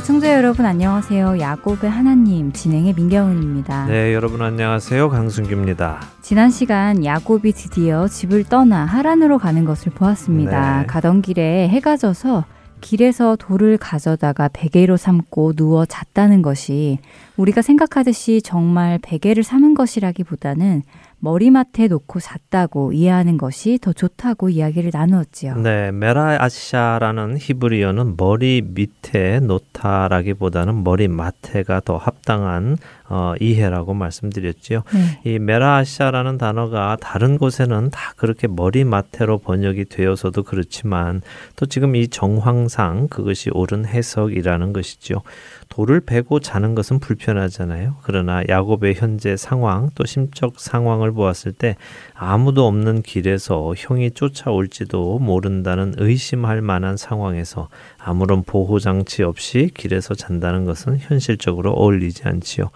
애청자 0.00 0.34
여러분 0.34 0.64
안녕하세요. 0.64 1.40
야곱의 1.40 1.90
하나님 1.90 2.52
진행의 2.52 2.94
민경은입니다. 2.94 3.84
네, 3.84 4.14
여러분 4.14 4.40
안녕하세요. 4.40 5.10
강순규입니다. 5.10 6.00
지난 6.22 6.48
시간 6.48 7.04
야곱이 7.04 7.52
드디어 7.52 8.08
집을 8.08 8.44
떠나 8.44 8.86
하란으로 8.86 9.36
가는 9.36 9.66
것을 9.66 9.92
보았습니다. 9.92 10.80
네. 10.80 10.86
가던 10.86 11.20
길에 11.20 11.68
해가 11.68 11.98
져서 11.98 12.46
길에서 12.80 13.36
돌을 13.36 13.76
가져다가 13.76 14.48
베개로 14.50 14.96
삼고 14.96 15.52
누워 15.52 15.84
잤다는 15.84 16.40
것이 16.40 16.98
우리가 17.36 17.60
생각하듯이 17.60 18.40
정말 18.40 18.98
베개를 19.02 19.42
삼은 19.42 19.74
것이라기보다는 19.74 20.82
머리맡에 21.20 21.88
놓고 21.88 22.18
잤다고 22.18 22.92
이해하는 22.92 23.36
것이 23.36 23.78
더 23.80 23.92
좋다고 23.92 24.48
이야기를 24.48 24.90
나누었지요. 24.92 25.56
네, 25.56 25.92
메라아시아라는 25.92 27.36
히브리어는 27.38 28.14
머리 28.16 28.62
밑에 28.62 29.40
놓다라기보다는 29.40 30.82
머리맡에가 30.82 31.82
더 31.84 31.96
합당한 31.98 32.78
어, 33.08 33.34
이해라고 33.40 33.92
말씀드렸지요. 33.92 34.82
네. 34.92 35.30
이 35.30 35.38
메라아시아라는 35.38 36.38
단어가 36.38 36.96
다른 37.00 37.38
곳에는 37.38 37.90
다 37.90 38.12
그렇게 38.16 38.46
머리맡에로 38.46 39.38
번역이 39.38 39.86
되어서도 39.86 40.44
그렇지만 40.44 41.20
또 41.56 41.66
지금 41.66 41.96
이 41.96 42.08
정황상 42.08 43.08
그것이 43.08 43.50
옳은 43.52 43.84
해석이라는 43.84 44.72
것이죠. 44.72 45.22
돌을 45.70 46.00
베고 46.00 46.40
자는 46.40 46.74
것은 46.74 46.98
불편하잖아요. 46.98 47.96
그러나 48.02 48.42
야곱의 48.48 48.96
현재 48.96 49.36
상황 49.36 49.88
또 49.94 50.04
심적 50.04 50.58
상황을 50.58 51.12
보았을 51.12 51.52
때 51.52 51.76
아무도 52.12 52.66
없는 52.66 53.02
길에서 53.02 53.74
형이 53.76 54.10
쫓아올지도 54.10 55.20
모른다는 55.20 55.94
의심할 55.96 56.60
만한 56.60 56.96
상황에서 56.96 57.68
아무런 57.98 58.42
보호 58.42 58.80
장치 58.80 59.22
없이 59.22 59.70
길에서 59.72 60.14
잔다는 60.14 60.64
것은 60.64 60.98
현실적으로 60.98 61.70
어울리지 61.70 62.24
않지요. 62.24 62.70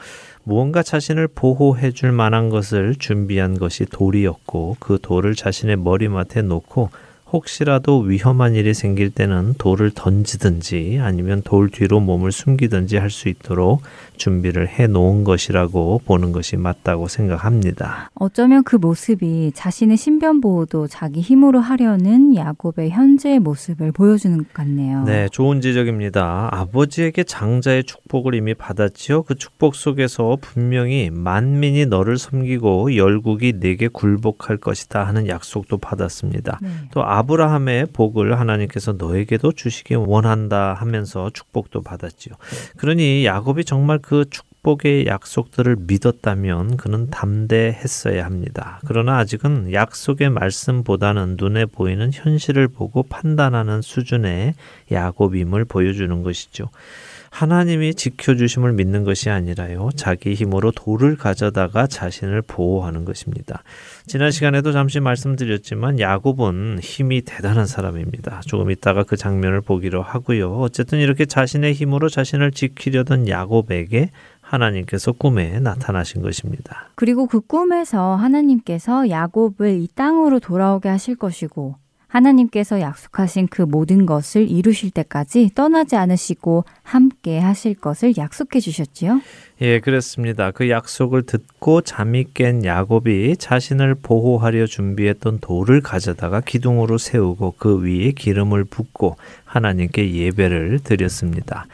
무언가 0.45 0.85
자신을 0.85 1.29
보호해 1.29 1.91
줄 1.91 2.13
만한 2.13 2.49
것을 2.49 2.95
준비한 2.97 3.59
것이 3.59 3.87
돌이었고 3.87 4.77
그 4.79 4.99
돌을 5.03 5.35
자신의 5.35 5.77
머리맡에 5.77 6.43
놓고 6.43 6.91
혹시라도 7.35 7.99
위험한 7.99 8.55
일이 8.55 8.75
생길 8.75 9.11
때는 9.11 9.55
돌을 9.59 9.91
던지든지 9.91 11.01
아니면 11.03 11.43
돌 11.43 11.69
뒤로 11.69 11.99
몸을 11.99 12.31
숨기든지 12.31 12.97
할 12.97 13.11
수 13.15 13.29
있도록 13.29 13.83
준비를 14.17 14.69
해 14.69 14.87
놓은 14.89 15.23
것이라고 15.25 16.01
보는 16.05 16.33
것이 16.33 16.57
맞다고 16.57 17.07
생각합니다. 17.07 18.11
어쩌면 18.15 18.65
그 18.65 18.75
모습이 18.77 19.53
자신의 19.55 19.97
신변 19.97 20.41
보호도 20.41 20.89
자기 20.89 21.21
힘으로 21.21 21.61
하려는 21.61 22.35
야곱의 22.35 22.91
현재의 22.91 23.39
모습을 23.39 23.93
보여주는 23.93 24.37
것 24.37 24.53
같네요. 24.53 25.05
네, 25.05 25.29
좋은 25.31 25.61
지적입니다. 25.61 26.49
아버지에게 26.53 27.23
장자의 27.25 27.85
축복을 27.85 28.35
이미 28.35 28.55
받았지요. 28.55 29.23
그 29.25 29.37
축복 29.37 29.77
속에서 29.77 30.39
분명히 30.41 31.11
만민이 31.13 31.87
너를 31.87 32.19
섬기고 32.19 32.97
열국이 32.97 33.61
내게 33.61 33.87
굴복할 33.89 34.57
것이다 34.57 35.05
하는 35.05 35.29
약속도 35.29 35.77
받았습니다. 35.79 36.59
네. 36.63 36.69
또 36.91 37.03
아 37.05 37.24
브라함의 37.25 37.87
복을 37.93 38.39
하나님께서 38.39 38.93
너에게도 38.93 39.53
주시기 39.53 39.95
원한다 39.95 40.75
하면서 40.75 41.31
축복도 41.31 41.83
받았지요. 41.83 42.35
그러니 42.77 43.25
야곱이 43.27 43.65
정말 43.65 43.99
그 43.99 44.25
축복의 44.31 45.07
약속들을 45.07 45.77
믿었다면 45.81 46.77
그는 46.77 47.11
담대했어야 47.11 48.25
합니다. 48.25 48.81
그러나 48.87 49.19
아직은 49.19 49.73
약속의 49.73 50.31
말씀보다는 50.31 51.37
눈에 51.39 51.67
보이는 51.67 52.11
현실을 52.13 52.69
보고 52.69 53.03
판단하는 53.03 53.83
수준의 53.83 54.55
야곱임을 54.91 55.65
보여주는 55.65 56.23
것이죠. 56.23 56.71
하나님이 57.35 57.97
지켜주심을 57.97 58.75
믿는 58.75 59.03
것이 59.03 59.29
아니라요. 59.29 59.91
자기 59.97 60.35
힘으로 60.35 60.71
돌을 60.71 61.17
가져다가 61.17 61.89
자신을 61.89 62.43
보호하는 62.43 63.05
것입니다. 63.05 63.65
지난 64.07 64.31
시간에도 64.31 64.71
잠시 64.71 65.01
말씀드렸지만 65.01 65.99
야곱은 65.99 66.79
힘이 66.81 67.23
대단한 67.23 67.67
사람입니다. 67.67 68.43
조금 68.47 68.71
있다가 68.71 69.03
그 69.03 69.17
장면을 69.17 69.63
보기로 69.63 70.01
하고요. 70.01 70.61
어쨌든 70.61 71.01
이렇게 71.01 71.27
자신의 71.27 71.73
힘으로 71.73 72.09
자신을 72.09 72.53
지키려던 72.53 73.27
야곱에게 73.27 74.11
하나님께서 74.41 75.11
꿈에 75.11 75.59
나타나신 75.59 76.23
것입니다. 76.23 76.89
그리고 76.95 77.27
그 77.27 77.41
꿈에서 77.41 78.15
하나님께서 78.15 79.11
야곱을 79.11 79.81
이 79.81 79.89
땅으로 79.93 80.39
돌아오게 80.39 80.89
하실 80.89 81.17
것이고 81.17 81.75
하나님께서 82.15 82.81
약속하신 82.81 83.49
그 83.49 83.63
모든 83.63 84.07
것을 84.07 84.49
이루실 84.49 84.93
때까지 84.93 85.51
떠나지 85.53 85.97
않으시고 85.97 86.65
함께 86.85 87.41
하실 87.41 87.75
것을 87.75 88.17
약속해 88.17 88.61
주셨지요? 88.61 89.21
예, 89.63 89.81
그렇습니다. 89.81 90.53
그 90.53 90.71
약속을 90.71 91.25
듣고 91.25 91.81
잠이 91.81 92.27
깬 92.33 92.65
야곱이 92.65 93.37
자신을 93.39 93.97
보호하려 93.97 94.67
준비했던 94.67 95.41
돌을 95.41 95.81
가져다가 95.81 96.41
기둥으로 96.41 96.99
세우고 96.99 97.57
그 97.59 97.81
위에 97.83 98.13
기름을 98.13 98.65
붓고 98.65 99.17
하나님께 99.45 100.15
예배를 100.15 100.81
드렸습니다. 100.85 101.67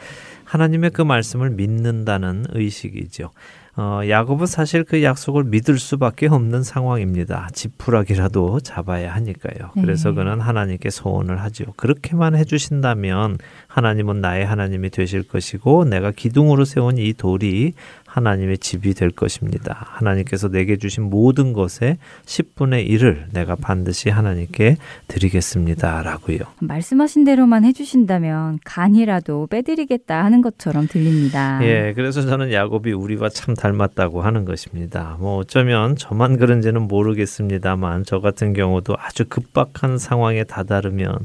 하나님의 0.45 0.89
그 0.89 1.03
말씀을 1.03 1.51
믿는다는 1.51 2.45
의식이죠. 2.49 3.29
어, 3.77 4.01
야곱은 4.07 4.47
사실 4.47 4.83
그 4.83 5.01
약속을 5.01 5.45
믿을 5.45 5.79
수밖에 5.79 6.27
없는 6.27 6.61
상황입니다. 6.61 7.47
지푸라기라도 7.53 8.59
잡아야 8.59 9.13
하니까요. 9.15 9.71
그래서 9.75 10.09
네. 10.09 10.15
그는 10.15 10.41
하나님께 10.41 10.89
소원을 10.89 11.41
하죠. 11.43 11.65
그렇게만 11.77 12.35
해주신다면 12.35 13.37
하나님은 13.67 14.19
나의 14.19 14.45
하나님이 14.45 14.89
되실 14.89 15.23
것이고 15.25 15.85
내가 15.85 16.11
기둥으로 16.11 16.65
세운 16.65 16.97
이 16.97 17.13
돌이 17.13 17.73
하나님의 18.11 18.57
집이 18.57 18.93
될 18.93 19.09
것입니다. 19.09 19.85
하나님께서 19.91 20.49
내게 20.49 20.75
주신 20.75 21.03
모든 21.03 21.53
것의 21.53 21.97
10분의 22.25 22.89
1을 22.89 23.31
내가 23.31 23.55
반드시 23.55 24.09
하나님께 24.09 24.75
드리겠습니다. 25.07 26.03
라고요. 26.03 26.39
말씀하신 26.59 27.23
대로만 27.23 27.63
해주신다면 27.63 28.59
간이라도 28.65 29.47
빼드리겠다 29.47 30.25
하는 30.25 30.41
것처럼 30.41 30.87
들립니다. 30.87 31.59
예, 31.63 31.93
그래서 31.95 32.21
저는 32.21 32.51
야곱이 32.51 32.91
우리와 32.91 33.29
참 33.29 33.55
닮았다고 33.55 34.21
하는 34.21 34.43
것입니다. 34.43 35.15
뭐 35.19 35.37
어쩌면 35.37 35.95
저만 35.95 36.37
그런지는 36.37 36.81
모르겠습니다만 36.89 38.03
저 38.05 38.19
같은 38.19 38.51
경우도 38.51 38.95
아주 38.99 39.23
급박한 39.29 39.97
상황에 39.97 40.43
다다르면 40.43 41.15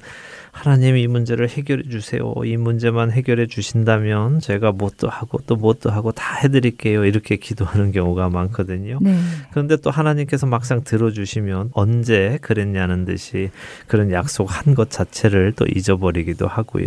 하나님 0.57 0.97
이 0.97 1.07
문제를 1.07 1.51
해결해 1.51 1.83
주세요. 1.91 2.33
이 2.47 2.57
문제만 2.57 3.13
해결해 3.13 3.47
주신다면 3.47 4.41
제가 4.41 4.73
뭣도 4.73 5.07
하고 5.07 5.39
또 5.47 5.55
뭣도 5.55 5.91
하고 5.91 6.13
다 6.13 6.37
해드릴게요. 6.37 7.05
이렇게 7.05 7.37
기도하는 7.37 7.93
경우가 7.93 8.31
많거든요. 8.31 8.99
네. 9.03 9.19
그런데 9.51 9.77
또 9.77 9.91
하나님께서 9.91 10.47
막상 10.47 10.83
들어주시면 10.83 11.73
언제 11.75 12.39
그랬냐는 12.41 13.05
듯이 13.05 13.51
그런 13.87 14.11
약속한 14.13 14.75
것 14.75 14.89
자체를 14.89 15.53
또 15.57 15.67
잊어버리기도 15.67 16.47
하고요. 16.47 16.87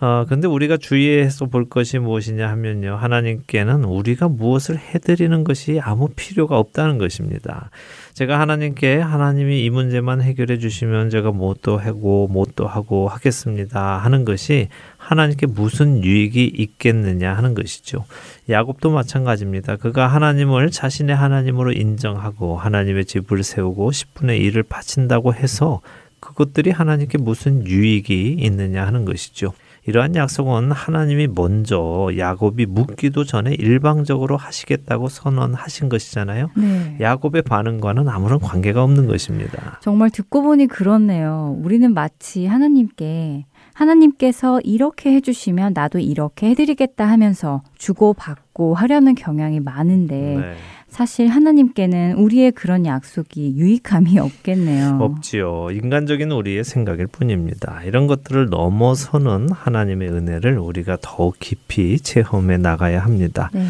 어, 0.00 0.24
근데 0.28 0.46
우리가 0.46 0.76
주의해서 0.76 1.46
볼 1.46 1.68
것이 1.68 1.98
무엇이냐 1.98 2.48
하면요. 2.48 2.94
하나님께는 2.94 3.82
우리가 3.82 4.28
무엇을 4.28 4.78
해드리는 4.78 5.42
것이 5.42 5.80
아무 5.82 6.08
필요가 6.14 6.56
없다는 6.56 6.98
것입니다. 6.98 7.70
제가 8.18 8.40
하나님께 8.40 8.98
하나님이 8.98 9.64
이 9.64 9.70
문제만 9.70 10.22
해결해 10.22 10.58
주시면 10.58 11.08
제가 11.08 11.30
뭣도 11.30 11.78
하고 11.78 12.26
뭣도 12.26 12.66
하고 12.66 13.06
하겠습니다 13.06 13.96
하는 13.98 14.24
것이 14.24 14.66
하나님께 14.96 15.46
무슨 15.46 16.02
유익이 16.02 16.44
있겠느냐 16.46 17.32
하는 17.32 17.54
것이죠. 17.54 18.06
야곱도 18.48 18.90
마찬가지입니다. 18.90 19.76
그가 19.76 20.08
하나님을 20.08 20.72
자신의 20.72 21.14
하나님으로 21.14 21.70
인정하고 21.70 22.56
하나님의 22.56 23.04
집을 23.04 23.44
세우고 23.44 23.92
10분의 23.92 24.40
1을 24.50 24.68
바친다고 24.68 25.32
해서 25.32 25.80
그것들이 26.18 26.72
하나님께 26.72 27.18
무슨 27.18 27.64
유익이 27.64 28.38
있느냐 28.40 28.84
하는 28.84 29.04
것이죠. 29.04 29.52
이러한 29.88 30.14
약속은 30.16 30.70
하나님이 30.70 31.28
먼저 31.28 32.10
야곱이 32.14 32.66
묻기도 32.66 33.24
전에 33.24 33.54
일방적으로 33.54 34.36
하시겠다고 34.36 35.08
선언하신 35.08 35.88
것이잖아요. 35.88 36.50
네. 36.58 36.98
야곱의 37.00 37.40
반응과는 37.40 38.06
아무런 38.06 38.38
관계가 38.38 38.82
없는 38.82 39.06
것입니다. 39.06 39.78
정말 39.80 40.10
듣고 40.10 40.42
보니 40.42 40.66
그렇네요. 40.66 41.56
우리는 41.62 41.94
마치 41.94 42.44
하나님께 42.44 43.46
하나님께서 43.72 44.60
이렇게 44.60 45.14
해주시면 45.14 45.72
나도 45.72 46.00
이렇게 46.00 46.50
해드리겠다 46.50 47.08
하면서 47.08 47.62
주고받고 47.78 48.74
하려는 48.74 49.14
경향이 49.14 49.60
많은데 49.60 50.36
네. 50.38 50.56
사실 50.98 51.28
하나님께는 51.28 52.14
우리의 52.14 52.50
그런 52.50 52.84
약속이 52.84 53.54
유익함이 53.56 54.18
없겠네요. 54.18 54.98
없지요. 55.00 55.68
인간적인 55.70 56.32
우리의 56.32 56.64
생각일 56.64 57.06
뿐입니다. 57.06 57.84
이런 57.84 58.08
것들을 58.08 58.48
넘어서는 58.48 59.52
하나님의 59.52 60.08
은혜를 60.08 60.58
우리가 60.58 60.98
더욱 61.00 61.36
깊이 61.38 62.00
체험해 62.00 62.56
나가야 62.56 62.98
합니다. 63.04 63.48
네. 63.54 63.64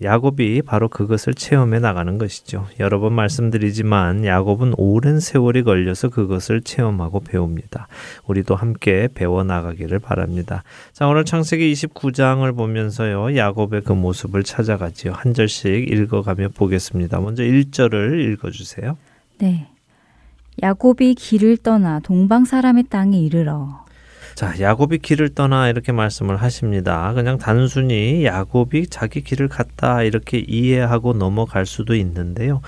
야곱이 0.00 0.62
바로 0.62 0.88
그것을 0.88 1.34
체험해 1.34 1.78
나가는 1.80 2.16
것이죠. 2.16 2.66
여러 2.80 2.98
번 2.98 3.12
말씀드리지만 3.12 4.24
야곱은 4.24 4.74
오랜 4.78 5.20
세월이 5.20 5.64
걸려서 5.64 6.08
그것을 6.08 6.62
체험하고 6.62 7.20
배웁니다. 7.20 7.88
우리도 8.26 8.54
함께 8.54 9.08
배워 9.14 9.44
나가기를 9.44 9.98
바랍니다. 9.98 10.62
자, 10.92 11.06
오늘 11.06 11.24
창세기 11.24 11.72
29장을 11.72 12.56
보면서요. 12.56 13.36
야곱의 13.36 13.82
그 13.82 13.92
모습을 13.92 14.44
찾아가지요. 14.44 15.12
한 15.12 15.34
절씩 15.34 15.92
읽어 15.92 16.22
가며 16.22 16.48
보겠습니다. 16.48 17.20
먼저 17.20 17.42
1절을 17.42 18.32
읽어 18.32 18.50
주세요. 18.50 18.96
네. 19.38 19.68
야곱이 20.62 21.14
길을 21.14 21.58
떠나 21.58 22.00
동방 22.00 22.44
사람의 22.44 22.84
땅에 22.90 23.18
이르러 23.18 23.81
자, 24.42 24.58
야곱이 24.58 24.98
길을 24.98 25.36
떠나 25.36 25.68
이렇게 25.68 25.92
말씀을 25.92 26.36
하십니다. 26.36 27.12
그냥 27.14 27.38
단순히 27.38 28.24
야곱이 28.24 28.88
자기 28.88 29.22
길을 29.22 29.46
갔다 29.46 30.02
이렇게 30.02 30.40
이해하고 30.40 31.12
넘어갈 31.12 31.64
수도 31.64 31.94
있는데요. 31.94 32.60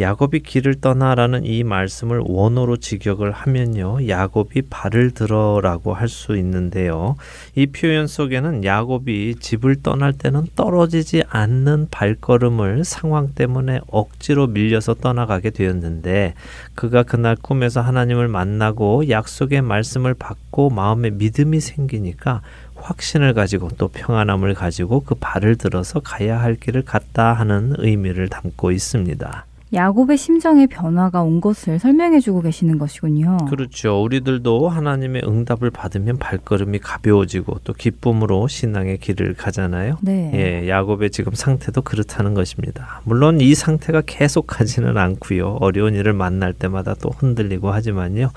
야곱이 0.00 0.40
길을 0.40 0.80
떠나라는 0.80 1.44
이 1.44 1.64
말씀을 1.64 2.22
원어로 2.24 2.78
직역을 2.78 3.32
하면요. 3.32 4.08
야곱이 4.08 4.62
발을 4.70 5.10
들어라고 5.12 5.94
할 5.94 6.12
수 6.12 6.36
있는데요. 6.36 7.16
이 7.54 7.66
표현 7.66 8.06
속에는 8.06 8.64
야곱이 8.64 9.36
집을 9.40 9.82
떠날 9.82 10.12
때는 10.12 10.46
떨어지지 10.54 11.22
않는 11.28 11.88
발걸음을 11.90 12.84
상황 12.84 13.28
때문에 13.28 13.80
억지로 13.90 14.46
밀려서 14.46 14.94
떠나가게 14.94 15.50
되었는데 15.50 16.34
그가 16.74 17.02
그날 17.02 17.34
꿈에서 17.34 17.80
하나님을 17.80 18.28
만나고 18.28 19.08
약속의 19.08 19.62
말씀을 19.62 20.14
받고 20.14 20.70
마음에 20.70 21.10
믿음이 21.10 21.60
생기니까 21.60 22.42
확신을 22.74 23.32
가지고 23.32 23.70
또 23.78 23.88
평안함을 23.88 24.54
가지고 24.54 25.00
그 25.00 25.14
발을 25.14 25.56
들어서 25.56 26.00
가야 26.00 26.40
할 26.40 26.56
길을 26.56 26.82
갔다 26.82 27.32
하는 27.32 27.74
의미를 27.78 28.28
담고 28.28 28.72
있습니다. 28.72 29.46
야곱의 29.72 30.18
심정의 30.18 30.66
변화가 30.66 31.22
온 31.22 31.40
것을 31.40 31.78
설명해 31.78 32.20
주고 32.20 32.42
계시는 32.42 32.78
것이군요. 32.78 33.38
그렇죠. 33.48 34.02
우리들도 34.02 34.68
하나님의 34.68 35.22
응답을 35.26 35.70
받으면 35.70 36.18
발걸음이 36.18 36.78
가벼워지고 36.78 37.60
또 37.64 37.72
기쁨으로 37.72 38.48
신앙의 38.48 38.98
길을 38.98 39.34
가잖아요. 39.34 39.98
네. 40.02 40.30
예, 40.34 40.68
야곱의 40.68 41.10
지금 41.10 41.32
상태도 41.32 41.82
그렇다는 41.82 42.34
것입니다. 42.34 43.00
물론 43.04 43.40
이 43.40 43.54
상태가 43.54 44.02
계속 44.04 44.46
가지는 44.46 44.98
않고요. 44.98 45.56
어려운 45.60 45.94
일을 45.94 46.12
만날 46.12 46.52
때마다 46.52 46.94
또 46.94 47.08
흔들리고 47.08 47.70
하지만요. 47.70 48.30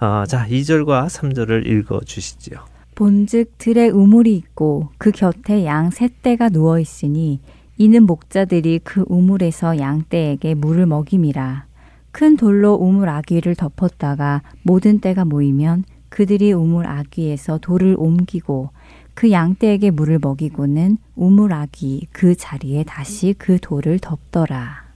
어, 0.00 0.24
자, 0.26 0.46
2절과 0.48 1.06
3절을 1.06 1.66
읽어 1.66 2.00
주시지요. 2.00 2.58
본즉 2.96 3.56
들에 3.56 3.88
우물이 3.88 4.34
있고 4.34 4.90
그 4.98 5.10
곁에 5.10 5.64
양 5.64 5.90
셋대가 5.90 6.50
누워 6.50 6.78
있으니 6.78 7.40
이는 7.80 8.02
목자들이 8.02 8.80
그 8.84 9.06
우물에서 9.08 9.78
양떼에게 9.78 10.52
물을 10.52 10.84
먹임이라. 10.84 11.64
큰 12.12 12.36
돌로 12.36 12.74
우물 12.74 13.08
아귀를 13.08 13.54
덮었다가 13.54 14.42
모든 14.62 14.98
때가 14.98 15.24
모이면 15.24 15.84
그들이 16.10 16.52
우물 16.52 16.86
아귀에서 16.86 17.56
돌을 17.56 17.96
옮기고 17.98 18.68
그 19.14 19.30
양떼에게 19.30 19.92
물을 19.92 20.18
먹이고는 20.20 20.98
우물 21.16 21.54
아귀 21.54 22.08
그 22.12 22.34
자리에 22.34 22.84
다시 22.84 23.34
그 23.38 23.56
돌을 23.58 23.98
덮더라. 24.00 24.89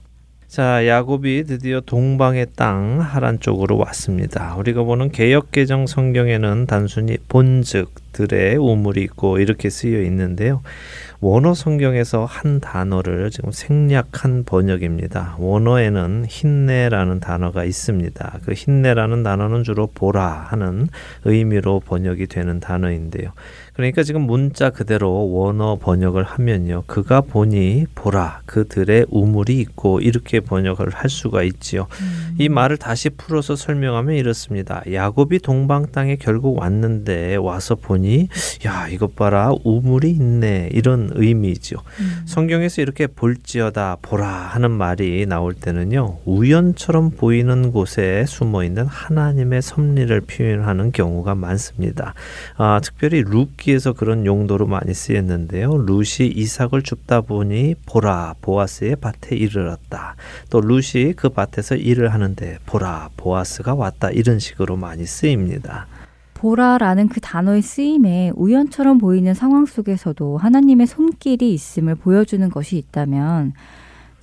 자, 0.55 0.87
야곱이 0.87 1.43
드디어 1.43 1.81
동방의 1.81 2.47
땅 2.55 3.01
하란 3.01 3.41
쪽으로 3.41 3.77
왔습니다. 3.77 4.55
우리가 4.55 4.83
보는 4.83 5.11
개혁개정 5.11 5.85
성경에는 5.85 6.65
단순히 6.65 7.17
본즉 7.27 7.93
들의 8.13 8.55
우물이 8.55 9.01
있고 9.01 9.39
이렇게 9.39 9.69
쓰여 9.69 10.01
있는데요. 10.03 10.61
원어 11.19 11.53
성경에서 11.53 12.23
한 12.23 12.61
단어를 12.61 13.31
지금 13.31 13.51
생략한 13.51 14.45
번역입니다. 14.45 15.35
원어에는 15.39 16.25
힘내라는 16.25 17.19
단어가 17.19 17.65
있습니다. 17.65 18.39
그 18.45 18.53
힘내라는 18.53 19.23
단어는 19.23 19.63
주로 19.63 19.87
보라 19.87 20.47
하는 20.47 20.87
의미로 21.25 21.81
번역이 21.81 22.27
되는 22.27 22.61
단어인데요. 22.61 23.33
그러니까 23.75 24.03
지금 24.03 24.21
문자 24.21 24.69
그대로 24.69 25.29
원어 25.31 25.77
번역을 25.81 26.23
하면요. 26.23 26.83
그가 26.87 27.19
보니 27.19 27.87
보라 27.93 28.41
그들의 28.45 29.07
우물이 29.09 29.59
있고 29.59 29.99
이렇게 29.99 30.39
번역을 30.39 30.91
할 30.91 31.09
수가 31.09 31.43
있지요. 31.43 31.87
음. 31.99 32.35
이 32.39 32.47
말을 32.47 32.77
다시 32.77 33.09
풀어서 33.09 33.57
설명하면 33.57 34.15
이렇습니다. 34.15 34.81
야곱이 34.89 35.39
동방 35.39 35.91
땅에 35.91 36.15
결국 36.15 36.57
왔는데 36.57 37.35
와서 37.35 37.75
보니 37.75 38.29
야 38.65 38.87
이것 38.87 39.17
봐라 39.17 39.51
우물이 39.65 40.09
있네 40.09 40.69
이런 40.71 41.11
의미죠. 41.13 41.75
음. 41.99 42.21
성경에서 42.25 42.81
이렇게 42.81 43.07
볼지어다 43.07 43.97
보라 44.01 44.25
하는 44.25 44.71
말이 44.71 45.25
나올 45.25 45.53
때는요. 45.53 46.19
우연처럼 46.23 47.11
보이는 47.11 47.73
곳에 47.73 48.23
숨어 48.25 48.63
있는 48.63 48.85
하나님의 48.85 49.61
섭리를 49.61 50.21
표현하는 50.21 50.93
경우가 50.93 51.35
많습니다. 51.35 52.13
아, 52.55 52.79
특별히 52.81 53.21
룩 53.21 53.64
기에서 53.65 53.93
그런 53.93 54.27
용도로 54.27 54.67
많이 54.67 54.93
쓰였는데요. 54.93 55.71
룻이 55.87 56.27
이삭을 56.27 56.83
줍다 56.83 57.21
보니 57.21 57.73
보라 57.87 58.35
보아스의 58.41 58.97
밭에 58.97 59.35
이르렀다. 59.35 60.15
또 60.51 60.61
룻이 60.61 61.13
그 61.15 61.29
밭에서 61.29 61.75
일을 61.75 62.13
하는데 62.13 62.59
보라 62.67 63.09
보아스가 63.17 63.73
왔다 63.73 64.11
이런 64.11 64.37
식으로 64.37 64.75
많이 64.75 65.07
쓰입니다. 65.07 65.87
보라라는 66.35 67.07
그 67.07 67.19
단어의 67.19 67.63
쓰임에 67.63 68.33
우연처럼 68.35 68.99
보이는 68.99 69.33
상황 69.33 69.65
속에서도 69.65 70.37
하나님의 70.37 70.85
손길이 70.85 71.51
있음을 71.51 71.95
보여주는 71.95 72.47
것이 72.51 72.77
있다면 72.77 73.53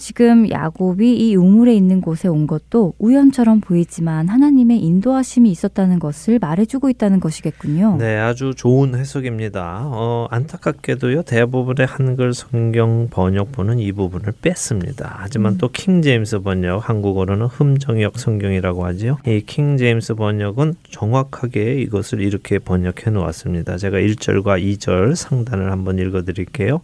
지금 0.03 0.51
야곱이 0.51 1.15
이 1.29 1.37
우물에 1.37 1.73
있는 1.77 2.01
곳에 2.01 2.27
온 2.27 2.49
것도 2.49 2.95
우연처럼 2.99 3.61
보이지만 3.61 4.29
하나님의 4.29 4.81
인도하심이 4.81 5.49
있었다는 5.49 6.01
것을 6.01 6.41
말해주고 6.41 6.91
있다는 6.91 7.21
것이겠군요. 7.21 7.99
네, 8.01 8.19
아주 8.19 8.53
좋은 8.57 8.97
해석입니다. 8.97 9.83
어, 9.85 10.27
안타깝게도요, 10.29 11.23
대부분의 11.23 11.87
한글 11.87 12.35
성경 12.35 13.07
번역본은 13.11 13.79
이 13.79 13.93
부분을 13.93 14.33
뺐습니다. 14.43 15.19
하지만 15.21 15.53
음. 15.53 15.59
또 15.59 15.69
킹 15.69 16.03
제임스 16.03 16.41
번역, 16.41 16.89
한국어로는 16.89 17.47
흠정역 17.47 18.19
성경이라고 18.19 18.85
하지요. 18.85 19.19
이 19.25 19.41
킹 19.47 19.77
제임스 19.77 20.15
번역은 20.15 20.75
정확하게 20.91 21.81
이것을 21.83 22.23
이렇게 22.23 22.59
번역해 22.59 23.11
놓았습니다. 23.13 23.77
제가 23.77 23.99
1절과 23.99 24.61
2절 24.61 25.15
상단을 25.15 25.71
한번 25.71 26.01
읽어 26.01 26.25
드릴게요. 26.25 26.81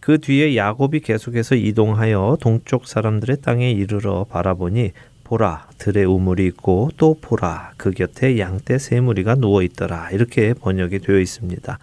그 0.00 0.18
뒤에 0.18 0.56
야곱이 0.56 1.00
계속해서 1.00 1.54
이동하여 1.54 2.38
동쪽 2.40 2.86
사람들의 2.86 3.42
땅에 3.42 3.70
이르러 3.70 4.24
바라보니 4.24 4.92
보라 5.30 5.68
들의 5.78 6.04
우물이 6.04 6.44
있고 6.46 6.90
또 6.96 7.16
보라 7.20 7.74
그 7.76 7.92
곁에 7.92 8.40
양떼 8.40 8.78
세 8.78 9.00
무리가 9.00 9.36
누워 9.36 9.62
있더라. 9.62 10.10
이렇게 10.10 10.54
번역이 10.54 10.98
되어 10.98 11.20
있습니다. 11.20 11.78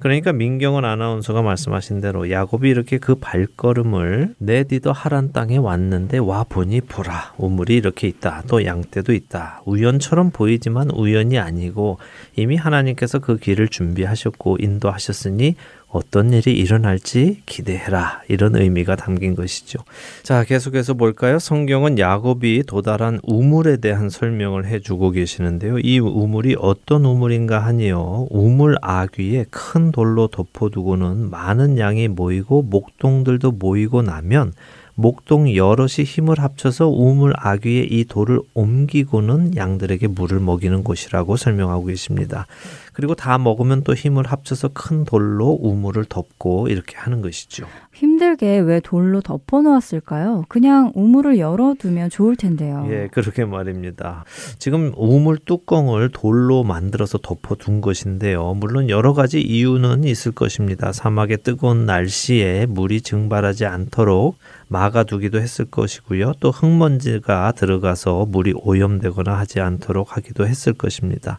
그러니까 0.00 0.32
민경은 0.34 0.84
아나운서가 0.84 1.40
말씀하신 1.40 2.02
대로 2.02 2.30
야곱이 2.30 2.68
이렇게 2.68 2.98
그 2.98 3.14
발걸음을 3.14 4.34
내디더 4.36 4.92
하란 4.92 5.32
땅에 5.32 5.56
왔는데 5.56 6.18
와 6.18 6.44
보니 6.46 6.82
보라 6.82 7.34
우물이 7.38 7.74
이렇게 7.74 8.06
있다. 8.06 8.42
또 8.48 8.66
양떼도 8.66 9.14
있다. 9.14 9.62
우연처럼 9.64 10.30
보이지만 10.30 10.90
우연이 10.90 11.38
아니고 11.38 11.98
이미 12.36 12.56
하나님께서 12.56 13.18
그 13.18 13.38
길을 13.38 13.68
준비하셨고 13.68 14.58
인도하셨으니 14.60 15.56
어떤 15.90 16.32
일이 16.32 16.52
일어날지 16.52 17.42
기대해라. 17.46 18.22
이런 18.28 18.54
의미가 18.54 18.94
담긴 18.96 19.34
것이죠. 19.34 19.80
자, 20.22 20.44
계속해서 20.44 20.94
볼까요? 20.94 21.38
성경은 21.38 21.98
야곱이 21.98 22.62
도달한 22.66 23.18
우물에 23.24 23.78
대한 23.78 24.08
설명을 24.08 24.66
해주고 24.66 25.10
계시는데요. 25.10 25.80
이 25.80 25.98
우물이 25.98 26.56
어떤 26.58 27.04
우물인가 27.04 27.58
하니요. 27.58 28.28
우물 28.30 28.76
아귀에 28.82 29.46
큰 29.50 29.90
돌로 29.90 30.28
덮어두고는 30.28 31.28
많은 31.30 31.78
양이 31.78 32.06
모이고 32.06 32.62
목동들도 32.62 33.52
모이고 33.52 34.02
나면 34.02 34.52
목동 35.00 35.54
여럿이 35.54 36.04
힘을 36.04 36.38
합쳐서 36.40 36.88
우물 36.88 37.32
아귀에 37.34 37.86
이 37.88 38.04
돌을 38.04 38.40
옮기고는 38.52 39.56
양들에게 39.56 40.08
물을 40.08 40.40
먹이는 40.40 40.84
곳이라고 40.84 41.38
설명하고 41.38 41.86
계십니다. 41.86 42.46
그리고 42.92 43.14
다 43.14 43.38
먹으면 43.38 43.82
또 43.82 43.94
힘을 43.94 44.26
합쳐서 44.26 44.68
큰 44.74 45.04
돌로 45.04 45.58
우물을 45.58 46.04
덮고 46.04 46.68
이렇게 46.68 46.98
하는 46.98 47.22
것이죠. 47.22 47.66
힘들게 48.00 48.60
왜 48.60 48.80
돌로 48.80 49.20
덮어 49.20 49.60
놓았을까요? 49.60 50.46
그냥 50.48 50.90
우물을 50.94 51.38
열어두면 51.38 52.08
좋을 52.08 52.34
텐데요. 52.34 52.86
예, 52.88 53.08
그렇게 53.12 53.44
말입니다. 53.44 54.24
지금 54.58 54.90
우물 54.96 55.36
뚜껑을 55.36 56.08
돌로 56.10 56.64
만들어서 56.64 57.18
덮어둔 57.18 57.82
것인데요. 57.82 58.54
물론 58.54 58.88
여러 58.88 59.12
가지 59.12 59.42
이유는 59.42 60.04
있을 60.04 60.32
것입니다. 60.32 60.92
사막의 60.92 61.42
뜨거운 61.42 61.84
날씨에 61.84 62.64
물이 62.70 63.02
증발하지 63.02 63.66
않도록 63.66 64.38
막아두기도 64.68 65.38
했을 65.38 65.66
것이고요. 65.66 66.32
또 66.40 66.50
흙먼지가 66.50 67.52
들어가서 67.52 68.24
물이 68.30 68.54
오염되거나 68.56 69.36
하지 69.36 69.60
않도록 69.60 70.16
하기도 70.16 70.46
했을 70.46 70.72
것입니다. 70.72 71.38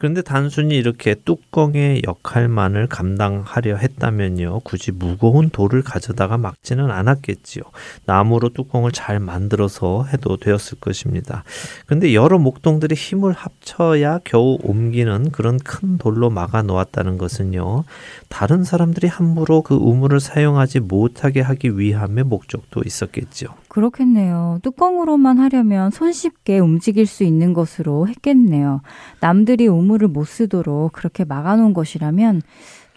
그런데 0.00 0.22
단순히 0.22 0.78
이렇게 0.78 1.14
뚜껑의 1.14 2.04
역할만을 2.06 2.86
감당하려 2.86 3.76
했다면요. 3.76 4.60
굳이 4.60 4.92
무거운 4.92 5.50
돌을 5.50 5.82
가져다가 5.82 6.38
막지는 6.38 6.90
않았겠지요. 6.90 7.64
나무로 8.06 8.48
뚜껑을 8.48 8.92
잘 8.92 9.20
만들어서 9.20 10.06
해도 10.06 10.38
되었을 10.38 10.80
것입니다. 10.80 11.44
그런데 11.84 12.14
여러 12.14 12.38
목동들이 12.38 12.94
힘을 12.94 13.34
합쳐야 13.34 14.20
겨우 14.24 14.56
옮기는 14.62 15.32
그런 15.32 15.58
큰 15.58 15.98
돌로 15.98 16.30
막아 16.30 16.62
놓았다는 16.62 17.18
것은요. 17.18 17.84
다른 18.30 18.64
사람들이 18.64 19.06
함부로 19.06 19.60
그 19.60 19.74
우물을 19.74 20.18
사용하지 20.18 20.80
못하게 20.80 21.42
하기 21.42 21.78
위함의 21.78 22.24
목적도 22.24 22.80
있었겠죠. 22.86 23.48
그렇겠네요. 23.70 24.58
뚜껑으로만 24.62 25.38
하려면 25.38 25.90
손쉽게 25.90 26.58
움직일 26.58 27.06
수 27.06 27.24
있는 27.24 27.54
것으로 27.54 28.08
했겠네요. 28.08 28.82
남들이 29.20 29.68
우물을 29.68 30.08
못 30.08 30.26
쓰도록 30.26 30.92
그렇게 30.92 31.24
막아놓은 31.24 31.72
것이라면 31.72 32.42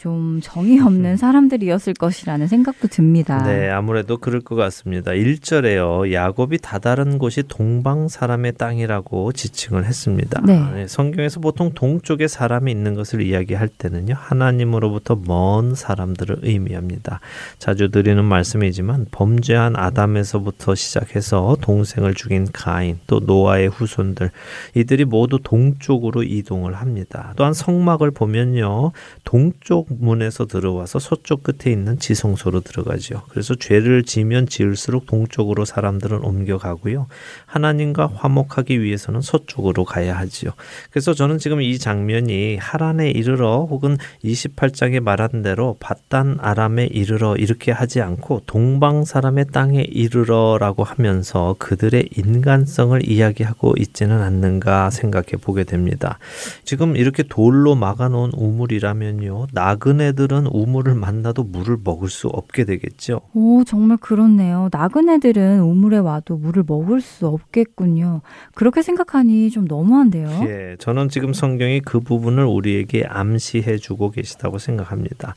좀 0.03 0.41
정이 0.43 0.81
없는 0.81 1.15
사람들이었을 1.15 1.93
것이라는 1.93 2.47
생각도 2.47 2.89
듭니다. 2.89 3.41
네, 3.43 3.69
아무래도 3.69 4.17
그럴 4.17 4.41
것 4.41 4.53
같습니다. 4.55 5.11
1절에요. 5.11 6.11
야곱이 6.11 6.57
다다른 6.57 7.17
곳이 7.17 7.43
동방 7.47 8.09
사람의 8.09 8.55
땅이라고 8.57 9.31
지칭을 9.31 9.85
했습니다. 9.85 10.41
네. 10.45 10.61
네, 10.73 10.87
성경에서 10.87 11.39
보통 11.39 11.71
동쪽에 11.73 12.27
사람이 12.27 12.69
있는 12.69 12.95
것을 12.95 13.21
이야기할 13.21 13.69
때는요. 13.69 14.15
하나님으로부터 14.17 15.17
먼 15.25 15.73
사람들을 15.73 16.39
의미합니다. 16.41 17.21
자주 17.57 17.89
드리는 17.89 18.25
말씀이지만 18.25 19.05
범죄한 19.09 19.77
아담에서부터 19.77 20.75
시작해서 20.75 21.55
동생을 21.61 22.13
죽인 22.13 22.47
가인, 22.51 22.99
또 23.07 23.21
노아의 23.21 23.69
후손들 23.69 24.31
이들이 24.75 25.05
모두 25.05 25.39
동쪽으로 25.41 26.23
이동을 26.23 26.73
합니다. 26.73 27.31
또한 27.37 27.53
성막을 27.53 28.11
보면요. 28.11 28.91
동쪽 29.23 29.92
문에서 29.99 30.45
들어와서 30.45 30.99
서쪽 30.99 31.43
끝에 31.43 31.71
있는 31.71 31.99
지성소로 31.99 32.61
들어가죠. 32.61 33.23
그래서 33.29 33.55
죄를 33.55 34.03
지면 34.03 34.47
지을수록 34.47 35.05
동쪽으로 35.05 35.65
사람들은 35.65 36.23
옮겨가고요. 36.23 37.07
하나님과 37.45 38.11
화목하기 38.13 38.81
위해서는 38.81 39.21
서쪽으로 39.21 39.85
가야 39.85 40.17
하지요. 40.17 40.51
그래서 40.91 41.13
저는 41.13 41.37
지금 41.37 41.61
이 41.61 41.77
장면이 41.77 42.57
하란에 42.57 43.09
이르러 43.11 43.67
혹은 43.69 43.97
28장에 44.23 44.99
말한 44.99 45.41
대로 45.41 45.77
바단 45.79 46.37
아람에 46.39 46.85
이르러 46.85 47.35
이렇게 47.35 47.71
하지 47.71 48.01
않고 48.01 48.43
동방 48.45 49.05
사람의 49.05 49.45
땅에 49.51 49.81
이르러라고 49.81 50.83
하면서 50.83 51.55
그들의 51.59 52.09
인간성을 52.15 53.09
이야기하고 53.09 53.73
있지는 53.77 54.21
않는가 54.21 54.89
생각해 54.89 55.37
보게 55.41 55.63
됩니다. 55.63 56.19
지금 56.63 56.95
이렇게 56.95 57.23
돌로 57.23 57.75
막아놓은 57.75 58.31
우물이라면요. 58.33 59.47
나그네들은 59.83 60.47
우물을 60.47 60.95
만나도 60.95 61.43
물을 61.43 61.77
먹을 61.83 62.07
수 62.07 62.29
없게 62.29 62.63
되겠죠. 62.63 63.19
오, 63.33 63.65
정말 63.65 63.97
그렇네요. 63.97 64.69
나그네들은 64.71 65.59
우물에 65.59 65.97
와도 65.97 66.37
물을 66.37 66.63
먹을 66.65 67.01
수 67.01 67.27
없겠군요. 67.27 68.21
그렇게 68.55 68.81
생각하니 68.81 69.49
좀 69.49 69.65
너무한데요. 69.65 70.29
예, 70.47 70.77
저는 70.79 71.09
지금 71.09 71.33
성경이 71.33 71.81
그 71.81 71.99
부분을 71.99 72.45
우리에게 72.45 73.03
암시해 73.05 73.77
주고 73.77 74.09
계시다고 74.09 74.57
생각합니다. 74.57 75.35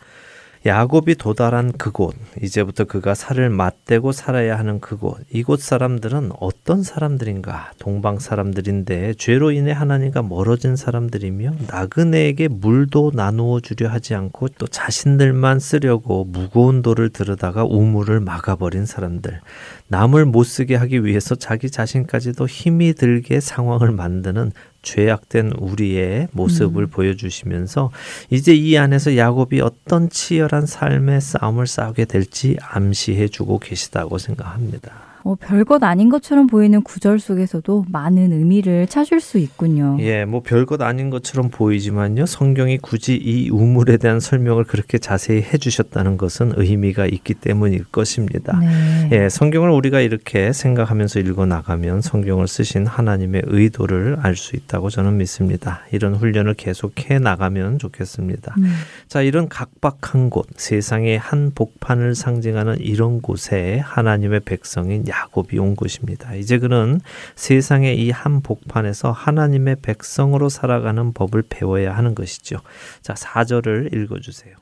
야곱이 0.66 1.14
도달한 1.14 1.70
그곳, 1.70 2.16
이제부터 2.42 2.84
그가 2.84 3.14
살을 3.14 3.50
맞대고 3.50 4.10
살아야 4.10 4.58
하는 4.58 4.80
그곳, 4.80 5.18
이곳 5.30 5.60
사람들은 5.60 6.32
어떤 6.40 6.82
사람들인가? 6.82 7.70
동방 7.78 8.18
사람들인데 8.18 9.14
죄로 9.14 9.52
인해 9.52 9.70
하나님과 9.70 10.22
멀어진 10.22 10.74
사람들이며 10.74 11.52
나그네에게 11.68 12.48
물도 12.48 13.12
나누어 13.14 13.60
주려 13.60 13.88
하지 13.88 14.16
않고 14.16 14.48
또 14.58 14.66
자신들만 14.66 15.60
쓰려고 15.60 16.24
무거운 16.24 16.82
돌을 16.82 17.10
들여다가 17.10 17.64
우물을 17.64 18.18
막아버린 18.18 18.86
사람들. 18.86 19.40
남을 19.86 20.24
못 20.24 20.42
쓰게 20.42 20.74
하기 20.74 21.04
위해서 21.04 21.36
자기 21.36 21.70
자신까지도 21.70 22.48
힘이 22.48 22.94
들게 22.94 23.38
상황을 23.38 23.92
만드는 23.92 24.50
죄악된 24.86 25.52
우리의 25.58 26.28
모습을 26.30 26.84
음. 26.84 26.88
보여주시면서 26.88 27.90
이제 28.30 28.54
이 28.54 28.78
안에서 28.78 29.16
야곱이 29.16 29.60
어떤 29.60 30.08
치열한 30.08 30.66
삶의 30.66 31.20
싸움을 31.20 31.66
싸우게 31.66 32.04
될지 32.04 32.56
암시해 32.62 33.28
주고 33.28 33.58
계시다고 33.58 34.18
생각합니다. 34.18 35.05
어, 35.26 35.34
별것 35.34 35.82
아닌 35.82 36.08
것처럼 36.08 36.46
보이는 36.46 36.80
구절 36.82 37.18
속에서도 37.18 37.86
많은 37.90 38.32
의미를 38.32 38.86
찾을 38.86 39.20
수 39.20 39.38
있군요. 39.38 39.96
예, 39.98 40.24
뭐 40.24 40.40
별것 40.40 40.80
아닌 40.82 41.10
것처럼 41.10 41.50
보이지만요. 41.50 42.26
성경이 42.26 42.78
굳이 42.78 43.16
이 43.16 43.50
우물에 43.50 43.96
대한 43.96 44.20
설명을 44.20 44.62
그렇게 44.64 44.98
자세히 44.98 45.42
해주셨다는 45.42 46.16
것은 46.16 46.52
의미가 46.54 47.06
있기 47.06 47.34
때문일 47.34 47.86
것입니다. 47.90 48.56
네. 48.60 49.08
예, 49.10 49.28
성경을 49.28 49.70
우리가 49.70 50.00
이렇게 50.00 50.52
생각하면서 50.52 51.18
읽어 51.20 51.44
나가면 51.44 52.02
성경을 52.02 52.46
쓰신 52.46 52.86
하나님의 52.86 53.42
의도를 53.46 54.18
알 54.22 54.36
수 54.36 54.54
있다고 54.54 54.90
저는 54.90 55.16
믿습니다. 55.16 55.80
이런 55.92 56.14
훈련을 56.14 56.54
계속해 56.54 57.18
나가면 57.18 57.78
좋겠습니다. 57.78 58.54
음. 58.58 58.70
자, 59.08 59.22
이런 59.22 59.48
각박한 59.48 60.28
곳, 60.28 60.46
세상의 60.56 61.18
한 61.18 61.52
복판을 61.54 62.14
상징하는 62.14 62.78
이런 62.80 63.22
곳에 63.22 63.78
하나님의 63.78 64.40
백성인 64.40 65.08
야곱이 65.16 65.58
온 65.58 65.76
것입니다. 65.76 66.34
이제 66.34 66.58
그는 66.58 67.00
세상의 67.36 67.98
이 67.98 68.10
한 68.16 68.40
복판에서 68.40 69.12
하나님의 69.12 69.76
백성으로 69.82 70.48
살아가는 70.48 71.12
법을 71.12 71.44
배워야 71.48 71.94
하는 71.96 72.14
것이죠. 72.14 72.60
자, 73.02 73.14
4절을 73.14 73.94
읽어 73.94 74.20
주세요. 74.20 74.56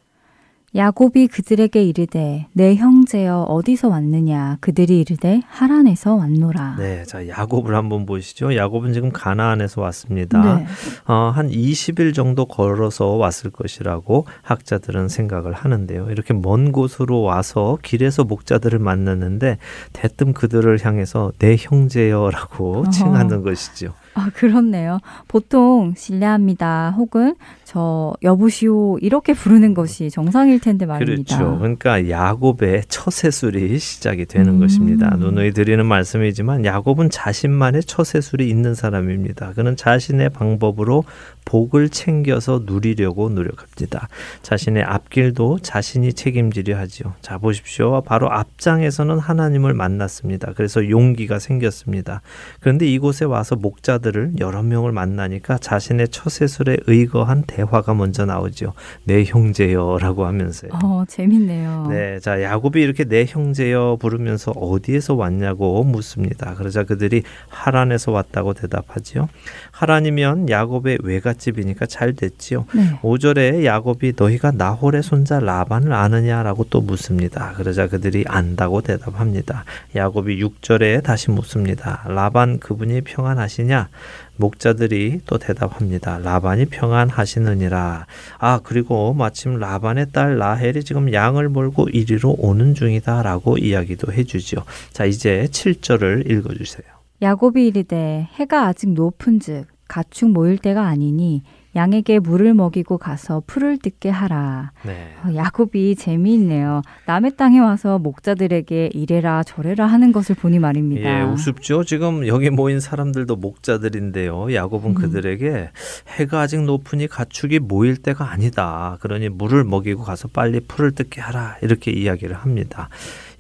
야곱이 0.77 1.29
그들에게 1.29 1.85
이르되 1.85 2.49
내 2.53 2.75
형제여 2.75 3.43
어디서 3.43 3.89
왔느냐 3.89 4.59
그들이 4.61 5.01
이르되 5.01 5.41
하란에서 5.47 6.17
왔노라. 6.17 6.77
네, 6.81 7.05
자 7.05 7.29
야곱을 7.29 7.77
한번 7.77 8.07
보시죠. 8.07 8.57
야곱은 8.57 8.93
지금 8.93 9.13
가나안에서 9.13 9.81
왔습니다. 9.83 10.57
네. 10.57 10.67
어, 11.07 11.31
한 11.33 11.49
20일 11.49 12.13
정도 12.13 12.47
걸어서 12.47 13.11
왔을 13.11 13.51
것이라고 13.51 14.27
학자들은 14.43 15.09
생각을 15.09 15.53
하는데요. 15.53 16.11
이렇게 16.11 16.35
먼 16.35 16.73
곳으로 16.73 17.23
와서 17.23 17.79
길에서 17.83 18.25
목자들을 18.25 18.81
만났는데 18.81 19.59
대뜸 19.93 20.33
그들을 20.33 20.85
향해서 20.85 21.31
내 21.39 21.55
형제여라고 21.57 22.91
칭하는 22.91 23.43
것이죠. 23.43 23.95
아, 24.15 24.31
그렇네요. 24.33 25.01
보통 25.29 25.95
실례합니다. 25.97 26.95
혹은 26.97 27.35
저 27.75 28.15
여보시오 28.23 28.99
이렇게 29.01 29.35
부르는 29.35 29.75
것이 29.75 30.09
정상일 30.09 30.61
텐데 30.61 30.87
말입니다. 30.87 31.37
그렇죠. 31.37 31.59
그러니까 31.59 32.09
야곱의 32.09 32.85
처세술이 32.87 33.81
시작이 33.81 34.27
되는 34.27 34.55
음. 34.55 34.61
것입니다. 34.61 35.17
누누이 35.17 35.51
드리는 35.51 35.85
말씀이지만 35.85 36.65
야곱은 36.65 37.11
자신만의 37.11 37.83
처세술이 37.83 38.49
있는 38.49 38.77
사람입니다. 38.77 39.55
그는 39.55 39.75
자신의 39.75 40.31
방법으로 40.31 41.03
복을 41.45 41.89
챙겨서 41.89 42.63
누리려고 42.65 43.29
노력합니다. 43.29 44.07
자신의 44.43 44.85
앞길도 44.85 45.59
자신이 45.59 46.13
책임지려 46.13 46.79
하지요. 46.79 47.15
자 47.23 47.39
보십시오. 47.39 48.03
바로 48.03 48.31
앞장에서는 48.31 49.19
하나님을 49.19 49.75
만났습니다. 49.75 50.53
그래서 50.55 50.89
용기가 50.89 51.41
생겼습니다. 51.41 52.23
그런데 52.61 52.87
이곳에 52.87 53.25
와서 53.25 53.57
목자들을 53.57 54.35
여러 54.39 54.63
명을 54.63 54.93
만나니까 54.93 55.59
자신의 55.59 56.11
처세술에 56.11 56.77
의거한 56.87 57.43
대 57.49 57.64
화가 57.65 57.95
먼저 57.95 58.25
나오죠. 58.25 58.73
내 59.05 59.25
형제여라고 59.25 60.25
하면서요. 60.25 60.71
어, 60.83 61.05
재밌네요. 61.09 61.89
네, 61.91 62.21
자 62.21 62.43
야곱이 62.43 62.81
이렇게 62.81 63.05
내 63.05 63.27
형제여 63.27 63.99
부르면서 64.01 64.53
어디에서 64.53 65.15
왔냐고 65.15 65.83
묻습니다. 65.85 66.55
그러자 66.55 66.85
그들이 66.85 67.23
하란에서 67.49 68.13
왔다고 68.13 68.55
대답하지요. 68.55 69.29
하란이면 69.73 70.49
야곱의 70.49 70.99
외가 71.03 71.25
이갓집이니까 71.25 71.87
잘 71.87 72.13
됐지요. 72.15 72.67
네. 72.75 72.99
5절에 73.03 73.65
야곱이 73.65 74.15
너희가 74.17 74.53
나홀의 74.53 75.03
손자 75.03 75.41
라반을 75.41 75.93
아느냐라고 75.93 76.65
또 76.71 76.81
묻습니다. 76.81 77.53
그러자 77.57 77.89
그들이 77.89 78.25
안다고 78.29 78.83
대답합니다. 78.83 79.65
야곱이 79.97 80.43
6절에 80.43 81.03
다시 81.03 81.31
묻습니다. 81.31 82.05
라반 82.07 82.59
그분이 82.59 83.03
평안하시냐? 83.03 83.89
목자들이 84.37 85.21
또 85.27 85.39
대답합니다. 85.39 86.19
라반이 86.19 86.67
평안하시느니라. 86.67 88.07
아, 88.39 88.61
그리고 88.63 89.15
마침 89.15 89.59
라반의 89.59 90.07
딸 90.13 90.39
라헬이 90.39 90.85
지금 90.85 91.13
양을 91.13 91.49
몰고 91.49 91.89
이리로 91.89 92.37
오는 92.39 92.75
중이다 92.75 93.23
라고 93.23 93.59
이야기도 93.59 94.13
해주죠. 94.13 94.65
자, 94.93 95.05
이제 95.05 95.49
7절을 95.51 96.31
읽어주세요. 96.31 96.87
야곱이 97.23 97.67
이르되 97.69 98.29
해가 98.35 98.67
아직 98.67 98.93
높은 98.93 99.41
즉 99.41 99.67
가축 99.89 100.31
모일 100.31 100.59
때가 100.59 100.87
아니니 100.87 101.43
양에게 101.77 102.19
물을 102.21 102.55
먹이고 102.55 102.99
가서 102.99 103.43
풀을 103.47 103.79
뜯게 103.79 104.09
하라. 104.09 104.73
네. 104.85 105.09
어, 105.25 105.35
야곱이 105.35 105.97
재미있네요. 105.97 106.83
남의 107.07 107.37
땅에 107.37 107.59
와서 107.59 107.99
목자들에게 107.99 108.91
이래라 108.93 109.43
저래라 109.43 109.87
하는 109.87 110.13
것을 110.13 110.35
보니 110.37 110.59
말입니다. 110.59 111.21
예, 111.21 111.23
우습죠. 111.23 111.85
지금 111.85 112.27
여기 112.27 112.51
모인 112.51 112.81
사람들도 112.81 113.37
목자들인데요. 113.37 114.55
야곱은 114.55 114.91
음. 114.91 114.95
그들에게 114.95 115.71
해가 116.19 116.41
아직 116.41 116.63
높으니 116.63 117.07
가축이 117.07 117.59
모일 117.59 117.97
때가 117.97 118.31
아니다. 118.31 118.99
그러니 119.01 119.29
물을 119.29 119.65
먹이고 119.65 120.03
가서 120.03 120.29
빨리 120.29 120.61
풀을 120.61 120.93
뜯게 120.93 121.21
하라. 121.21 121.57
이렇게 121.63 121.91
이야기를 121.91 122.37
합니다. 122.37 122.89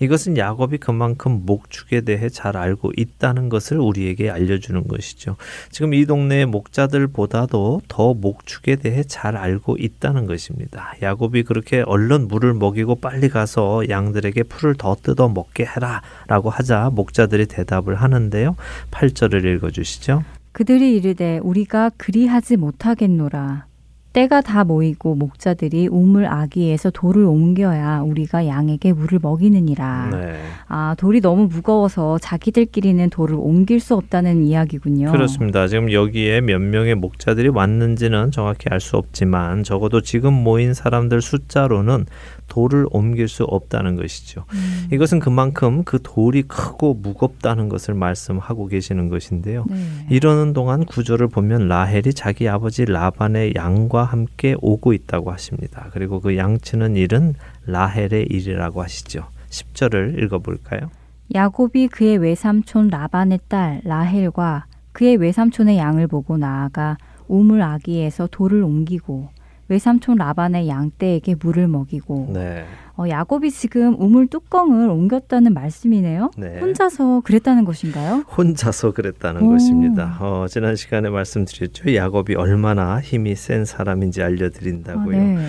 이것은 0.00 0.36
야곱이 0.36 0.78
그만큼 0.78 1.42
목축에 1.44 2.02
대해 2.02 2.28
잘 2.28 2.56
알고 2.56 2.92
있다는 2.96 3.48
것을 3.48 3.78
우리에게 3.78 4.30
알려주는 4.30 4.86
것이죠. 4.88 5.36
지금 5.70 5.94
이 5.94 6.06
동네의 6.06 6.46
목자들보다도 6.46 7.82
더 7.88 8.14
목축에 8.14 8.76
대해 8.76 9.02
잘 9.04 9.36
알고 9.36 9.76
있다는 9.78 10.26
것입니다. 10.26 10.94
야곱이 11.02 11.44
그렇게 11.44 11.82
얼른 11.82 12.28
물을 12.28 12.54
먹이고 12.54 12.96
빨리 12.96 13.28
가서 13.28 13.88
양들에게 13.88 14.44
풀을 14.44 14.74
더 14.74 14.94
뜯어 14.94 15.28
먹게 15.28 15.64
해라 15.64 16.02
라고 16.26 16.50
하자 16.50 16.90
목자들이 16.92 17.46
대답을 17.46 17.96
하는데요. 17.96 18.56
8절을 18.90 19.44
읽어 19.56 19.70
주시죠. 19.70 20.22
그들이 20.52 20.94
이르되 20.96 21.38
우리가 21.42 21.90
그리하지 21.96 22.56
못하겠노라. 22.56 23.66
때가 24.14 24.42
다 24.42 24.62
모이고 24.62 25.16
목자들이 25.16 25.88
우물 25.88 26.26
아기에서 26.26 26.90
돌을 26.90 27.24
옮겨야 27.24 28.02
우리가 28.02 28.46
양에게 28.46 28.92
물을 28.92 29.18
먹이느니라. 29.20 30.10
네. 30.12 30.38
아, 30.68 30.94
돌이 30.96 31.20
너무 31.20 31.48
무거워서 31.48 32.18
자기들끼리는 32.18 33.10
돌을 33.10 33.34
옮길 33.36 33.80
수 33.80 33.96
없다는 33.96 34.44
이야기군요. 34.44 35.10
그렇습니다. 35.10 35.66
지금 35.66 35.90
여기에 35.90 36.42
몇 36.42 36.60
명의 36.60 36.94
목자들이 36.94 37.48
왔는지는 37.48 38.30
정확히 38.30 38.68
알 38.70 38.84
수 38.84 38.96
없지만 38.98 39.64
적어도 39.64 40.02
지금 40.02 40.34
모인 40.34 40.74
사람들 40.74 41.22
숫자로는 41.22 42.04
돌을 42.48 42.86
옮길 42.90 43.28
수 43.28 43.44
없다는 43.44 43.96
것이죠. 43.96 44.44
음. 44.52 44.88
이것은 44.92 45.18
그만큼 45.18 45.82
그 45.84 45.98
돌이 46.02 46.42
크고 46.42 46.94
무겁다는 46.94 47.70
것을 47.70 47.94
말씀하고 47.94 48.66
계시는 48.66 49.08
것인데요. 49.08 49.64
네. 49.68 49.76
이러는 50.10 50.52
동안 50.52 50.84
구절을 50.84 51.28
보면 51.28 51.68
라헬이 51.68 52.12
자기 52.12 52.46
아버지 52.48 52.84
라반의 52.84 53.54
양과 53.56 54.03
함께 54.04 54.54
오고 54.60 54.92
있다고 54.92 55.30
하십니다. 55.32 55.88
그리고 55.92 56.20
그 56.20 56.36
양치는 56.36 56.96
일은 56.96 57.34
라헬의 57.66 58.26
일이라고 58.26 58.82
하시죠. 58.82 59.26
10절을 59.50 60.22
읽어볼까요? 60.22 60.90
야곱이 61.34 61.88
그의 61.88 62.18
외삼촌 62.18 62.88
라반의 62.88 63.40
딸 63.48 63.80
라헬과 63.84 64.66
그의 64.92 65.16
외삼촌의 65.16 65.78
양을 65.78 66.06
보고 66.06 66.36
나아가 66.36 66.96
우물 67.28 67.62
아기에서 67.62 68.28
돌을 68.30 68.62
옮기고 68.62 69.30
외삼촌 69.68 70.16
라반의 70.16 70.68
양떼에게 70.68 71.36
물을 71.40 71.68
먹이고 71.68 72.30
네. 72.34 72.64
어, 72.96 73.08
야곱이 73.08 73.50
지금 73.50 73.96
우물 73.98 74.28
뚜껑을 74.28 74.88
옮겼다는 74.88 75.52
말씀이네요. 75.52 76.30
네. 76.36 76.60
혼자서 76.60 77.22
그랬다는 77.24 77.64
것인가요? 77.64 78.24
혼자서 78.36 78.92
그랬다는 78.92 79.42
오. 79.42 79.48
것입니다. 79.50 80.16
어, 80.20 80.46
지난 80.48 80.76
시간에 80.76 81.10
말씀드렸죠. 81.10 81.94
야곱이 81.94 82.36
얼마나 82.36 83.00
힘이 83.00 83.34
센 83.34 83.64
사람인지 83.64 84.22
알려드린다고요. 84.22 85.16
아, 85.16 85.20
네. 85.20 85.46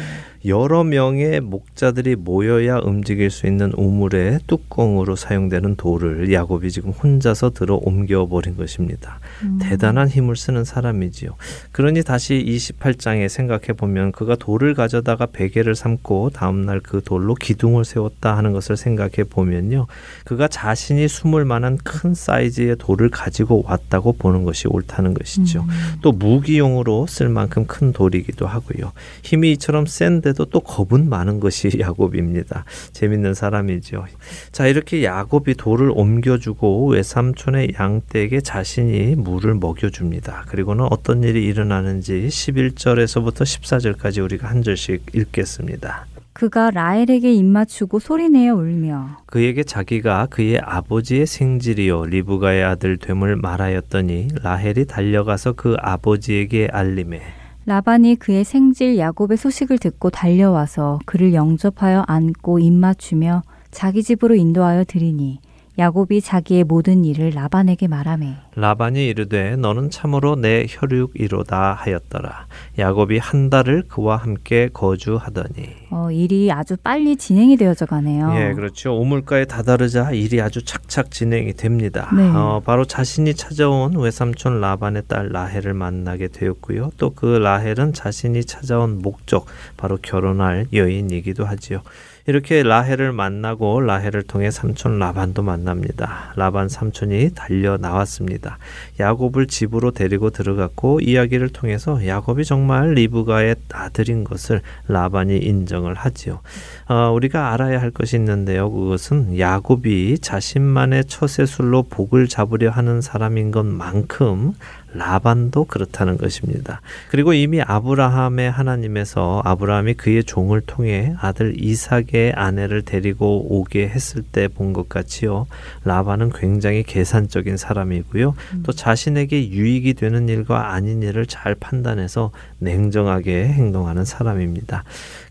여러 0.47 0.83
명의 0.83 1.41
목자들이 1.41 2.15
모여야 2.15 2.77
움직일 2.77 3.29
수 3.29 3.47
있는 3.47 3.73
우물의 3.73 4.39
뚜껑으로 4.47 5.15
사용되는 5.15 5.75
돌을 5.75 6.31
야곱이 6.31 6.71
지금 6.71 6.91
혼자서 6.91 7.49
들어 7.51 7.75
옮겨 7.75 8.25
버린 8.25 8.55
것입니다. 8.55 9.19
음. 9.43 9.59
대단한 9.61 10.07
힘을 10.07 10.37
쓰는 10.37 10.63
사람이지요. 10.63 11.31
그러니 11.71 12.03
다시 12.03 12.43
28장에 12.47 13.27
생각해 13.27 13.73
보면 13.75 14.11
그가 14.13 14.35
돌을 14.35 14.75
가져다가 14.75 15.25
베개를 15.25 15.75
삼고 15.75 16.29
다음 16.29 16.65
날 16.65 16.85
그 16.85 17.01
돌로 17.03 17.33
기둥을 17.35 17.83
세웠다 17.83 18.37
하는 18.37 18.53
것을 18.53 18.77
생각해 18.77 19.23
보면요. 19.29 19.87
그가 20.23 20.47
자신이 20.47 21.07
숨을 21.07 21.45
만한 21.45 21.77
큰 21.77 22.13
사이즈의 22.13 22.75
돌을 22.77 23.09
가지고 23.09 23.63
왔다고 23.65 24.13
보는 24.13 24.43
것이 24.43 24.67
옳다는 24.67 25.13
것이죠. 25.13 25.61
음. 25.61 25.69
또 26.01 26.11
무기용으로 26.11 27.07
쓸 27.07 27.29
만큼 27.29 27.65
큰 27.65 27.91
돌이기도 27.91 28.45
하고요. 28.45 28.91
힘이 29.23 29.53
이처럼 29.53 29.85
센데 29.85 30.33
그런데도 30.35 30.45
또 30.45 30.59
겁은 30.59 31.09
많은 31.09 31.39
것이 31.39 31.71
야곱입니다. 31.79 32.65
재밌는 32.91 33.33
사람이죠. 33.33 34.05
자, 34.51 34.67
이렇게 34.67 35.03
야곱이 35.03 35.55
돌을 35.55 35.91
옮겨주고 35.93 36.89
외삼촌의 36.89 37.73
양떼에게 37.79 38.41
자신이 38.41 39.15
물을 39.15 39.55
먹여줍니다. 39.55 40.45
그리고는 40.47 40.85
어떤 40.91 41.23
일이 41.23 41.45
일어나는지 41.45 42.27
11절에서부터 42.27 43.41
14절까지 43.41 44.23
우리가 44.23 44.47
한 44.47 44.61
절씩 44.61 45.11
읽겠습니다. 45.13 46.05
그가 46.33 46.69
라헬에게 46.69 47.33
입맞추고 47.33 47.99
소리내어 47.99 48.55
울며 48.55 49.19
그에게 49.25 49.63
자기가 49.63 50.27
그의 50.29 50.59
아버지의 50.59 51.25
생질이요 51.25 52.07
리브가의 52.07 52.61
아들 52.61 52.97
됨을 52.97 53.37
말하였더니 53.37 54.27
라헬이 54.43 54.85
달려가서 54.85 55.53
그 55.53 55.77
아버지에게 55.79 56.67
알림해 56.69 57.44
라반이 57.67 58.15
그의 58.17 58.43
생질 58.43 58.97
야곱의 58.97 59.37
소식을 59.37 59.79
듣고 59.79 60.11
달려와서 60.11 60.99
그를 61.05 61.33
영접하여 61.33 62.03
안고 62.07 62.59
입맞추며 62.59 63.41
자기 63.71 64.03
집으로 64.03 64.35
인도하여 64.35 64.83
드리니 64.83 65.39
야곱이 65.77 66.21
자기의 66.21 66.63
모든 66.63 67.03
일을 67.03 67.31
라반에게 67.31 67.87
말하매 67.87 68.35
라반이 68.55 69.07
이르되 69.07 69.57
너는 69.57 69.89
참으로 69.89 70.35
내 70.35 70.65
혈육이로다 70.69 71.73
하였더라 71.73 72.47
야곱이 72.79 73.17
한 73.17 73.49
달을 73.49 73.83
그와 73.87 74.15
함께 74.17 74.69
거주하더니 74.71 75.69
어, 75.89 76.11
일이 76.11 76.51
아주 76.51 76.77
빨리 76.77 77.15
진행이 77.17 77.57
되어져 77.57 77.85
가네요. 77.85 78.33
예, 78.37 78.53
그렇죠. 78.53 78.97
우물가에 78.99 79.45
다다르자 79.45 80.11
일이 80.11 80.41
아주 80.41 80.63
착착 80.63 81.11
진행이 81.11 81.53
됩니다. 81.53 82.09
네. 82.15 82.29
어, 82.29 82.61
바로 82.65 82.85
자신이 82.85 83.33
찾아온 83.33 83.97
외삼촌 83.97 84.61
라반의 84.61 85.03
딸 85.07 85.29
라헬을 85.29 85.73
만나게 85.73 86.27
되었고요. 86.29 86.91
또 86.97 87.15
그 87.15 87.25
라헬은 87.37 87.93
자신이 87.93 88.43
찾아온 88.43 88.99
목적 89.01 89.45
바로 89.77 89.97
결혼할 90.01 90.67
여인이기도 90.73 91.45
하지요. 91.45 91.81
이렇게 92.27 92.63
라헬을 92.63 93.11
만나고 93.11 93.81
라헬을 93.81 94.23
통해 94.23 94.49
삼촌 94.49 94.97
라반도 94.97 95.43
만납니다. 95.43 96.33
라반 96.35 96.67
삼촌이 96.67 97.31
달려 97.35 97.77
나왔습니다. 97.77 98.57
야곱을 98.99 99.45
집으로 99.45 99.91
데리고 99.91 100.31
들어갔고 100.31 101.01
이야기를 101.01 101.49
통해서 101.49 102.05
야곱이 102.05 102.43
정말 102.43 102.93
리브가의 102.93 103.55
아들인 103.71 104.23
것을 104.23 104.61
라반이 104.87 105.37
인정을 105.37 105.93
하지요. 105.93 106.39
어, 106.87 107.11
우리가 107.11 107.53
알아야 107.53 107.79
할 107.79 107.91
것이 107.91 108.15
있는데요. 108.15 108.71
그것은 108.71 109.37
야곱이 109.37 110.17
자신만의 110.19 111.05
처세술로 111.05 111.83
복을 111.83 112.27
잡으려 112.27 112.71
하는 112.71 113.01
사람인 113.01 113.51
것만큼 113.51 114.53
라반도 114.97 115.65
그렇다는 115.65 116.17
것입니다. 116.17 116.81
그리고 117.09 117.33
이미 117.33 117.61
아브라함의 117.61 118.51
하나님에서 118.51 119.41
아브라함이 119.45 119.95
그의 119.95 120.23
종을 120.23 120.61
통해 120.61 121.13
아들 121.19 121.55
이삭의 121.61 122.33
아내를 122.35 122.81
데리고 122.83 123.45
오게 123.49 123.87
했을 123.87 124.21
때 124.21 124.47
본 124.47 124.73
것 124.73 124.89
같이요. 124.89 125.47
라반은 125.83 126.31
굉장히 126.33 126.83
계산적인 126.83 127.55
사람이고요. 127.57 128.35
음. 128.53 128.63
또 128.65 128.71
자신에게 128.71 129.49
유익이 129.51 129.93
되는 129.93 130.27
일과 130.27 130.73
아닌 130.73 131.01
일을 131.03 131.25
잘 131.27 131.55
판단해서 131.55 132.31
냉정하게 132.59 133.47
행동하는 133.47 134.05
사람입니다. 134.05 134.83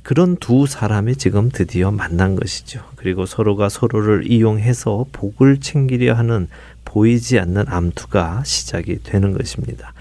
그런 0.03 0.37
두 0.37 0.67
사람이 0.67 1.17
지금 1.17 1.51
드디어 1.51 1.91
만난 1.91 2.37
것이죠. 2.37 2.83
그리고 2.97 3.27
서로가 3.27 3.69
서로를 3.69 4.31
이용해서 4.31 5.07
복을 5.13 5.61
챙기려 5.61 6.15
하는 6.15 6.49
보이지 6.99 7.41
않는 7.41 7.65
암투가 7.67 8.45
시작이 8.45 9.03
되는 9.03 9.37
것입니다. 9.37 9.93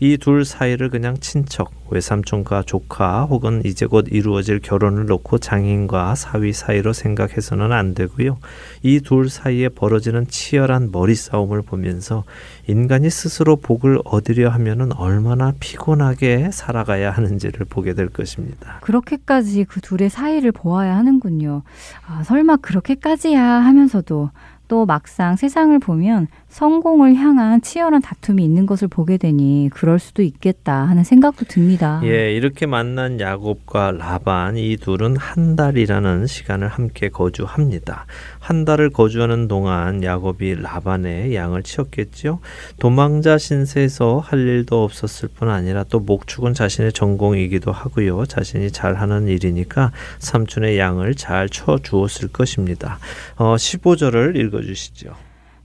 이 0.00 0.18
둘 0.18 0.44
사이를 0.44 0.90
그냥 0.90 1.16
친척, 1.18 1.70
외삼촌과 1.88 2.64
조카 2.66 3.22
혹은 3.24 3.62
이제 3.64 3.86
곧 3.86 4.06
이루어질 4.10 4.58
결혼을 4.58 5.06
놓고 5.06 5.38
장인과 5.38 6.16
사위 6.16 6.52
사이로 6.52 6.92
생각해서는 6.92 7.72
안 7.72 7.94
되고요. 7.94 8.36
이 8.82 9.00
둘 9.00 9.30
사이에 9.30 9.68
벌어지는 9.68 10.26
치열한 10.26 10.90
머리 10.92 11.14
싸움을 11.14 11.62
보면서 11.62 12.24
인간이 12.66 13.08
스스로 13.10 13.56
복을 13.56 14.00
얻으려 14.04 14.50
하면은 14.50 14.92
얼마나 14.92 15.52
피곤하게 15.58 16.50
살아가야 16.52 17.12
하는지를 17.12 17.64
보게 17.66 17.94
될 17.94 18.08
것입니다. 18.08 18.80
그렇게까지 18.82 19.64
그 19.64 19.80
둘의 19.80 20.10
사이를 20.10 20.52
보아야 20.52 20.96
하는군요. 20.96 21.62
아, 22.06 22.22
설마 22.24 22.56
그렇게까지야 22.56 23.40
하면서도 23.40 24.30
또 24.68 24.86
막상 24.86 25.36
세상을 25.36 25.78
보면 25.80 26.28
성공을 26.52 27.14
향한 27.14 27.62
치열한 27.62 28.02
다툼이 28.02 28.44
있는 28.44 28.66
것을 28.66 28.86
보게 28.86 29.16
되니 29.16 29.70
그럴 29.72 29.98
수도 29.98 30.22
있겠다 30.22 30.84
하는 30.84 31.02
생각도 31.02 31.46
듭니다. 31.46 32.02
예, 32.04 32.34
이렇게 32.34 32.66
만난 32.66 33.18
야곱과 33.20 33.92
라반 33.92 34.58
이 34.58 34.76
둘은 34.76 35.16
한 35.16 35.56
달이라는 35.56 36.26
시간을 36.26 36.68
함께 36.68 37.08
거주합니다. 37.08 38.04
한 38.38 38.66
달을 38.66 38.90
거주하는 38.90 39.48
동안 39.48 40.04
야곱이 40.04 40.56
라반의 40.60 41.34
양을 41.34 41.62
치었겠지요. 41.62 42.40
도망자 42.78 43.38
신세에서 43.38 44.18
할 44.18 44.40
일도 44.40 44.84
없었을 44.84 45.30
뿐 45.34 45.48
아니라 45.48 45.84
또 45.84 46.00
목축은 46.00 46.52
자신의 46.52 46.92
전공이기도 46.92 47.72
하고요. 47.72 48.26
자신이 48.26 48.70
잘하는 48.70 49.26
일이니까 49.26 49.90
삼촌의 50.18 50.78
양을 50.78 51.14
잘 51.14 51.48
쳐 51.48 51.78
주었을 51.82 52.28
것입니다. 52.28 52.98
어, 53.36 53.56
15절을 53.56 54.36
읽어 54.36 54.62
주시죠. 54.62 55.14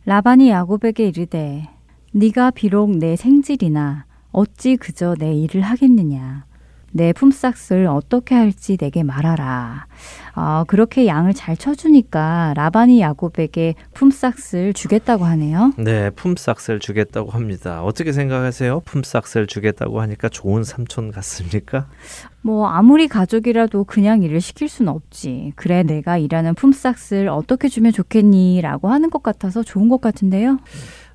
라반이 0.08 0.50
야곱에게 0.50 1.10
이르되 1.10 1.68
네가 2.14 2.52
비록 2.52 2.92
내 2.92 3.18
생질이나 3.18 4.06
어찌 4.32 4.78
그저 4.78 5.16
내 5.20 5.34
일을 5.34 5.60
하겠느냐 5.60 6.46
내 6.98 7.14
품삯을 7.14 7.86
어떻게 7.86 8.34
할지 8.34 8.76
내게 8.76 9.04
말하라. 9.04 9.86
어, 10.36 10.64
그렇게 10.68 11.06
양을 11.06 11.34
잘 11.36 11.56
쳐주니까 11.56 12.54
라반이 12.56 13.00
야곱에게 13.02 13.76
품삯을 13.94 14.74
주겠다고 14.74 15.24
하네요. 15.26 15.74
네, 15.78 16.10
품삯을 16.10 16.80
주겠다고 16.80 17.30
합니다. 17.32 17.84
어떻게 17.84 18.12
생각하세요? 18.12 18.82
품삯을 18.82 19.46
주겠다고 19.48 20.02
하니까 20.02 20.28
좋은 20.30 20.64
삼촌 20.64 21.12
같습니까? 21.12 21.88
뭐 22.42 22.68
아무리 22.68 23.08
가족이라도 23.08 23.84
그냥 23.84 24.24
일을 24.24 24.42
시킬 24.42 24.68
수는 24.68 24.92
없지. 24.92 25.54
그래 25.56 25.84
내가 25.84 26.18
일하는 26.18 26.56
품삯을 26.56 27.30
어떻게 27.30 27.68
주면 27.68 27.92
좋겠니라고 27.92 28.90
하는 28.90 29.10
것 29.12 29.22
같아서 29.22 29.62
좋은 29.64 29.88
것 29.88 30.02
같은데요. 30.02 30.58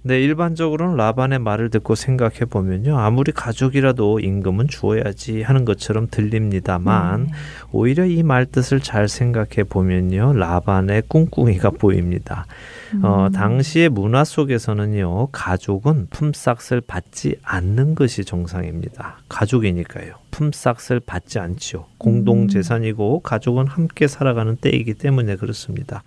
네, 0.04 0.20
일반적으로는 0.20 0.96
라반의 0.96 1.38
말을 1.38 1.70
듣고 1.70 1.94
생각해 1.94 2.40
보면요. 2.50 2.98
아무리 2.98 3.30
가족이라도 3.30 4.18
임금은 4.18 4.66
주어야지 4.66 5.42
하는 5.42 5.64
것처럼 5.64 6.08
들립니다만 6.10 7.26
네. 7.26 7.32
오히려 7.70 8.04
이 8.06 8.22
말 8.24 8.46
뜻을 8.46 8.80
잘 8.80 9.08
생각해 9.08 9.64
보면요. 9.68 10.32
라반의 10.32 11.04
꿍꿍이가 11.08 11.70
보입니다. 11.70 12.46
어, 12.94 12.96
음. 12.96 13.04
어, 13.04 13.30
당시의 13.30 13.88
문화 13.90 14.24
속에서는요. 14.24 15.28
가족은 15.30 16.08
품삯을 16.10 16.80
받지 16.80 17.36
않는 17.42 17.94
것이 17.94 18.24
정상입니다. 18.24 19.18
가족이니까요. 19.28 20.14
품삯을 20.32 21.00
받지 21.06 21.38
않지요. 21.38 21.86
공동 21.98 22.48
재산이고 22.48 23.20
가족은 23.20 23.68
함께 23.68 24.08
살아가는 24.08 24.56
때이기 24.56 24.94
때문에 24.94 25.36
그렇습니다. 25.36 26.02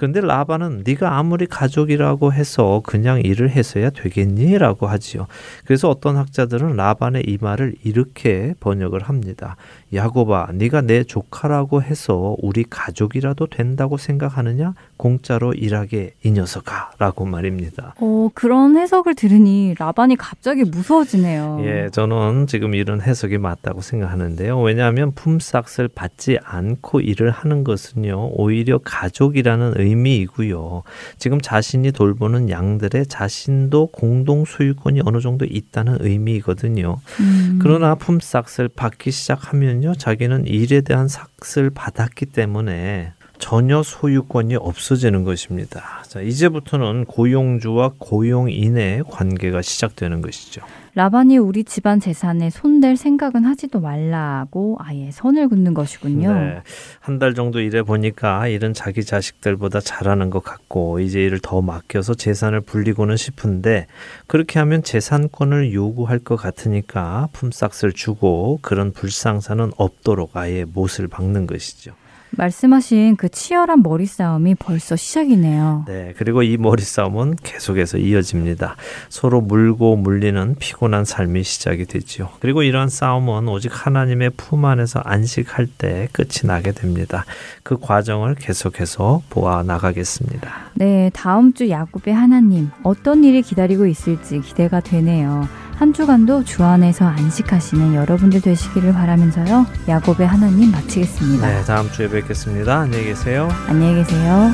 그런데 0.00 0.22
라반은 0.22 0.82
네가 0.86 1.18
아무리 1.18 1.44
가족이라고 1.44 2.32
해서 2.32 2.80
그냥 2.86 3.20
일을 3.20 3.50
해서야 3.50 3.90
되겠니라고 3.90 4.86
하지요. 4.86 5.26
그래서 5.66 5.90
어떤 5.90 6.16
학자들은 6.16 6.74
라반의 6.74 7.24
이 7.26 7.36
말을 7.38 7.74
이렇게 7.84 8.54
번역을 8.60 9.02
합니다. 9.02 9.56
야곱아, 9.92 10.50
네가 10.54 10.82
내 10.82 11.02
조카라고 11.02 11.82
해서 11.82 12.36
우리 12.40 12.64
가족이라도 12.68 13.46
된다고 13.46 13.96
생각하느냐? 13.96 14.74
공짜로 14.96 15.52
일하게 15.52 16.14
이 16.22 16.30
녀석아라고 16.30 17.24
말입니다. 17.24 17.94
어, 17.98 18.30
그런 18.34 18.76
해석을 18.76 19.14
들으니 19.14 19.74
라반이 19.78 20.16
갑자기 20.16 20.62
무서워지네요. 20.62 21.60
예, 21.64 21.88
저는 21.90 22.46
지금 22.46 22.74
이런 22.74 23.00
해석이 23.00 23.38
맞다고 23.38 23.80
생각하는데요. 23.80 24.60
왜냐하면 24.60 25.12
품삯을 25.12 25.88
받지 25.88 26.38
않고 26.44 27.00
일을 27.00 27.30
하는 27.30 27.64
것은요, 27.64 28.32
오히려 28.34 28.78
가족이라는 28.78 29.72
의미이고요. 29.76 30.82
지금 31.18 31.40
자신이 31.40 31.92
돌보는 31.92 32.50
양들의 32.50 33.06
자신도 33.06 33.88
공동 33.88 34.44
소유권이 34.44 35.00
어느 35.04 35.20
정도 35.20 35.46
있다는 35.46 35.98
의미이거든요. 36.00 36.98
음. 37.20 37.58
그러나 37.60 37.94
품삯을 37.96 38.68
받기 38.76 39.10
시작하면 39.10 39.79
요, 39.84 39.94
자기는 39.94 40.46
일에 40.46 40.80
대한 40.80 41.08
삭을 41.08 41.70
받았기 41.70 42.26
때문에 42.26 43.12
전혀 43.38 43.82
소유권이 43.82 44.56
없어지는 44.56 45.24
것입니다. 45.24 46.04
자, 46.06 46.20
이제부터는 46.20 47.06
고용주와 47.06 47.92
고용인의 47.98 49.04
관계가 49.08 49.62
시작되는 49.62 50.20
것이죠. 50.20 50.60
라반이 50.94 51.38
우리 51.38 51.62
집안 51.64 52.00
재산에 52.00 52.50
손댈 52.50 52.96
생각은 52.96 53.44
하지도 53.44 53.80
말라고 53.80 54.76
아예 54.80 55.10
선을 55.10 55.48
긋는 55.48 55.72
것이군요. 55.74 56.34
네. 56.34 56.62
한 57.00 57.18
달 57.20 57.34
정도 57.34 57.60
일해 57.60 57.82
보니까 57.82 58.48
일은 58.48 58.72
자기 58.72 59.04
자식들보다 59.04 59.80
잘하는 59.80 60.30
것 60.30 60.42
같고 60.42 61.00
이제 61.00 61.20
일을 61.20 61.38
더 61.42 61.60
맡겨서 61.60 62.14
재산을 62.14 62.60
불리고는 62.62 63.16
싶은데 63.16 63.86
그렇게 64.26 64.58
하면 64.58 64.82
재산권을 64.82 65.74
요구할 65.74 66.18
것 66.18 66.36
같으니까 66.36 67.28
품삯을 67.32 67.92
주고 67.92 68.58
그런 68.62 68.92
불상사는 68.92 69.72
없도록 69.76 70.36
아예 70.36 70.64
못을 70.64 71.08
박는 71.08 71.46
것이죠. 71.46 71.92
말씀하신 72.32 73.16
그 73.16 73.28
치열한 73.28 73.82
머리 73.82 74.06
싸움이 74.06 74.54
벌써 74.56 74.96
시작이네요. 74.96 75.84
네, 75.86 76.14
그리고 76.16 76.42
이 76.42 76.56
머리 76.56 76.82
싸움은 76.82 77.36
계속해서 77.42 77.98
이어집니다. 77.98 78.76
서로 79.08 79.40
물고 79.40 79.96
물리는 79.96 80.54
피곤한 80.58 81.04
삶이 81.04 81.42
시작이 81.42 81.86
되지요. 81.86 82.30
그리고 82.40 82.62
이러한 82.62 82.88
싸움은 82.88 83.48
오직 83.48 83.70
하나님의 83.72 84.30
품 84.36 84.64
안에서 84.64 85.00
안식할 85.00 85.66
때 85.66 86.08
끝이 86.12 86.46
나게 86.46 86.72
됩니다. 86.72 87.24
그 87.62 87.78
과정을 87.78 88.36
계속해서 88.36 89.22
보아 89.30 89.62
나가겠습니다. 89.62 90.70
네, 90.74 91.10
다음 91.12 91.52
주 91.52 91.68
야곱의 91.68 92.14
하나님 92.14 92.70
어떤 92.82 93.24
일이 93.24 93.42
기다리고 93.42 93.86
있을지 93.86 94.40
기대가 94.40 94.80
되네요. 94.80 95.48
한 95.80 95.94
주간도 95.94 96.44
주 96.44 96.62
안에서 96.62 97.06
안식하시는 97.06 97.94
여러분들 97.94 98.42
되시기를 98.42 98.92
바라면서요. 98.92 99.64
야곱의 99.88 100.26
하나님 100.26 100.70
마치겠습니다. 100.72 101.48
네, 101.48 101.64
다음 101.64 101.90
주에 101.90 102.06
뵙겠습니다. 102.06 102.80
안녕히 102.80 103.04
계세요. 103.04 103.48
안녕히 103.66 104.04
계세요. 104.04 104.50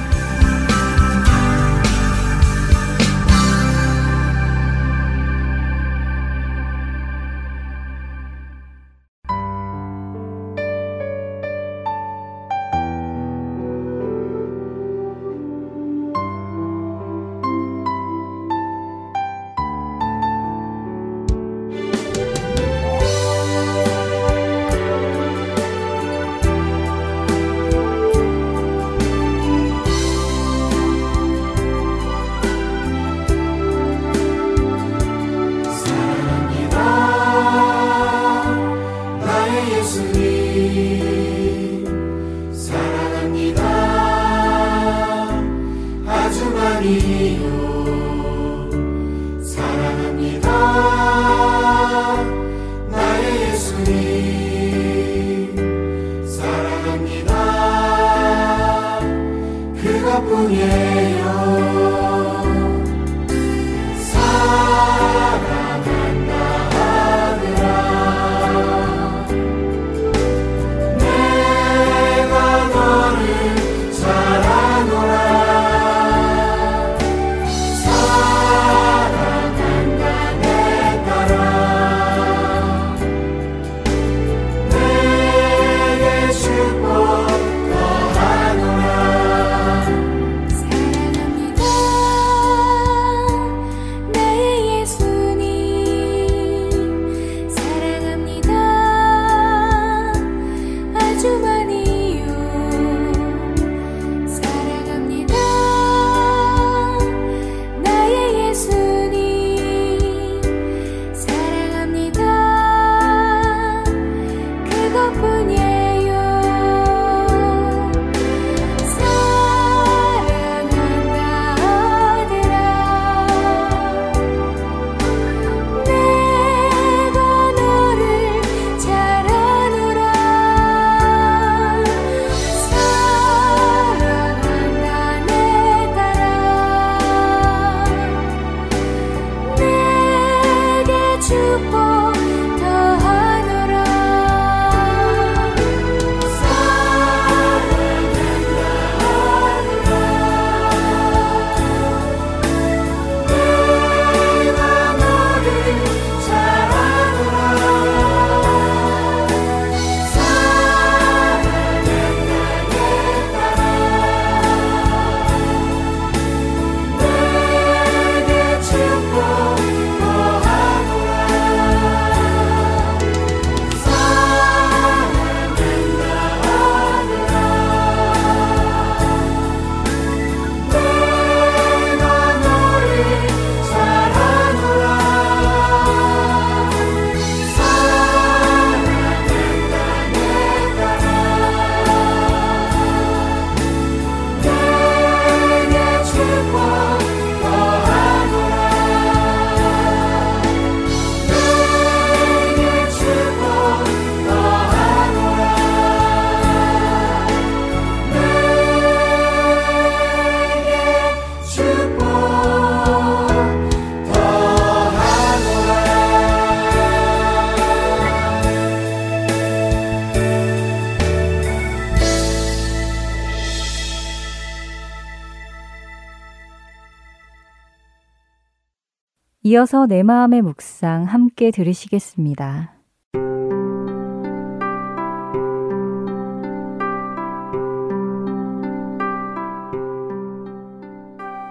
이어서 229.57 229.87
내 229.87 230.03
마음의 230.03 230.42
묵상 230.42 231.05
함께 231.05 231.51
들으시겠습니다. 231.51 232.75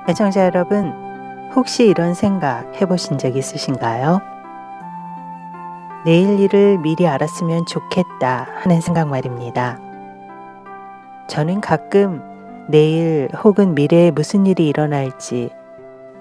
애청자 0.08 0.46
여러분, 0.46 0.94
혹시 1.56 1.88
이런 1.88 2.14
생각 2.14 2.80
해보신 2.80 3.18
적 3.18 3.36
있으신가요? 3.36 4.22
내일 6.06 6.40
일을 6.40 6.78
미리 6.78 7.08
알았으면 7.08 7.66
좋겠다 7.66 8.48
하는 8.58 8.82
생각 8.82 9.08
말입니다. 9.08 9.80
저는 11.28 11.60
가끔 11.60 12.22
내일 12.70 13.30
혹은 13.44 13.74
미래에 13.74 14.12
무슨 14.12 14.46
일이 14.46 14.68
일어날지, 14.68 15.50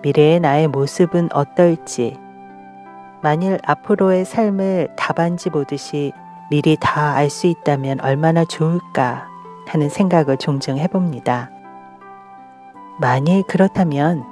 미래의 0.05 0.41
나의 0.41 0.69
모습은 0.69 1.31
어떨지, 1.33 2.19
만일 3.23 3.59
앞으로의 3.65 4.27
삶을 4.27 4.89
답안지 4.99 5.49
보듯이 5.49 6.13
미리 6.51 6.77
다 6.79 7.15
알 7.17 7.31
수 7.31 7.47
있다면 7.47 8.03
얼마나 8.03 8.45
좋을까 8.45 9.27
하는 9.67 9.89
생각을 9.89 10.37
종종 10.37 10.77
해봅니다. 10.77 11.51
만일 13.01 13.45
그렇다면 13.45 14.25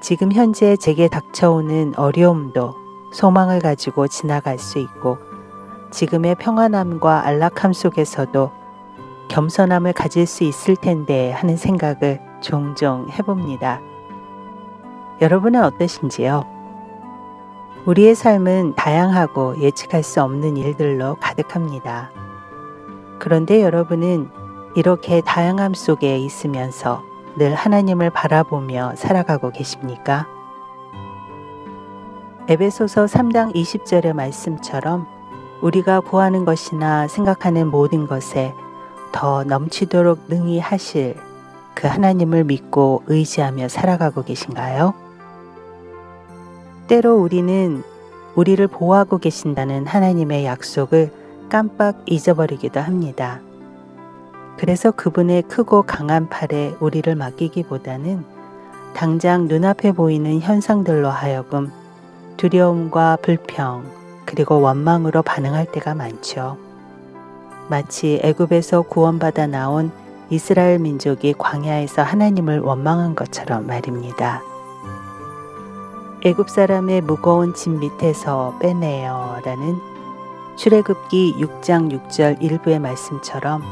지금 0.00 0.32
현재 0.32 0.76
제게 0.76 1.06
닥쳐오는 1.06 1.94
어려움도 1.96 2.74
소망을 3.12 3.60
가지고 3.60 4.08
지나갈 4.08 4.58
수 4.58 4.80
있고 4.80 5.16
지금의 5.92 6.34
평안함과 6.40 7.24
안락함 7.24 7.72
속에서도 7.72 8.50
겸손함을 9.28 9.92
가질 9.92 10.26
수 10.26 10.42
있을 10.42 10.74
텐데 10.74 11.30
하는 11.30 11.56
생각을 11.56 12.18
종종 12.40 13.08
해봅니다. 13.10 13.80
여러분은 15.20 15.62
어떠신지요? 15.62 16.46
우리의 17.84 18.14
삶은 18.14 18.74
다양하고 18.74 19.60
예측할 19.60 20.02
수 20.02 20.22
없는 20.22 20.56
일들로 20.56 21.16
가득합니다. 21.20 22.10
그런데 23.18 23.62
여러분은 23.62 24.30
이렇게 24.74 25.20
다양함 25.20 25.74
속에 25.74 26.16
있으면서 26.18 27.02
늘 27.36 27.54
하나님을 27.54 28.08
바라보며 28.08 28.94
살아가고 28.96 29.50
계십니까? 29.50 30.26
에베소서 32.48 33.04
3장 33.04 33.54
20절의 33.54 34.14
말씀처럼 34.14 35.06
우리가 35.60 36.00
구하는 36.00 36.46
것이나 36.46 37.08
생각하는 37.08 37.70
모든 37.70 38.06
것에 38.06 38.54
더 39.12 39.44
넘치도록 39.44 40.28
능히 40.28 40.58
하실 40.58 41.14
그 41.74 41.86
하나님을 41.86 42.44
믿고 42.44 43.02
의지하며 43.06 43.68
살아가고 43.68 44.24
계신가요? 44.24 45.09
때로 46.90 47.14
우리는 47.18 47.84
우리를 48.34 48.66
보호하고 48.66 49.18
계신다는 49.18 49.86
하나님의 49.86 50.44
약속을 50.44 51.12
깜빡 51.48 52.02
잊어버리기도 52.06 52.80
합니다. 52.80 53.40
그래서 54.56 54.90
그분의 54.90 55.42
크고 55.42 55.82
강한 55.82 56.28
팔에 56.28 56.74
우리를 56.80 57.14
맡기기보다는 57.14 58.24
당장 58.92 59.46
눈앞에 59.46 59.92
보이는 59.92 60.40
현상들로 60.40 61.08
하여금 61.08 61.70
두려움과 62.36 63.18
불평 63.22 63.84
그리고 64.26 64.60
원망으로 64.60 65.22
반응할 65.22 65.66
때가 65.66 65.94
많죠. 65.94 66.58
마치 67.68 68.18
애굽에서 68.20 68.82
구원받아 68.82 69.46
나온 69.46 69.92
이스라엘 70.28 70.80
민족이 70.80 71.34
광야에서 71.38 72.02
하나님을 72.02 72.58
원망한 72.58 73.14
것처럼 73.14 73.68
말입니다. 73.68 74.42
애굽 76.22 76.50
사람의 76.50 77.00
무거운 77.00 77.54
짐 77.54 77.78
밑에서 77.78 78.54
빼내어 78.60 79.40
라는 79.42 79.80
출애굽기 80.56 81.36
6장 81.38 81.90
6절 81.90 82.42
일부의 82.42 82.78
말씀처럼 82.78 83.62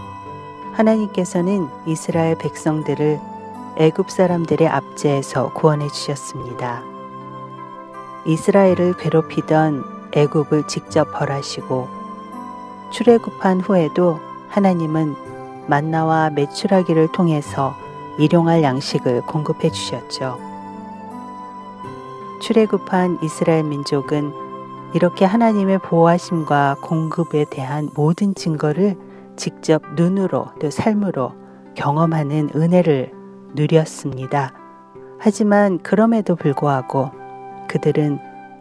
하나님께서는 0.72 1.68
이스라엘 1.84 2.38
백성들을 2.38 3.20
애굽 3.76 4.10
사람들의 4.10 4.66
압제에서 4.66 5.52
구원해 5.52 5.88
주셨습니다. 5.88 6.82
이스라엘을 8.24 8.96
괴롭히던 8.96 9.84
애굽을 10.12 10.68
직접 10.68 11.12
벌하시고 11.12 11.86
출애굽한 12.92 13.60
후에도 13.60 14.20
하나님은 14.48 15.14
만나와 15.66 16.30
매출하기를 16.30 17.12
통해서 17.12 17.74
일용할 18.18 18.62
양식을 18.62 19.26
공급해 19.26 19.70
주셨죠. 19.70 20.47
출애굽한 22.40 23.18
이스라엘 23.22 23.64
민족은 23.64 24.32
이렇게 24.94 25.24
하나님의 25.24 25.78
보호하심과 25.80 26.76
공급에 26.82 27.44
대한 27.50 27.90
모든 27.94 28.34
증거를 28.34 28.96
직접 29.36 29.82
눈으로 29.94 30.46
또 30.60 30.70
삶으로 30.70 31.32
경험하는 31.74 32.50
은혜를 32.54 33.12
누렸습니다. 33.54 34.52
하지만 35.18 35.78
그럼에도 35.78 36.36
불구하고 36.36 37.10
그들은 37.68 38.18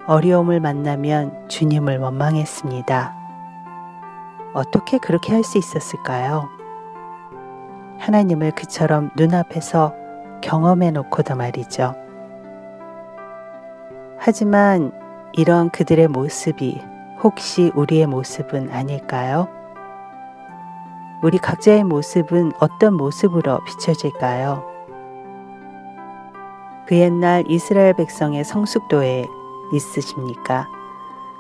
어려움을 0.08 0.60
만나면 0.60 1.48
주님을 1.48 1.98
원망했습니다. 2.00 3.16
어떻게 4.54 4.98
그렇게 4.98 5.34
할 5.34 5.44
수 5.44 5.58
있었을까요? 5.58 6.50
하나님을 8.00 8.52
그처럼 8.52 9.10
눈앞에서 9.16 9.94
경험해 10.42 10.92
놓고도 10.92 11.36
말이죠. 11.36 12.07
하지만 14.20 14.92
이런 15.34 15.70
그들의 15.70 16.08
모습이 16.08 16.82
혹시 17.24 17.72
우리의 17.76 18.08
모습은 18.08 18.72
아닐까요? 18.72 19.48
우리 21.24 21.38
각자의 21.38 21.84
모습은 21.84 22.54
어떤 22.60 22.94
모습으로 22.94 23.64
비춰질까요? 23.66 24.64
그 26.88 26.96
옛날 26.96 27.44
이스라엘 27.48 27.94
백성의 27.94 28.44
성숙도에 28.44 29.26
있으십니까? 29.74 30.68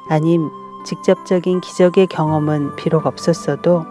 아님 0.09 0.49
직접적인 0.85 1.61
기적의 1.61 2.07
경험은 2.07 2.75
비록 2.75 3.05
없었어도 3.05 3.85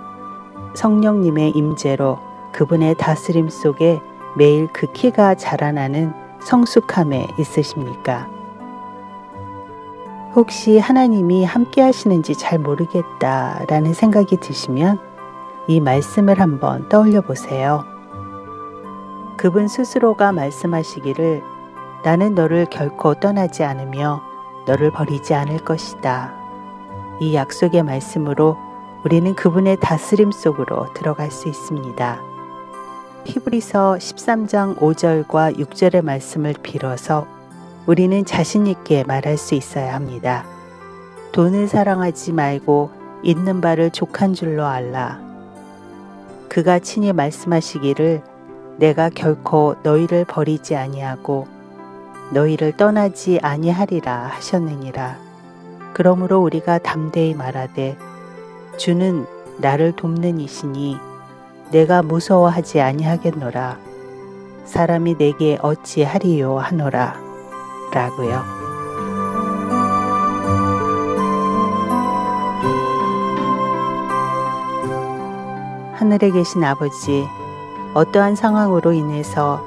성령님의 0.74 1.50
임재로 1.50 2.18
그분의 2.52 2.96
다스림 2.96 3.48
속에 3.48 4.00
매일 4.36 4.66
그 4.72 4.90
키가 4.92 5.34
자라나는 5.34 6.12
성숙함에 6.40 7.26
있으십니까? 7.38 8.35
혹시 10.36 10.78
하나님이 10.78 11.46
함께 11.46 11.80
하시는지 11.80 12.34
잘 12.34 12.58
모르겠다라는 12.58 13.94
생각이 13.94 14.36
드시면 14.36 14.98
이 15.66 15.80
말씀을 15.80 16.40
한번 16.40 16.90
떠올려 16.90 17.22
보세요. 17.22 17.84
그분 19.38 19.66
스스로가 19.66 20.32
말씀하시기를 20.32 21.42
나는 22.04 22.34
너를 22.34 22.66
결코 22.66 23.14
떠나지 23.14 23.64
않으며 23.64 24.22
너를 24.66 24.90
버리지 24.90 25.32
않을 25.32 25.64
것이다. 25.64 26.34
이 27.18 27.34
약속의 27.34 27.82
말씀으로 27.82 28.58
우리는 29.06 29.34
그분의 29.34 29.78
다스림 29.80 30.32
속으로 30.32 30.92
들어갈 30.92 31.30
수 31.30 31.48
있습니다. 31.48 32.20
히브리서 33.24 33.94
13장 33.94 34.76
5절과 34.76 35.58
6절의 35.58 36.04
말씀을 36.04 36.52
빌어서 36.62 37.35
우리는 37.86 38.24
자신있게 38.24 39.04
말할 39.04 39.36
수 39.36 39.54
있어야 39.54 39.94
합니다. 39.94 40.44
돈을 41.30 41.68
사랑하지 41.68 42.32
말고 42.32 42.90
있는 43.22 43.60
바를 43.60 43.90
족한 43.90 44.34
줄로 44.34 44.64
알라. 44.64 45.20
그가 46.48 46.80
친히 46.80 47.12
말씀하시기를 47.12 48.22
내가 48.78 49.08
결코 49.08 49.76
너희를 49.82 50.24
버리지 50.24 50.74
아니하고 50.74 51.46
너희를 52.32 52.76
떠나지 52.76 53.38
아니하리라 53.40 54.30
하셨느니라. 54.34 55.16
그러므로 55.94 56.42
우리가 56.42 56.78
담대히 56.78 57.34
말하되 57.34 57.96
주는 58.76 59.26
나를 59.58 59.92
돕는 59.92 60.40
이시니 60.40 60.98
내가 61.70 62.02
무서워하지 62.02 62.80
아니하겠노라. 62.80 63.78
사람이 64.64 65.16
내게 65.18 65.56
어찌하리요 65.62 66.58
하노라. 66.58 67.25
라고요. 67.96 68.44
하늘에 75.94 76.30
계신 76.30 76.62
아버지, 76.62 77.26
어떠한 77.94 78.36
상황으로 78.36 78.92
인해서 78.92 79.64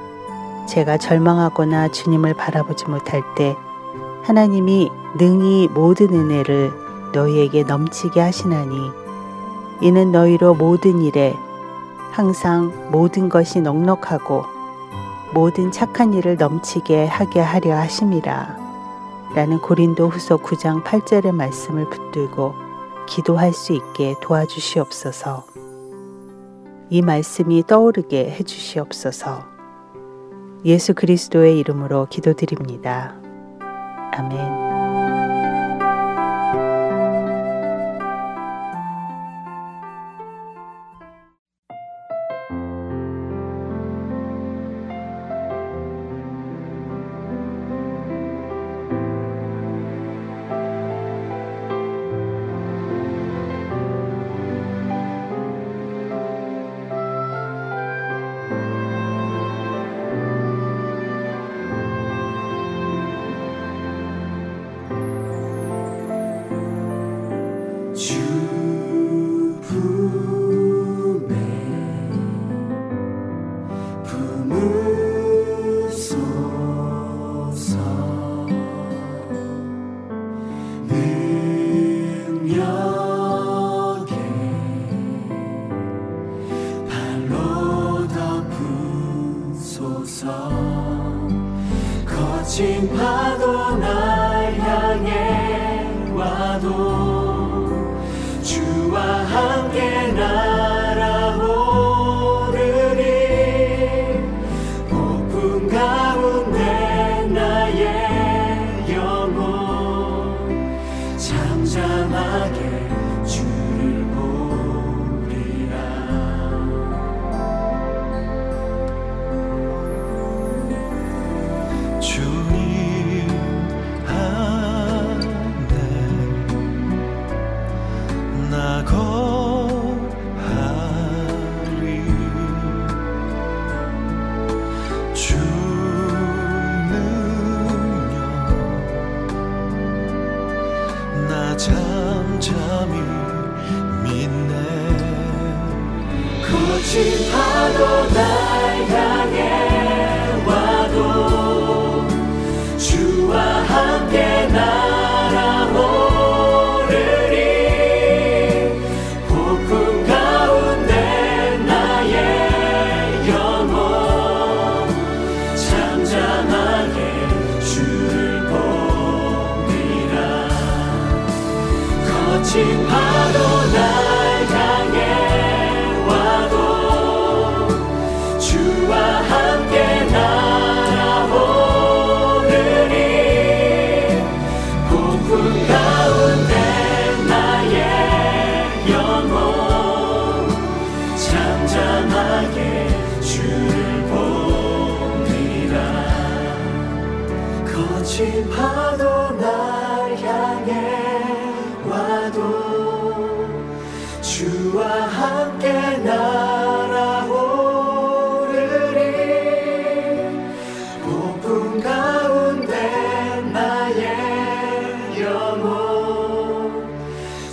제가 0.68 0.98
절망하거나 0.98 1.88
주님을 1.88 2.36
바라보지 2.36 2.86
못할 2.86 3.24
때 3.36 3.58
하나님이 4.22 4.92
능히 5.18 5.68
모든 5.74 6.14
은혜를 6.14 6.72
너희에게 7.14 7.64
넘치게 7.64 8.22
하시나니 8.22 8.92
이는 9.82 10.12
너희로 10.12 10.54
모든 10.54 11.02
일에 11.02 11.36
항상 12.12 12.72
모든 12.92 13.28
것이 13.28 13.60
넉넉하고 13.62 14.59
모든 15.34 15.72
착한 15.72 16.14
일을 16.14 16.38
넘치게 16.38 17.06
하게 17.06 17.40
하려 17.40 17.76
하심이라. 17.76 18.70
라는 19.36 19.60
고린도 19.60 20.10
후서 20.10 20.38
9장 20.38 20.84
8절의 20.84 21.32
말씀을 21.32 21.90
붙들고 21.90 22.56
기도할 23.08 23.54
수 23.54 23.74
있게 23.74 24.16
도와주시옵소서. 24.22 25.46
이 26.90 27.02
말씀이 27.02 27.64
떠오르게 27.68 28.32
해주시옵소서. 28.32 29.46
예수 30.66 30.94
그리스도의 30.94 31.60
이름으로 31.60 32.08
기도드립니다. 32.10 33.14
아멘. 34.14 34.69
와도 93.10 93.76
날 93.78 94.54
향해 94.60 95.88
와도 96.14 97.98
주와 98.44 99.02
함께 99.26 100.12
날 100.12 100.49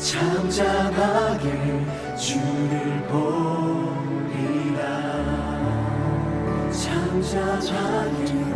잠잠하게 0.07 1.49
주를 2.17 3.03
보리라. 3.09 4.79
잠잠하게 6.71 8.56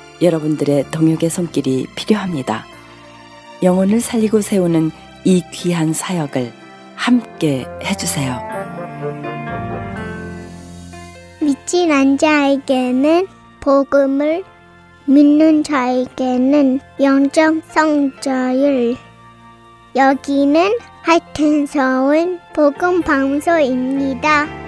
여러분들의 0.21 0.91
동역의 0.91 1.29
손길이 1.29 1.87
필요합니다. 1.95 2.65
영혼을 3.63 4.01
살리고 4.01 4.41
세우는 4.41 4.91
이 5.23 5.43
귀한 5.51 5.93
사역을 5.93 6.51
함께 6.95 7.65
해주세요. 7.83 8.39
믿진 11.41 11.91
않 11.91 12.17
자에게는 12.17 13.27
복음을 13.59 14.43
믿는 15.05 15.63
자에게는 15.63 16.79
영적 16.99 17.61
성자율 17.69 18.95
여기는 19.95 20.77
하여튼 21.01 21.65
서울 21.65 22.39
복음 22.53 23.01
방송입니다. 23.01 24.60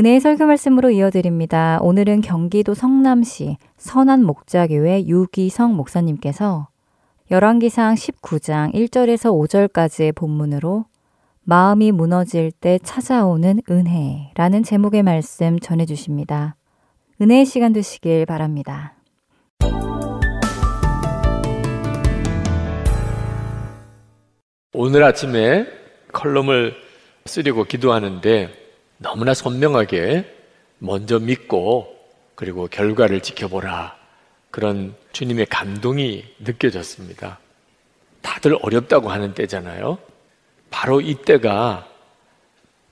은혜의 0.00 0.20
설교 0.20 0.46
말씀으로 0.46 0.88
이어드립니다. 0.88 1.78
오늘은 1.82 2.22
경기도 2.22 2.72
성남시 2.72 3.58
선한 3.76 4.24
목자교회 4.24 5.04
유기성 5.06 5.76
목사님께서 5.76 6.68
열왕기상 7.30 7.96
19장 7.96 8.72
1절에서 8.72 9.30
5절까지의 9.30 10.14
본문으로 10.14 10.86
마음이 11.42 11.92
무너질 11.92 12.50
때 12.50 12.78
찾아오는 12.82 13.60
은혜라는 13.68 14.62
제목의 14.62 15.02
말씀 15.02 15.58
전해 15.58 15.84
주십니다. 15.84 16.56
은혜의 17.20 17.44
시간 17.44 17.74
되시길 17.74 18.24
바랍니다. 18.24 18.94
오늘 24.72 25.04
아침에 25.04 25.66
컬럼을 26.10 26.74
쓰려고 27.26 27.64
기도하는데 27.64 28.59
너무나 29.02 29.32
선명하게 29.32 30.24
먼저 30.78 31.18
믿고 31.18 31.96
그리고 32.34 32.68
결과를 32.68 33.20
지켜보라. 33.22 33.96
그런 34.50 34.94
주님의 35.12 35.46
감동이 35.46 36.24
느껴졌습니다. 36.40 37.38
다들 38.20 38.58
어렵다고 38.60 39.10
하는 39.10 39.32
때잖아요. 39.32 39.98
바로 40.70 41.00
이때가 41.00 41.88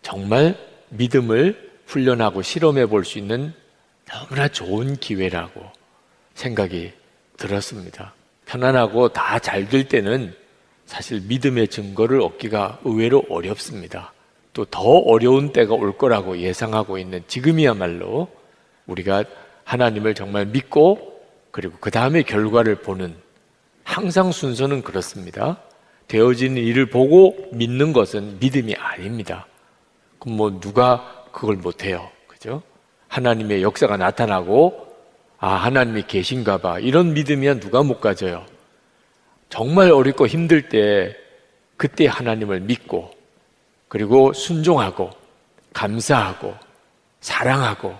정말 0.03 0.57
믿음을 0.89 1.71
훈련하고 1.87 2.41
실험해 2.43 2.87
볼 2.87 3.05
수 3.05 3.19
있는 3.19 3.53
너무나 4.07 4.49
좋은 4.49 4.97
기회라고 4.97 5.63
생각이 6.35 6.93
들었습니다. 7.37 8.15
편안하고 8.47 9.11
다 9.11 9.39
잘 9.39 9.69
될 9.69 9.87
때는 9.89 10.35
사실 10.87 11.21
믿음의 11.21 11.69
증거를 11.69 12.23
얻기가 12.23 12.81
의외로 12.85 13.23
어렵습니다. 13.29 14.13
또 14.59 14.65
더 14.65 14.83
어려운 14.83 15.53
때가 15.53 15.75
올 15.75 15.97
거라고 15.97 16.39
예상하고 16.39 16.99
있는 16.99 17.23
지금이야말로 17.29 18.27
우리가 18.89 19.23
하나님을 19.63 20.17
정말 20.17 20.47
믿고 20.47 21.21
그리고 21.53 21.77
그 21.79 21.93
다음에 21.93 22.23
결과를 22.23 22.75
보는 22.81 23.15
항상 23.85 24.33
순서는 24.33 24.83
그렇습니다. 24.83 25.63
되어지는 26.09 26.61
일을 26.61 26.87
보고 26.87 27.37
믿는 27.53 27.93
것은 27.93 28.39
믿음이 28.41 28.75
아닙니다. 28.75 29.47
그럼 30.19 30.37
뭐 30.37 30.59
누가 30.59 31.25
그걸 31.31 31.55
못해요. 31.55 32.11
그죠? 32.27 32.61
하나님의 33.07 33.63
역사가 33.63 33.97
나타나고, 33.97 34.89
아, 35.39 35.55
하나님이 35.55 36.03
계신가 36.09 36.59
봐. 36.59 36.81
이런 36.81 37.15
믿음이야 37.15 37.61
누가 37.61 37.85
못 37.85 38.01
가져요. 38.01 38.45
정말 39.51 39.93
어렵고 39.93 40.27
힘들 40.27 40.69
때, 40.69 41.17
그때 41.77 42.07
하나님을 42.07 42.61
믿고, 42.61 43.18
그리고 43.89 44.33
순종하고, 44.33 45.11
감사하고, 45.73 46.55
사랑하고, 47.21 47.97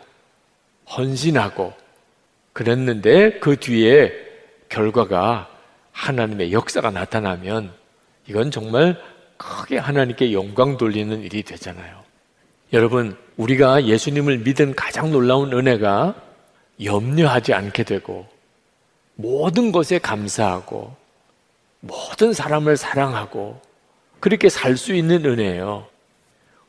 헌신하고, 0.91 1.73
그랬는데 2.53 3.39
그 3.39 3.57
뒤에 3.57 4.13
결과가 4.69 5.49
하나님의 5.93 6.53
역사가 6.53 6.91
나타나면 6.91 7.73
이건 8.27 8.51
정말 8.51 9.01
크게 9.37 9.79
하나님께 9.79 10.33
영광 10.33 10.77
돌리는 10.77 11.23
일이 11.23 11.43
되잖아요. 11.43 12.03
여러분, 12.73 13.17
우리가 13.37 13.85
예수님을 13.85 14.39
믿은 14.39 14.75
가장 14.75 15.11
놀라운 15.11 15.53
은혜가 15.53 16.15
염려하지 16.83 17.55
않게 17.55 17.85
되고 17.85 18.27
모든 19.15 19.73
것에 19.73 19.99
감사하고 19.99 20.95
모든 21.81 22.33
사람을 22.33 22.77
사랑하고 22.77 23.61
그렇게 24.21 24.49
살 24.49 24.77
수 24.77 24.95
있는 24.95 25.25
은혜예요. 25.25 25.87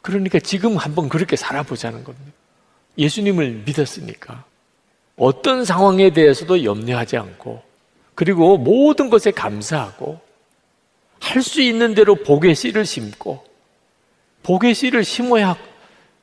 그러니까 0.01 0.39
지금 0.39 0.77
한번 0.77 1.09
그렇게 1.09 1.35
살아보자는 1.35 2.03
겁니다. 2.03 2.31
예수님을 2.97 3.63
믿었으니까 3.65 4.45
어떤 5.15 5.65
상황에 5.65 6.11
대해서도 6.11 6.63
염려하지 6.63 7.17
않고 7.17 7.61
그리고 8.15 8.57
모든 8.57 9.09
것에 9.09 9.31
감사하고 9.31 10.19
할 11.19 11.41
수 11.41 11.61
있는 11.61 11.93
대로 11.95 12.15
복의 12.15 12.55
씨를 12.55 12.85
심고 12.85 13.43
복의 14.43 14.73
씨를 14.73 15.03
심어야 15.03 15.57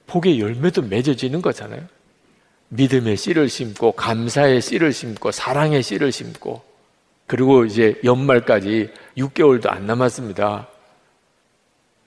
복의 0.07 0.41
열매도 0.41 0.83
맺어지는 0.83 1.43
거잖아요. 1.43 1.83
믿음의 2.69 3.17
씨를 3.17 3.49
심고 3.49 3.93
감사의 3.93 4.61
씨를 4.63 4.93
심고 4.93 5.33
사랑의 5.33 5.83
씨를 5.83 6.13
심고 6.13 6.63
그리고 7.27 7.65
이제 7.65 8.01
연말까지 8.05 8.91
6개월도 9.19 9.69
안 9.71 9.87
남았습니다. 9.87 10.69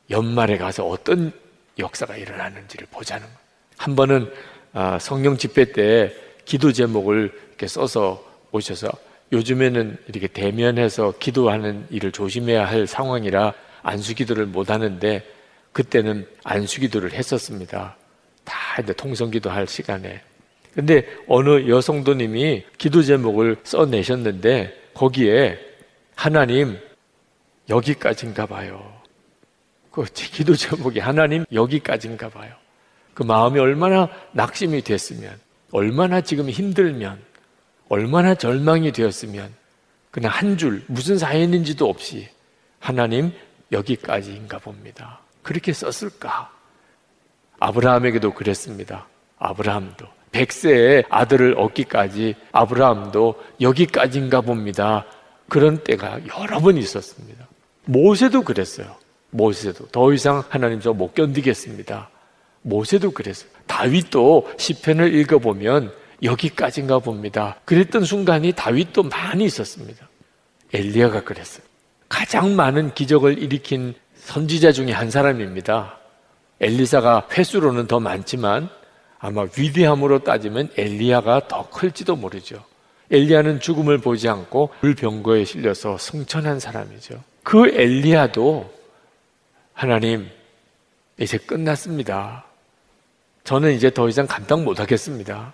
연말에 0.09 0.57
가서 0.57 0.85
어떤 0.85 1.31
역사가 1.77 2.17
일어나는지를 2.17 2.87
보자는 2.91 3.23
거예요. 3.23 3.39
한 3.77 3.95
번은 3.95 4.31
아, 4.73 4.99
성령 4.99 5.37
집회 5.37 5.71
때 5.71 6.13
기도 6.45 6.71
제목을 6.71 7.31
이렇게 7.49 7.67
써서 7.67 8.23
오셔서 8.51 8.89
요즘에는 9.31 9.97
이렇게 10.07 10.27
대면해서 10.27 11.13
기도하는 11.19 11.85
일을 11.89 12.11
조심해야 12.11 12.67
할 12.67 12.87
상황이라 12.87 13.53
안수 13.83 14.15
기도를 14.15 14.45
못 14.45 14.69
하는데 14.69 15.23
그때는 15.71 16.27
안수 16.43 16.81
기도를 16.81 17.13
했었습니다. 17.13 17.95
다 18.43 18.81
이제 18.81 18.93
통성 18.93 19.29
기도할 19.29 19.67
시간에. 19.67 20.21
근데 20.73 21.05
어느 21.27 21.69
여성도님이 21.69 22.65
기도 22.77 23.03
제목을 23.03 23.57
써내셨는데 23.63 24.91
거기에 24.93 25.59
하나님 26.15 26.77
여기까지인가 27.69 28.45
봐요. 28.45 28.98
그 29.99 30.05
기도 30.13 30.55
제목이 30.55 30.99
하나님 30.99 31.43
여기까지인가 31.51 32.29
봐요. 32.29 32.53
그 33.13 33.23
마음이 33.23 33.59
얼마나 33.59 34.09
낙심이 34.31 34.81
됐으면, 34.81 35.37
얼마나 35.71 36.21
지금 36.21 36.49
힘들면, 36.49 37.19
얼마나 37.89 38.33
절망이 38.33 38.93
되었으면, 38.93 39.53
그냥 40.09 40.31
한 40.31 40.57
줄, 40.57 40.83
무슨 40.87 41.17
사연인지도 41.17 41.89
없이, 41.89 42.29
하나님 42.79 43.33
여기까지인가 43.73 44.59
봅니다. 44.59 45.19
그렇게 45.43 45.73
썼을까? 45.73 46.49
아브라함에게도 47.59 48.33
그랬습니다. 48.33 49.05
아브라함도. 49.37 50.07
백세의 50.31 51.03
아들을 51.09 51.55
얻기까지 51.57 52.35
아브라함도 52.53 53.43
여기까지인가 53.59 54.41
봅니다. 54.41 55.05
그런 55.49 55.83
때가 55.83 56.21
여러 56.27 56.59
번 56.59 56.77
있었습니다. 56.77 57.47
모세도 57.85 58.43
그랬어요. 58.43 58.95
모세도 59.31 59.87
더 59.87 60.13
이상 60.13 60.43
하나님 60.49 60.79
저 60.79 60.93
못 60.93 61.13
견디겠습니다. 61.13 62.09
모세도 62.61 63.11
그랬어요. 63.11 63.49
다윗도 63.67 64.51
시편을 64.57 65.13
읽어보면 65.15 65.93
여기까지인가 66.23 66.99
봅니다. 66.99 67.55
그랬던 67.65 68.03
순간이 68.03 68.51
다윗도 68.53 69.03
많이 69.03 69.45
있었습니다. 69.45 70.09
엘리야가 70.73 71.23
그랬어요. 71.23 71.63
가장 72.09 72.55
많은 72.55 72.93
기적을 72.93 73.41
일으킨 73.41 73.93
선지자 74.15 74.71
중에 74.73 74.91
한 74.91 75.09
사람입니다. 75.09 75.97
엘리사가 76.59 77.27
횟수로는 77.31 77.87
더 77.87 77.99
많지만 77.99 78.69
아마 79.19 79.45
위대함으로 79.57 80.19
따지면 80.23 80.69
엘리야가 80.75 81.47
더 81.47 81.69
클지도 81.69 82.15
모르죠. 82.17 82.63
엘리야는 83.11 83.59
죽음을 83.59 83.99
보지 83.99 84.27
않고 84.27 84.71
물병거에 84.81 85.45
실려서 85.45 85.97
승천한 85.97 86.59
사람이죠. 86.59 87.23
그 87.43 87.67
엘리야도 87.69 88.78
하나님 89.79 90.27
이제 91.17 91.37
끝났습니다. 91.37 92.43
저는 93.45 93.71
이제 93.71 93.89
더 93.89 94.09
이상 94.09 94.27
감당 94.27 94.65
못 94.65 94.77
하겠습니다. 94.77 95.53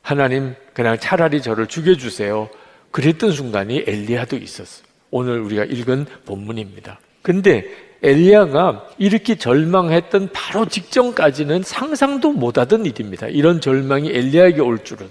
하나님 0.00 0.54
그냥 0.72 0.98
차라리 0.98 1.42
저를 1.42 1.66
죽여주세요. 1.66 2.48
그랬던 2.92 3.32
순간이 3.32 3.84
엘리야도 3.86 4.38
있었어요. 4.38 4.86
오늘 5.10 5.40
우리가 5.40 5.64
읽은 5.64 6.06
본문입니다. 6.24 6.98
근데 7.20 7.66
엘리야가 8.02 8.88
이렇게 8.96 9.34
절망했던 9.34 10.30
바로 10.32 10.64
직전까지는 10.64 11.62
상상도 11.62 12.32
못하던 12.32 12.86
일입니다. 12.86 13.26
이런 13.26 13.60
절망이 13.60 14.08
엘리야에게 14.08 14.62
올 14.62 14.82
줄은 14.82 15.10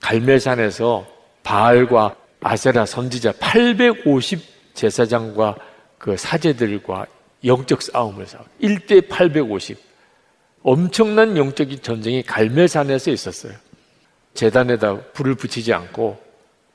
갈멜산에서 0.00 1.06
바알과 1.44 2.16
아세라 2.40 2.84
선지자 2.84 3.34
850 3.38 4.74
제사장과 4.74 5.54
그 6.02 6.16
사제들과 6.16 7.06
영적 7.44 7.80
싸움을 7.80 8.26
싸워 8.26 8.44
1대 8.60 9.08
850 9.08 9.78
엄청난 10.64 11.36
영적인 11.36 11.80
전쟁이 11.80 12.24
갈멜산에서 12.24 13.12
있었어요. 13.12 13.52
재단에다 14.34 15.00
불을 15.12 15.36
붙이지 15.36 15.72
않고 15.72 16.20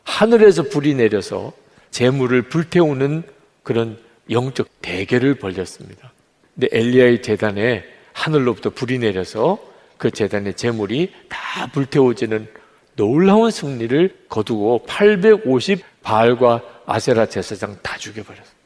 하늘에서 0.04 0.64
불이 0.64 0.94
내려서 0.94 1.52
재물을 1.92 2.42
불태우는 2.44 3.24
그런 3.64 4.00
영적 4.30 4.70
대결을 4.82 5.36
벌였습니다. 5.36 6.14
근데 6.56 6.70
엘리야의 6.72 7.22
재단에 7.22 7.84
하늘로부터 8.14 8.70
불이 8.70 9.00
내려서 9.00 9.60
그 9.98 10.10
재단의 10.10 10.54
재물이 10.54 11.12
다 11.28 11.68
불태워지는 11.74 12.48
놀라운 12.96 13.52
승리를 13.52 14.28
거두고 14.30 14.86
850 14.88 15.84
바알과 16.02 16.62
아세라 16.86 17.26
제사장 17.26 17.78
다 17.82 17.98
죽여버렸어요. 17.98 18.57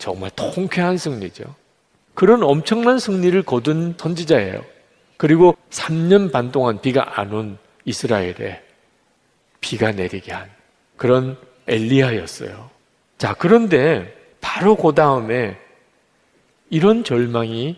정말 0.00 0.30
통쾌한 0.34 0.96
승리죠. 0.96 1.44
그런 2.14 2.42
엄청난 2.42 2.98
승리를 2.98 3.40
거둔 3.44 3.94
선지자예요. 3.96 4.64
그리고 5.16 5.56
3년 5.70 6.32
반 6.32 6.50
동안 6.50 6.80
비가 6.80 7.20
안 7.20 7.32
온 7.32 7.58
이스라엘에 7.84 8.62
비가 9.60 9.92
내리게 9.92 10.32
한 10.32 10.50
그런 10.96 11.36
엘리야였어요. 11.68 12.70
자, 13.18 13.34
그런데 13.34 14.16
바로 14.40 14.74
그 14.74 14.94
다음에 14.94 15.56
이런 16.70 17.04
절망이 17.04 17.76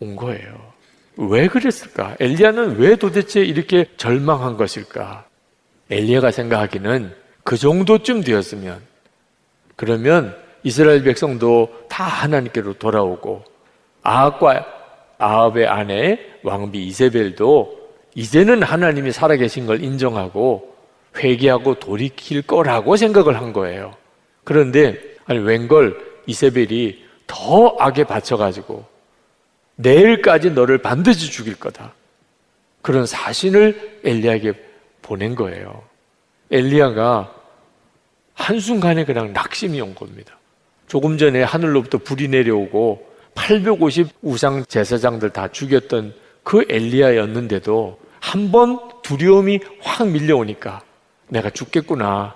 온 0.00 0.16
거예요. 0.16 0.72
왜 1.16 1.48
그랬을까? 1.48 2.16
엘리야는 2.20 2.76
왜 2.78 2.96
도대체 2.96 3.42
이렇게 3.42 3.86
절망한 3.96 4.56
것일까? 4.56 5.26
엘리야가 5.90 6.30
생각하기는 6.30 7.14
그 7.44 7.56
정도쯤 7.56 8.22
되었으면 8.22 8.80
그러면 9.76 10.36
이스라엘 10.66 11.04
백성도 11.04 11.72
다 11.88 12.02
하나님께로 12.02 12.72
돌아오고 12.72 13.44
아합과 14.02 14.66
아합의 15.16 15.68
아내 15.68 16.18
왕비 16.42 16.84
이세벨도 16.88 17.92
이제는 18.16 18.64
하나님이 18.64 19.12
살아계신 19.12 19.66
걸 19.66 19.84
인정하고 19.84 20.74
회개하고 21.16 21.78
돌이킬 21.78 22.42
거라고 22.42 22.96
생각을 22.96 23.36
한 23.36 23.52
거예요. 23.52 23.94
그런데 24.42 24.98
아니 25.26 25.38
웬걸 25.38 26.24
이세벨이 26.26 27.04
더 27.28 27.76
악에 27.78 28.02
받쳐가지고 28.02 28.84
내일까지 29.76 30.50
너를 30.50 30.78
반드시 30.78 31.30
죽일 31.30 31.60
거다. 31.60 31.92
그런 32.82 33.06
사신을 33.06 34.00
엘리야에게 34.02 34.52
보낸 35.02 35.36
거예요. 35.36 35.84
엘리야가 36.50 37.32
한순간에 38.34 39.04
그냥 39.04 39.32
낙심이 39.32 39.80
온 39.80 39.94
겁니다. 39.94 40.35
조금 40.86 41.18
전에 41.18 41.42
하늘로부터 41.42 41.98
불이 41.98 42.28
내려오고 42.28 43.06
850 43.34 44.08
우상 44.22 44.64
제사장들 44.66 45.30
다 45.30 45.48
죽였던 45.48 46.14
그 46.42 46.64
엘리야였는데도 46.68 47.98
한 48.20 48.50
번 48.50 48.80
두려움이 49.02 49.60
확 49.80 50.08
밀려오니까 50.08 50.82
내가 51.28 51.50
죽겠구나. 51.50 52.34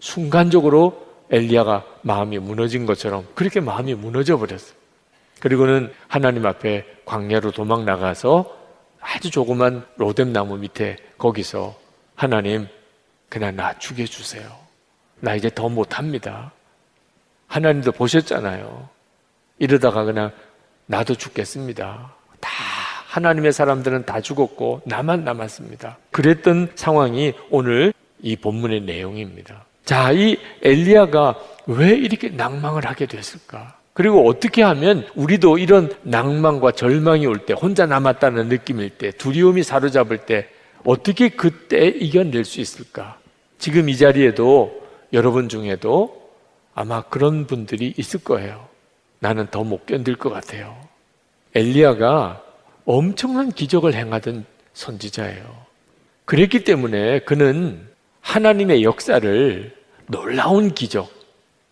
순간적으로 0.00 1.04
엘리야가 1.30 1.84
마음이 2.02 2.38
무너진 2.38 2.86
것처럼 2.86 3.26
그렇게 3.34 3.60
마음이 3.60 3.94
무너져 3.94 4.38
버렸어요. 4.38 4.74
그리고는 5.40 5.92
하나님 6.08 6.46
앞에 6.46 6.86
광야로 7.04 7.50
도망 7.50 7.84
나가서 7.84 8.50
아주 8.98 9.30
조그만 9.30 9.84
로뎀 9.96 10.32
나무 10.32 10.56
밑에 10.56 10.96
거기서 11.18 11.74
하나님 12.14 12.66
그냥 13.28 13.56
나 13.56 13.78
죽여 13.78 14.06
주세요. 14.06 14.44
나 15.20 15.34
이제 15.34 15.50
더 15.54 15.68
못합니다. 15.68 16.52
하나님도 17.46 17.92
보셨잖아요. 17.92 18.88
이러다가 19.58 20.04
그냥 20.04 20.32
나도 20.86 21.14
죽겠습니다. 21.14 22.14
다 22.40 22.50
하나님의 23.08 23.52
사람들은 23.52 24.06
다 24.06 24.20
죽었고 24.20 24.82
나만 24.84 25.24
남았습니다. 25.24 25.98
그랬던 26.10 26.72
상황이 26.74 27.32
오늘 27.50 27.92
이 28.20 28.36
본문의 28.36 28.82
내용입니다. 28.82 29.64
자, 29.84 30.12
이 30.12 30.36
엘리야가 30.62 31.38
왜 31.66 31.90
이렇게 31.90 32.30
낭망을 32.30 32.86
하게 32.86 33.06
됐을까? 33.06 33.76
그리고 33.92 34.26
어떻게 34.28 34.62
하면 34.62 35.06
우리도 35.14 35.58
이런 35.58 35.94
낭만과 36.02 36.72
절망이 36.72 37.26
올 37.26 37.46
때, 37.46 37.54
혼자 37.54 37.86
남았다는 37.86 38.48
느낌일 38.48 38.90
때, 38.90 39.12
두려움이 39.12 39.62
사로잡을 39.62 40.26
때, 40.26 40.48
어떻게 40.84 41.28
그때 41.28 41.86
이겨낼 41.86 42.44
수 42.44 42.60
있을까? 42.60 43.18
지금 43.58 43.88
이 43.88 43.96
자리에도 43.96 44.82
여러분 45.12 45.48
중에도 45.48 46.23
아마 46.74 47.02
그런 47.02 47.46
분들이 47.46 47.94
있을 47.96 48.20
거예요. 48.24 48.68
나는 49.20 49.46
더 49.50 49.62
못 49.64 49.86
견딜 49.86 50.16
것 50.16 50.30
같아요. 50.30 50.76
엘리야가 51.54 52.42
엄청난 52.84 53.50
기적을 53.52 53.94
행하던 53.94 54.44
선지자예요. 54.74 55.64
그랬기 56.24 56.64
때문에 56.64 57.20
그는 57.20 57.86
하나님의 58.20 58.82
역사를 58.82 59.74
놀라운 60.06 60.74
기적, 60.74 61.10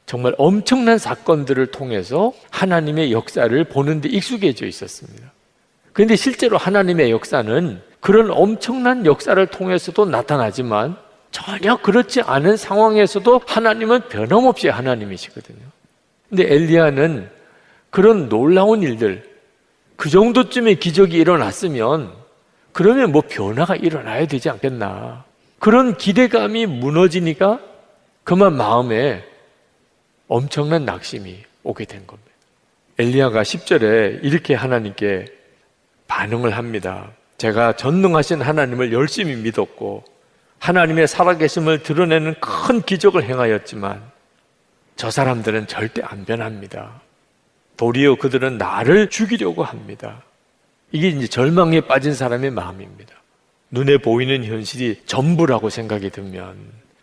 정말 0.07 0.35
엄청난 0.39 0.99
사건들을 0.99 1.67
통해서 1.67 2.33
하나님의 2.51 3.13
역사를 3.13 3.65
보는데 3.65 4.09
익숙해져 4.09 4.67
있었습니다. 4.67 5.33
그런데 5.93 6.17
실제로 6.17 6.57
하나님의 6.57 7.11
역사는 7.11 7.83
그런 8.01 8.31
엄청난 8.31 9.05
역사를 9.07 9.45
통해서도 9.47 10.07
나타나지만 10.07 10.97
전혀 11.45 11.77
그렇지 11.77 12.21
않은 12.23 12.57
상황에서도 12.57 13.43
하나님은 13.47 14.09
변함없이 14.09 14.69
하나님이시거든요. 14.69 15.59
근데 16.29 16.45
엘리야는 16.55 17.29
그런 17.91 18.29
놀라운 18.29 18.83
일들, 18.83 19.29
그 19.97 20.09
정도쯤의 20.09 20.77
기적이 20.77 21.19
일어났으면 21.19 22.13
그러면 22.73 23.13
뭐 23.13 23.23
변화가 23.29 23.77
일어나야 23.77 24.27
되지 24.27 24.49
않겠나. 24.51 25.25
그런 25.59 25.97
기대감이 25.97 26.67
무너지니까 26.67 27.61
그만 28.25 28.57
마음에 28.57 29.25
엄청난 30.29 30.85
낙심이 30.85 31.45
오게 31.65 31.85
된 31.85 32.07
겁니다. 32.07 32.31
엘리야가 32.99 33.43
10절에 33.43 34.21
이렇게 34.23 34.55
하나님께 34.55 35.27
반응을 36.07 36.57
합니다. 36.57 37.11
제가 37.37 37.77
전능하신 37.77 38.41
하나님을 38.41 38.93
열심히 38.93 39.35
믿었고 39.37 40.05
하나님의 40.63 41.09
살아계심을 41.09 41.83
드러내는 41.83 42.37
큰 42.39 42.83
기적을 42.83 43.25
행하였지만 43.25 44.01
저 44.95 45.11
사람들은 45.11 45.67
절대 45.67 46.03
안 46.05 46.25
변합니다. 46.25 47.01
도리어 47.77 48.15
그들은 48.15 48.59
나를 48.59 49.11
죽이려고 49.11 49.65
합니다. 49.65 50.23
이게 50.93 51.09
이제 51.09 51.27
절망에 51.27 51.81
빠진 51.81 52.15
사람의 52.15 52.53
마음입니다. 52.53 53.13
눈에 53.73 53.99
보이는 53.99 54.45
현실이 54.45 55.03
전부라고 55.05 55.69
생각이 55.69 56.11
들면 56.11 56.57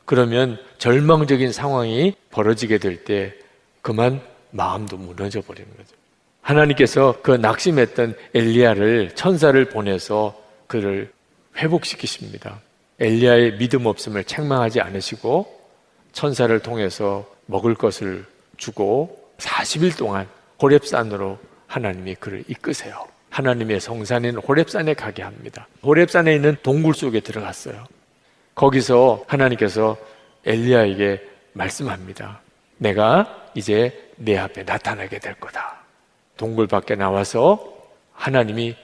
그러면 0.06 0.58
절망적인 0.78 1.52
상황이 1.52 2.16
벌어지게 2.32 2.78
될 2.78 3.04
때 3.04 3.34
그만 3.82 4.22
마음도 4.52 4.96
무너져 4.96 5.42
버리는 5.42 5.68
거죠. 5.76 5.98
하나님께서 6.42 7.18
그 7.22 7.32
낙심했던 7.32 8.16
엘리야를 8.34 9.16
천사를 9.16 9.66
보내서 9.66 10.42
그를 10.68 11.12
회복시키십니다. 11.58 12.62
엘리야의 13.00 13.58
믿음 13.58 13.86
없음을 13.86 14.24
책망하지 14.26 14.82
않으시고 14.82 15.60
천사를 16.12 16.58
통해서 16.60 17.26
먹을 17.46 17.74
것을 17.74 18.26
주고 18.58 19.32
40일 19.38 19.98
동안 19.98 20.28
호렙산으로 20.62 21.40
하나님이 21.68 22.16
그를 22.16 22.44
이끄세요. 22.48 23.08
하나님의 23.30 23.80
성산인 23.80 24.38
호렙산에 24.38 24.96
가게 24.96 25.24
합니다. 25.24 25.68
호렙산에 25.84 26.36
있는 26.36 26.58
동굴 26.62 26.94
속에 26.94 27.22
들어갔어요. 27.22 27.86
거기서 28.56 29.24
하나님께서 29.28 29.98
엘리야에게 30.46 31.22
말씀합니다. 31.54 32.42
내가 32.78 33.50
이제 33.56 34.12
내 34.18 34.38
앞에 34.38 34.64
나타나게 34.64 35.20
될 35.20 35.36
거다. 35.36 35.80
동굴 36.38 36.68
밖에 36.68 36.96
나와서 36.96 37.78
하나님이 38.14 38.76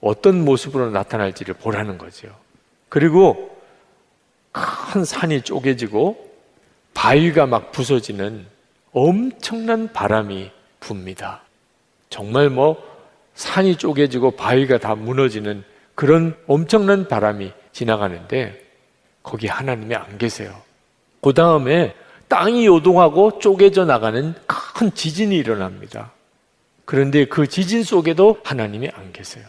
어떤 0.00 0.44
모습으로 0.44 0.90
나타날지를 0.90 1.54
보라는 1.54 1.98
거죠. 1.98 2.41
그리고 2.92 3.58
큰 4.52 5.02
산이 5.02 5.40
쪼개지고 5.40 6.30
바위가 6.92 7.46
막 7.46 7.72
부서지는 7.72 8.44
엄청난 8.92 9.90
바람이 9.94 10.50
붑니다. 10.78 11.38
정말 12.10 12.50
뭐 12.50 12.76
산이 13.34 13.76
쪼개지고 13.76 14.32
바위가 14.32 14.76
다 14.76 14.94
무너지는 14.94 15.64
그런 15.94 16.36
엄청난 16.46 17.08
바람이 17.08 17.52
지나가는데 17.72 18.62
거기 19.22 19.46
하나님이 19.46 19.94
안 19.94 20.18
계세요. 20.18 20.54
그 21.22 21.32
다음에 21.32 21.94
땅이 22.28 22.66
요동하고 22.66 23.38
쪼개져 23.38 23.86
나가는 23.86 24.34
큰 24.46 24.92
지진이 24.92 25.34
일어납니다. 25.34 26.12
그런데 26.84 27.24
그 27.24 27.46
지진 27.46 27.84
속에도 27.84 28.38
하나님이 28.44 28.90
안 28.92 29.14
계세요. 29.14 29.46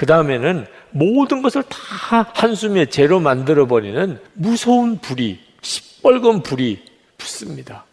그 0.00 0.06
다음에는 0.06 0.66
모든 0.92 1.42
것을 1.42 1.62
다 1.64 2.22
한숨에 2.34 2.86
재로 2.86 3.20
만들어버리는 3.20 4.18
무서운 4.32 4.96
불이, 4.96 5.38
시뻘건 5.60 6.42
불이 6.42 6.82
붙습니다. 7.18 7.84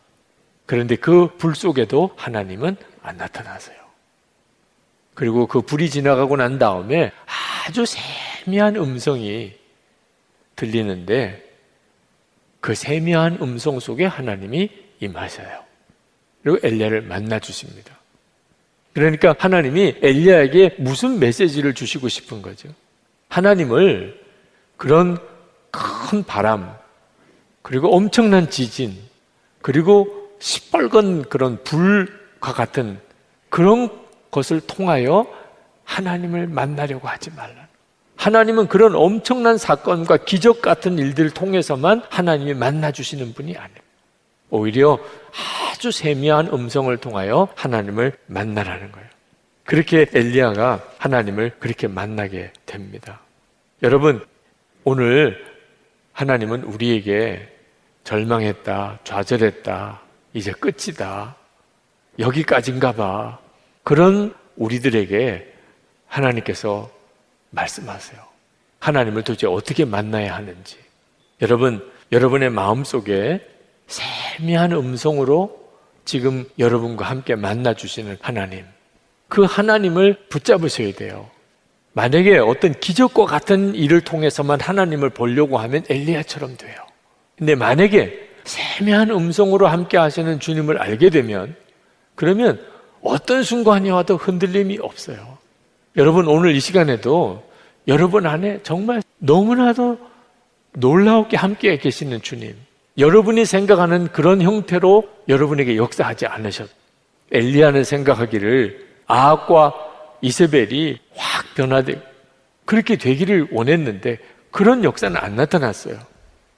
그런데 0.65 0.95
그 0.95 1.27
불 1.37 1.53
속에도 1.53 2.11
하나님은 2.15 2.77
안 3.01 3.17
나타나세요. 3.17 3.75
그리고 5.15 5.47
그 5.47 5.59
불이 5.59 5.89
지나가고 5.89 6.37
난 6.37 6.57
다음에 6.57 7.11
아주 7.67 7.83
세미한 7.85 8.77
음성이 8.77 9.55
들리는데 10.55 11.43
그 12.61 12.73
세미한 12.73 13.39
음성 13.41 13.81
속에 13.81 14.05
하나님이 14.05 14.69
임하셔요. 15.01 15.61
그리고 16.41 16.65
엘리야를 16.65 17.01
만나 17.01 17.39
주십니다. 17.39 17.96
그러니까 18.97 19.35
하나님이 19.37 19.97
엘리야에게 20.01 20.77
무슨 20.79 21.19
메시지를 21.19 21.75
주시고 21.75 22.09
싶은 22.09 22.41
거죠? 22.41 22.67
하나님을 23.29 24.19
그런 24.75 25.19
큰 25.69 26.23
바람, 26.23 26.73
그리고 27.61 27.95
엄청난 27.95 28.49
지진, 28.49 28.97
그리고 29.61 30.31
시뻘건 30.39 31.29
그런 31.29 31.63
불과 31.63 32.53
같은 32.53 32.99
그런 33.49 33.91
것을 34.31 34.61
통하여 34.61 35.27
하나님을 35.83 36.47
만나려고 36.47 37.07
하지 37.07 37.29
말라. 37.35 37.67
하나님은 38.15 38.67
그런 38.67 38.95
엄청난 38.95 39.59
사건과 39.59 40.17
기적 40.25 40.63
같은 40.63 40.97
일들을 40.97 41.29
통해서만 41.29 42.01
하나님이 42.09 42.55
만나주시는 42.55 43.35
분이 43.35 43.55
아니에요. 43.57 43.86
오히려 44.49 44.99
아주 45.71 45.91
세미한 45.91 46.47
음성을 46.47 46.95
통하여 46.97 47.47
하나님을 47.55 48.13
만나라는 48.27 48.91
거예요. 48.91 49.07
그렇게 49.63 50.05
엘리야가 50.13 50.83
하나님을 50.97 51.53
그렇게 51.59 51.87
만나게 51.87 52.53
됩니다. 52.65 53.19
여러분, 53.83 54.25
오늘 54.83 55.45
하나님은 56.13 56.63
우리에게 56.63 57.53
절망했다, 58.05 58.99
좌절했다, 59.03 60.01
이제 60.33 60.51
끝이다, 60.53 61.35
여기까지인가 62.17 62.93
봐. 62.93 63.39
그런 63.83 64.33
우리들에게 64.55 65.53
하나님께서 66.07 66.89
말씀하세요. 67.49 68.19
하나님을 68.79 69.23
도대체 69.23 69.47
어떻게 69.47 69.85
만나야 69.85 70.35
하는지. 70.35 70.77
여러분, 71.41 71.85
여러분의 72.11 72.49
마음 72.49 72.83
속에 72.83 73.45
세미한 74.37 74.71
음성으로 74.71 75.57
지금 76.05 76.45
여러분과 76.59 77.05
함께 77.05 77.35
만나 77.35 77.73
주시는 77.73 78.17
하나님. 78.21 78.65
그 79.27 79.43
하나님을 79.43 80.27
붙잡으셔야 80.29 80.93
돼요. 80.93 81.29
만약에 81.93 82.37
어떤 82.37 82.73
기적과 82.73 83.25
같은 83.25 83.73
일을 83.73 84.01
통해서만 84.01 84.61
하나님을 84.61 85.09
보려고 85.09 85.57
하면 85.57 85.83
엘리야처럼 85.89 86.55
돼요. 86.57 86.75
근데 87.35 87.55
만약에 87.55 88.27
세미한 88.43 89.09
음성으로 89.09 89.67
함께 89.67 89.97
하시는 89.97 90.39
주님을 90.39 90.77
알게 90.77 91.09
되면 91.09 91.55
그러면 92.15 92.61
어떤 93.01 93.43
순간이 93.43 93.89
와도 93.89 94.17
흔들림이 94.17 94.77
없어요. 94.79 95.37
여러분 95.95 96.27
오늘 96.27 96.55
이 96.55 96.59
시간에도 96.59 97.43
여러분 97.87 98.27
안에 98.27 98.61
정말 98.61 99.01
너무나도 99.17 99.97
놀라웠게 100.73 101.37
함께 101.37 101.77
계시는 101.77 102.21
주님. 102.21 102.66
여러분이 102.97 103.45
생각하는 103.45 104.07
그런 104.07 104.41
형태로 104.41 105.07
여러분에게 105.27 105.77
역사하지 105.77 106.25
않으셨. 106.25 106.69
엘리야는 107.31 107.83
생각하기를 107.83 108.87
아합과 109.05 109.73
이세벨이 110.21 110.99
확 111.15 111.45
변화되고 111.55 112.01
그렇게 112.65 112.97
되기를 112.97 113.49
원했는데 113.51 114.17
그런 114.51 114.83
역사는 114.83 115.15
안 115.17 115.35
나타났어요. 115.35 115.99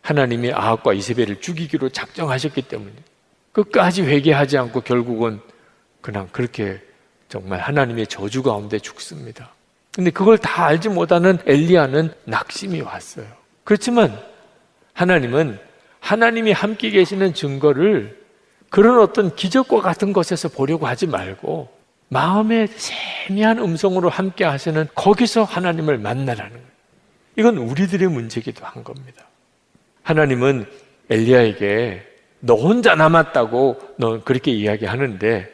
하나님이 0.01 0.53
아합과 0.53 0.93
이세벨을 0.93 1.41
죽이기로 1.41 1.89
작정하셨기 1.89 2.63
때문에 2.63 2.93
끝까지 3.51 4.03
회개하지 4.03 4.57
않고 4.57 4.81
결국은 4.81 5.41
그냥 6.01 6.29
그렇게 6.31 6.79
정말 7.27 7.59
하나님의 7.59 8.07
저주 8.07 8.41
가운데 8.41 8.79
죽습니다. 8.79 9.51
근데 9.91 10.09
그걸 10.11 10.37
다 10.37 10.65
알지 10.65 10.89
못하는 10.89 11.37
엘리야는 11.45 12.13
낙심이 12.23 12.81
왔어요. 12.81 13.25
그렇지만 13.63 14.17
하나님은 14.93 15.59
하나님이 15.99 16.51
함께 16.51 16.89
계시는 16.89 17.33
증거를 17.33 18.19
그런 18.69 18.99
어떤 18.99 19.35
기적과 19.35 19.81
같은 19.81 20.13
것에서 20.13 20.49
보려고 20.49 20.87
하지 20.87 21.07
말고 21.07 21.69
마음의 22.09 22.67
세미한 22.67 23.59
음성으로 23.59 24.09
함께 24.09 24.43
하시는 24.43 24.87
거기서 24.95 25.43
하나님을 25.43 25.97
만나라는 25.97 26.51
거예요. 26.51 26.69
이건 27.35 27.57
우리들의 27.57 28.07
문제기도 28.09 28.65
한 28.65 28.83
겁니다. 28.83 29.25
하나님은 30.03 30.65
엘리야에게 31.09 32.05
너 32.41 32.55
혼자 32.55 32.95
남았다고 32.95 33.95
너 33.97 34.23
그렇게 34.23 34.51
이야기하는데 34.51 35.49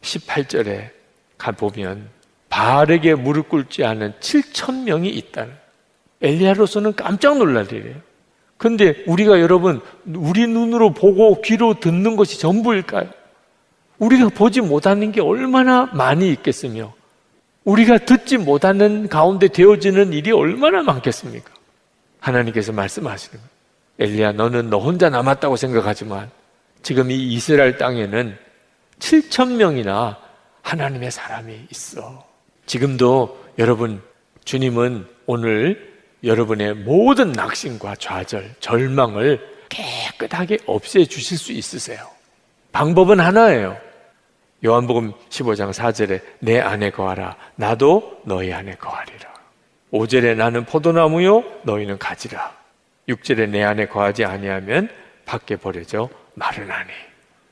18절에 0.00 0.90
가보면 1.38 2.08
바르게 2.48 3.14
무릎 3.14 3.48
꿇지 3.48 3.84
않은 3.84 4.14
7천 4.20 4.84
명이 4.84 5.08
있다는 5.08 5.54
엘리야로서는 6.20 6.94
깜짝 6.94 7.38
놀랄 7.38 7.72
일이에요. 7.72 7.96
근데 8.62 9.02
우리가 9.08 9.40
여러분 9.40 9.80
우리 10.06 10.46
눈으로 10.46 10.92
보고 10.94 11.42
귀로 11.42 11.80
듣는 11.80 12.14
것이 12.14 12.38
전부일까요? 12.38 13.10
우리가 13.98 14.28
보지 14.28 14.60
못하는 14.60 15.10
게 15.10 15.20
얼마나 15.20 15.86
많이 15.86 16.30
있겠으며 16.30 16.94
우리가 17.64 17.98
듣지 17.98 18.38
못하는 18.38 19.08
가운데 19.08 19.48
되어지는 19.48 20.12
일이 20.12 20.30
얼마나 20.30 20.80
많겠습니까? 20.84 21.52
하나님께서 22.20 22.70
말씀하시는. 22.70 23.42
엘리야 23.98 24.30
너는 24.30 24.70
너 24.70 24.78
혼자 24.78 25.10
남았다고 25.10 25.56
생각하지만 25.56 26.30
지금 26.84 27.10
이 27.10 27.16
이스라엘 27.32 27.78
땅에는 27.78 28.36
7천 29.00 29.56
명이나 29.56 30.18
하나님의 30.62 31.10
사람이 31.10 31.66
있어. 31.72 32.24
지금도 32.66 33.42
여러분 33.58 34.00
주님은 34.44 35.04
오늘 35.26 35.91
여러분의 36.24 36.74
모든 36.74 37.32
낙심과 37.32 37.96
좌절, 37.96 38.54
절망을 38.60 39.40
깨끗하게 39.68 40.58
없애 40.66 41.04
주실 41.04 41.38
수 41.38 41.52
있으세요. 41.52 42.06
방법은 42.70 43.20
하나예요. 43.20 43.76
요한복음 44.64 45.12
15장 45.28 45.72
4절에 45.72 46.20
내 46.38 46.60
안에 46.60 46.90
거하라. 46.90 47.36
나도 47.56 48.20
너희 48.24 48.52
안에 48.52 48.76
거하리라. 48.76 49.32
5절에 49.92 50.36
나는 50.36 50.64
포도나무요 50.64 51.42
너희는 51.64 51.98
가지라. 51.98 52.52
6절에 53.08 53.48
내 53.48 53.62
안에 53.62 53.86
거하지 53.86 54.24
아니하면 54.24 54.88
밖에 55.24 55.56
버려져 55.56 56.08
마르나니. 56.34 56.90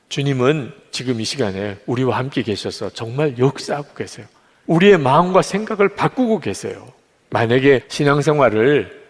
주님은 0.08 0.72
지금 0.90 1.20
이 1.20 1.24
시간에 1.24 1.78
우리와 1.86 2.18
함께 2.18 2.42
계셔서 2.42 2.90
정말 2.90 3.36
역사하고 3.38 3.94
계세요. 3.94 4.26
우리의 4.66 4.98
마음과 4.98 5.42
생각을 5.42 5.90
바꾸고 5.96 6.38
계세요. 6.38 6.86
만약에 7.30 7.84
신앙생활을 7.88 9.00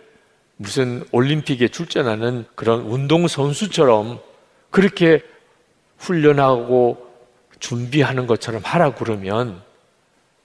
무슨 0.57 1.05
올림픽에 1.11 1.69
출전하는 1.69 2.45
그런 2.55 2.81
운동선수처럼 2.83 4.21
그렇게 4.71 5.23
훈련하고 5.99 7.09
준비하는 7.59 8.27
것처럼 8.27 8.63
하라 8.65 8.95
그러면 8.95 9.63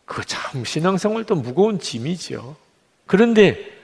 그거 0.05 0.23
참 0.23 0.63
신앙생활도 0.63 1.35
무거운 1.35 1.79
짐이죠. 1.79 2.55
그런데 3.05 3.75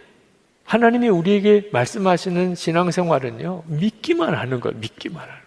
하나님이 0.64 1.10
우리에게 1.10 1.70
말씀하시는 1.74 2.56
신앙생활은요, 2.56 3.64
믿기만 3.68 4.34
하는 4.34 4.60
거예요. 4.62 4.78
믿기만 4.78 5.22
하는. 5.22 5.42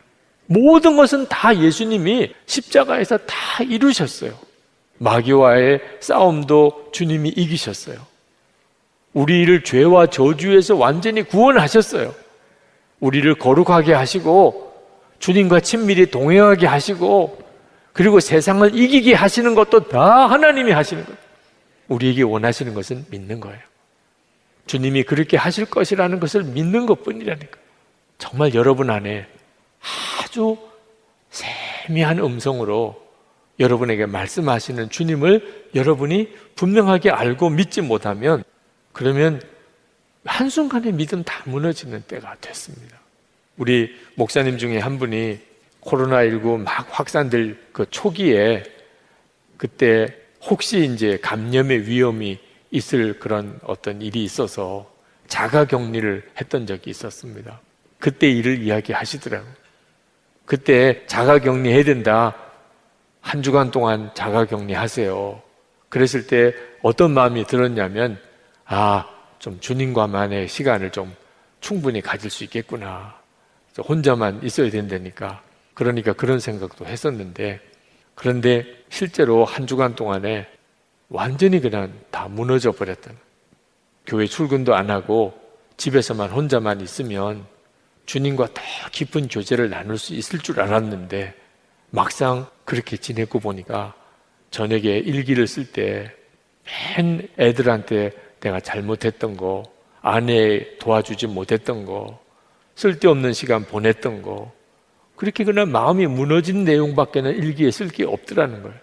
모든 0.47 0.97
것은 0.97 1.27
다 1.29 1.57
예수님이 1.57 2.35
십자가에서 2.45 3.17
다 3.19 3.63
이루셨어요. 3.63 4.35
마귀와의 4.99 5.81
싸움도 6.01 6.91
주님이 6.93 7.31
이기셨어요. 7.31 7.97
우리를 9.15 9.63
죄와 9.65 10.09
저주에서 10.09 10.77
완전히 10.77 11.23
구원하셨어요. 11.23 12.15
우리를 13.01 13.35
거룩하게 13.37 13.95
하시고 13.95 14.73
주님과 15.19 15.61
친밀히 15.61 16.11
동행하게 16.11 16.67
하시고 16.67 17.39
그리고 17.93 18.19
세상을 18.21 18.75
이기게 18.75 19.15
하시는 19.15 19.55
것도 19.55 19.89
다 19.89 20.29
하나님이 20.29 20.73
하시는 20.73 21.05
거예요. 21.05 21.19
우리에게 21.89 22.23
원하시는 22.23 22.75
것은 22.75 23.07
믿는 23.11 23.41
거예요. 23.41 23.59
주님이 24.67 25.05
그렇게 25.05 25.37
하실 25.37 25.67
것이라는 25.67 26.19
것을 26.19 26.43
믿는 26.43 26.87
것 26.87 27.03
뿐이라니까. 27.05 27.59
정말 28.19 28.55
여러분 28.55 28.91
안에 28.91 29.27
아주 30.23 30.57
세미한 31.31 32.19
음성으로 32.19 33.01
여러분에게 33.61 34.07
말씀하시는 34.07 34.91
주님을 34.91 35.69
여러분이 35.75 36.33
분명하게 36.57 37.11
알고 37.11 37.51
믿지 37.51 37.81
못하면 37.81 38.43
그러면 38.95 39.43
한순간에 40.25 40.93
믿음 40.93 41.23
다 41.23 41.43
무너지는 41.45 42.03
때가 42.09 42.37
됐습니다. 42.41 42.99
우리 43.59 43.95
목사님 44.15 44.57
중에 44.57 44.79
한 44.79 44.99
분이 44.99 45.39
코로나19 45.83 46.63
막 46.63 46.87
확산될 46.89 47.59
그 47.73 47.85
초기에 47.91 48.63
그때 49.59 50.17
혹시 50.43 50.85
이제 50.85 51.19
감염의 51.21 51.87
위험이 51.87 52.39
있을 52.71 53.19
그런 53.19 53.59
어떤 53.65 54.01
일이 54.01 54.25
있어서 54.25 54.91
자가 55.27 55.67
격리를 55.67 56.31
했던 56.41 56.67
적이 56.67 56.91
있었습니다. 56.91 57.61
그때 57.99 58.31
일을 58.31 58.63
이야기하시더라고요. 58.63 59.53
그때 60.45 61.05
자가 61.07 61.39
격리해야 61.41 61.85
된다. 61.85 62.37
한 63.21 63.43
주간 63.43 63.71
동안 63.71 64.11
자가 64.15 64.45
격리하세요. 64.45 65.43
그랬을 65.89 66.27
때 66.27 66.55
어떤 66.83 67.13
마음이 67.13 67.47
들었냐면, 67.47 68.21
아, 68.67 69.09
좀 69.39 69.61
주님과만의 69.61 70.49
시간을 70.49 70.91
좀 70.91 71.15
충분히 71.61 72.01
가질 72.01 72.31
수 72.31 72.45
있겠구나. 72.45 73.19
혼자만 73.77 74.43
있어야 74.43 74.71
된다니까. 74.71 75.43
그러니까 75.75 76.13
그런 76.13 76.39
생각도 76.39 76.87
했었는데, 76.87 77.61
그런데 78.15 78.65
실제로 78.89 79.45
한 79.45 79.67
주간 79.67 79.95
동안에 79.95 80.47
완전히 81.09 81.61
그냥 81.61 81.93
다 82.11 82.29
무너져 82.29 82.73
버렸던. 82.73 83.17
교회 84.07 84.27
출근도 84.27 84.75
안 84.75 84.91
하고 84.91 85.35
집에서만 85.77 86.31
혼자만 86.31 86.81
있으면 86.81 87.47
주님과 88.07 88.49
더 88.55 88.63
깊은 88.93 89.29
교제를 89.29 89.71
나눌 89.71 89.99
수 89.99 90.15
있을 90.15 90.39
줄 90.39 90.61
알았는데 90.61 91.35
막상 91.91 92.47
그렇게 92.65 92.99
지내고 92.99 93.41
보니까 93.41 93.95
저녁에 94.51 94.99
일기를 94.99 95.47
쓸 95.47 95.73
때 95.73 96.25
맨 96.97 97.29
애들한테 97.39 98.13
내가 98.41 98.61
잘못했던 98.61 99.37
거, 99.37 99.63
아내 100.01 100.77
도와주지 100.79 101.29
못했던 101.29 101.85
거, 101.85 102.19
쓸데없는 102.75 103.33
시간 103.33 103.65
보냈던 103.65 104.23
거, 104.23 104.53
그렇게 105.17 105.45
그냥 105.45 105.71
마음이 105.71 106.07
무너진 106.07 106.65
내용밖에는 106.65 107.37
일기에 107.37 107.71
쓸 107.71 107.89
게 107.89 108.05
없더라는 108.05 108.63
거예요. 108.63 108.77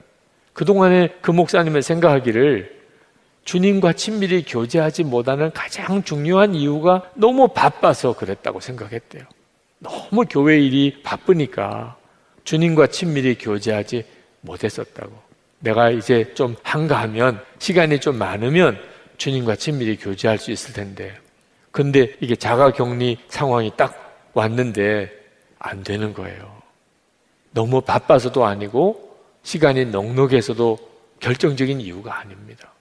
그동안에 0.54 1.10
그 1.22 1.32
목사님은 1.32 1.82
생각하기를 1.82 2.82
주님과 3.43 3.93
친밀히 3.93 4.43
교제하지 4.45 5.04
못하는 5.04 5.52
가장 5.52 6.04
중요한 6.04 6.54
이유가 6.54 7.10
너무 7.16 7.47
바빠서 7.47 8.14
그랬다고 8.14 8.60
생각했대요. 8.60 9.24
너무 9.80 10.26
교회 10.30 10.60
일이 10.60 11.02
바쁘니까 11.04 11.97
주님과 12.43 12.88
친밀히 12.88 13.38
교제하지 13.38 14.06
못했었다고. 14.41 15.12
내가 15.60 15.89
이제 15.89 16.34
좀 16.34 16.56
한가하면 16.64 17.41
시간이 17.60 17.99
좀 17.99 18.18
많으면 18.18 18.80
주님과 19.22 19.55
친밀히 19.55 19.97
교제할 19.97 20.39
수 20.39 20.49
있을 20.49 20.74
텐데. 20.74 21.15
근데 21.69 22.15
이게 22.22 22.36
자가 22.36 22.72
격리 22.72 23.19
상황이 23.28 23.72
딱 23.78 23.93
왔는데 24.34 25.11
안 25.59 25.84
되는 25.84 26.15
거예요. 26.15 26.59
너무 27.51 27.82
바빠서도 27.82 28.45
아니고 28.45 29.15
시간이 29.43 29.86
넉넉해서도 29.86 30.80
결정적인 31.19 31.82
이유가 31.82 32.17
아닙니다. 32.17 32.72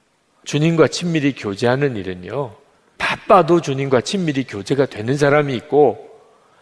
주님과 0.45 0.88
친밀히 0.88 1.34
교제하는 1.34 1.97
일은요, 1.97 2.57
바빠도 2.97 3.61
주님과 3.61 4.01
친밀히 4.01 4.45
교제가 4.45 4.86
되는 4.86 5.18
사람이 5.18 5.55
있고, 5.57 6.09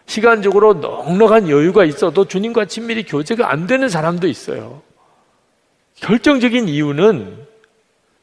시간적으로 0.06 0.74
넉넉한 0.74 1.48
여유가 1.48 1.84
있어도 1.84 2.24
주님과 2.24 2.64
친밀히 2.64 3.04
교제가 3.04 3.52
안 3.52 3.68
되는 3.68 3.88
사람도 3.88 4.26
있어요. 4.26 4.82
결정적인 5.94 6.66
이유는 6.66 7.46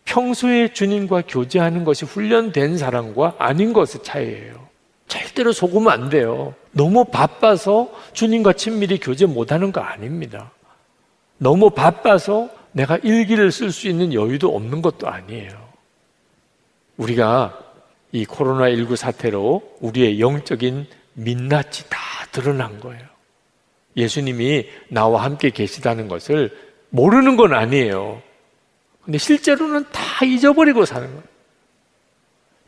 평소에 0.05 0.71
주님과 0.73 1.23
교제하는 1.27 1.83
것이 1.83 2.05
훈련된 2.05 2.77
사람과 2.77 3.35
아닌 3.37 3.73
것의 3.73 4.03
차이예요. 4.03 4.65
절대로 5.07 5.51
속으면 5.51 5.91
안 5.91 6.09
돼요. 6.09 6.53
너무 6.71 7.05
바빠서 7.05 7.91
주님과 8.13 8.53
친밀히 8.53 8.99
교제 8.99 9.25
못하는 9.25 9.71
거 9.71 9.81
아닙니다. 9.81 10.51
너무 11.37 11.69
바빠서 11.69 12.49
내가 12.71 12.97
일기를 12.97 13.51
쓸 13.51 13.71
수 13.71 13.87
있는 13.87 14.13
여유도 14.13 14.55
없는 14.55 14.81
것도 14.81 15.07
아니에요. 15.07 15.51
우리가 16.97 17.59
이 18.11 18.25
코로나19 18.25 18.95
사태로 18.95 19.77
우리의 19.81 20.19
영적인 20.19 20.87
민낯이 21.13 21.89
다 21.89 21.99
드러난 22.31 22.79
거예요. 22.79 23.03
예수님이 23.97 24.67
나와 24.89 25.23
함께 25.23 25.49
계시다는 25.49 26.07
것을 26.07 26.51
모르는 26.89 27.37
건 27.37 27.53
아니에요. 27.53 28.21
근데 29.05 29.17
실제로는 29.17 29.85
다 29.91 30.25
잊어버리고 30.25 30.85
사는 30.85 31.07
거예요. 31.07 31.23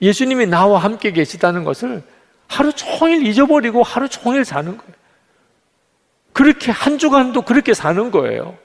예수님이 0.01 0.45
나와 0.45 0.79
함께 0.79 1.11
계시다는 1.11 1.63
것을 1.63 2.03
하루 2.47 2.71
종일 2.73 3.25
잊어버리고 3.25 3.83
하루 3.83 4.07
종일 4.07 4.45
사는 4.45 4.77
거예요. 4.77 4.93
그렇게 6.33 6.71
한 6.71 6.99
주간도 6.99 7.41
그렇게 7.41 7.73
사는 7.73 8.11
거예요. 8.11 8.57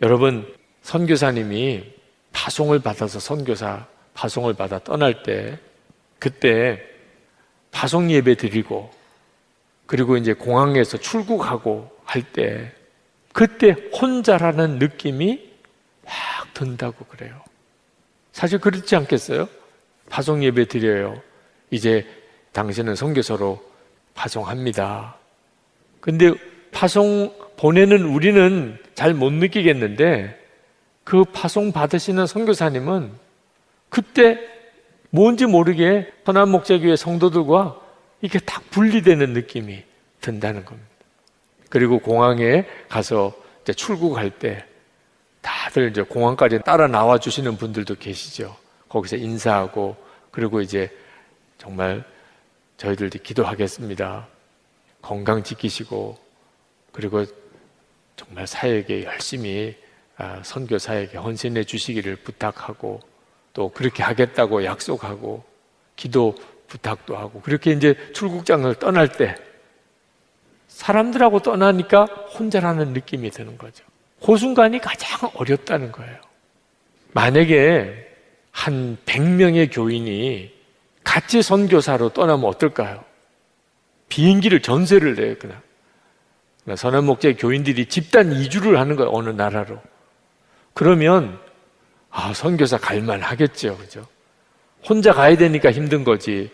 여러분, 0.00 0.50
선교사님이 0.82 1.84
파송을 2.32 2.78
받아서 2.78 3.20
선교사 3.20 3.86
파송을 4.14 4.54
받아 4.54 4.78
떠날 4.78 5.22
때 5.22 5.58
그때 6.18 6.82
파송 7.70 8.10
예배 8.10 8.36
드리고 8.36 8.90
그리고 9.86 10.16
이제 10.16 10.32
공항에서 10.32 10.96
출국하고 10.96 11.90
할 12.04 12.22
때 12.32 12.72
그때 13.32 13.76
혼자라는 14.00 14.78
느낌이 14.78 15.34
확 15.34 15.49
든다고 16.60 17.06
그래요. 17.06 17.42
사실 18.32 18.58
그렇지 18.58 18.94
않겠어요? 18.94 19.48
파송 20.10 20.44
예배 20.44 20.66
드려요. 20.66 21.22
이제 21.70 22.06
당신은 22.52 22.96
선교사로 22.96 23.64
파송합니다. 24.14 25.16
근데 26.00 26.32
파송 26.70 27.34
보내는 27.56 28.04
우리는 28.04 28.78
잘 28.94 29.14
못 29.14 29.32
느끼겠는데 29.32 30.38
그 31.04 31.24
파송 31.24 31.72
받으시는 31.72 32.26
선교사님은 32.26 33.12
그때 33.88 34.38
뭔지 35.08 35.46
모르게 35.46 36.12
선한 36.26 36.50
목자교회 36.50 36.96
성도들과 36.96 37.80
이게 38.20 38.38
딱 38.38 38.68
분리되는 38.70 39.32
느낌이 39.32 39.82
든다는 40.20 40.64
겁니다. 40.64 40.88
그리고 41.70 41.98
공항에 41.98 42.66
가서 42.88 43.32
출국할 43.74 44.30
때 44.30 44.64
다들 45.40 45.90
이제 45.90 46.02
공항까지 46.02 46.60
따라 46.64 46.86
나와 46.86 47.18
주시는 47.18 47.56
분들도 47.56 47.94
계시죠. 47.96 48.56
거기서 48.88 49.16
인사하고 49.16 49.96
그리고 50.30 50.60
이제 50.60 50.90
정말 51.58 52.04
저희들도 52.76 53.18
기도하겠습니다. 53.22 54.26
건강 55.02 55.42
지키시고 55.42 56.18
그리고 56.92 57.24
정말 58.16 58.46
사역에 58.46 59.04
열심히 59.04 59.76
아, 60.16 60.40
선교 60.42 60.78
사역에 60.78 61.16
헌신해 61.16 61.64
주시기를 61.64 62.16
부탁하고 62.16 63.00
또 63.54 63.70
그렇게 63.70 64.02
하겠다고 64.02 64.64
약속하고 64.64 65.42
기도 65.96 66.34
부탁도 66.68 67.16
하고 67.16 67.40
그렇게 67.40 67.72
이제 67.72 67.94
출국장을 68.12 68.72
떠날 68.74 69.10
때 69.10 69.34
사람들하고 70.68 71.40
떠나니까 71.40 72.04
혼자라는 72.04 72.92
느낌이 72.92 73.30
드는 73.30 73.58
거죠. 73.58 73.84
그 74.24 74.36
순간이 74.36 74.78
가장 74.80 75.30
어렵다는 75.34 75.92
거예요. 75.92 76.16
만약에 77.12 78.06
한 78.52 78.96
100명의 79.06 79.70
교인이 79.72 80.52
같이 81.04 81.42
선교사로 81.42 82.10
떠나면 82.10 82.44
어떨까요? 82.44 83.04
비행기를 84.08 84.60
전세를 84.60 85.14
내요, 85.14 85.34
그냥. 85.38 85.60
선한 86.76 87.04
목자의 87.04 87.36
교인들이 87.36 87.86
집단 87.86 88.32
이주를 88.32 88.78
하는 88.78 88.96
거예요, 88.96 89.10
어느 89.12 89.30
나라로. 89.30 89.80
그러면, 90.74 91.38
아, 92.10 92.32
선교사 92.34 92.76
갈만 92.78 93.22
하겠죠, 93.22 93.76
그죠? 93.78 94.06
혼자 94.88 95.12
가야 95.12 95.36
되니까 95.36 95.72
힘든 95.72 96.04
거지. 96.04 96.50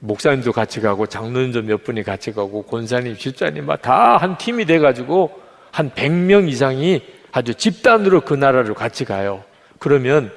목사님도 0.00 0.52
같이 0.52 0.80
가고, 0.80 1.06
장로님도 1.06 1.62
몇 1.62 1.84
분이 1.84 2.02
같이 2.04 2.32
가고, 2.32 2.62
권사님, 2.62 3.16
집사님, 3.16 3.66
다 3.82 4.16
한 4.16 4.38
팀이 4.38 4.64
돼가지고, 4.64 5.47
한 5.70 5.90
100명 5.90 6.48
이상이 6.48 7.02
아주 7.32 7.54
집단으로 7.54 8.22
그 8.22 8.34
나라를 8.34 8.74
같이 8.74 9.04
가요. 9.04 9.44
그러면, 9.78 10.32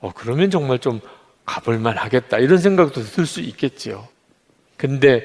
어, 0.00 0.12
그러면 0.14 0.50
정말 0.50 0.78
좀 0.78 1.00
가볼 1.44 1.78
만 1.78 1.96
하겠다. 1.96 2.38
이런 2.38 2.58
생각도 2.58 3.02
들 3.02 3.26
수 3.26 3.40
있겠지요. 3.40 4.08
근데 4.76 5.24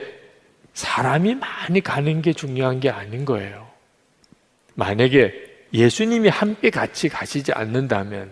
사람이 0.74 1.36
많이 1.36 1.82
가는 1.82 2.22
게 2.22 2.34
중요한 2.34 2.80
게 2.80 2.90
아닌 2.90 3.26
거예요. 3.26 3.68
만약에 4.76 5.34
예수님이 5.74 6.30
함께 6.30 6.70
같이 6.70 7.10
가시지 7.10 7.52
않는다면 7.52 8.32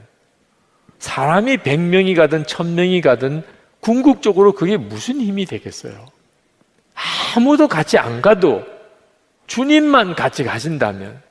사람이 1.00 1.58
100명이 1.58 2.16
가든 2.16 2.44
1000명이 2.44 3.02
가든 3.02 3.44
궁극적으로 3.80 4.54
그게 4.54 4.78
무슨 4.78 5.22
힘이 5.22 5.46
되겠어요? 5.46 6.06
아무도 7.36 7.68
같이 7.68 7.98
안 7.98 8.22
가도 8.22 8.66
주님만 9.50 10.16
같이 10.16 10.44
가신다면 10.44 11.22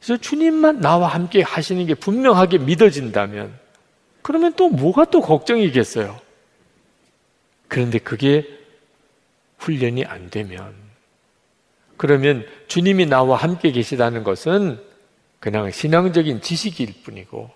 그래서 0.00 0.20
주님만 0.20 0.80
나와 0.80 1.08
함께 1.08 1.42
하시는 1.42 1.86
게 1.86 1.94
분명하게 1.94 2.58
믿어진다면 2.58 3.54
그러면 4.22 4.54
또 4.54 4.70
뭐가 4.70 5.04
또 5.06 5.20
걱정이겠어요? 5.20 6.18
그런데 7.68 7.98
그게 7.98 8.46
훈련이 9.58 10.04
안 10.04 10.30
되면 10.30 10.74
그러면 11.96 12.46
주님이 12.66 13.06
나와 13.06 13.36
함께 13.36 13.70
계시다는 13.70 14.24
것은 14.24 14.80
그냥 15.38 15.70
신앙적인 15.70 16.40
지식일 16.40 17.02
뿐이고 17.04 17.50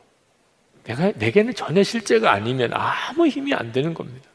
내가 0.84 1.12
내게는 1.16 1.54
전혀 1.54 1.82
실제가 1.82 2.32
아니면 2.32 2.72
아무 2.74 3.26
힘이 3.26 3.54
안 3.54 3.72
되는 3.72 3.94
겁니다. 3.94 4.28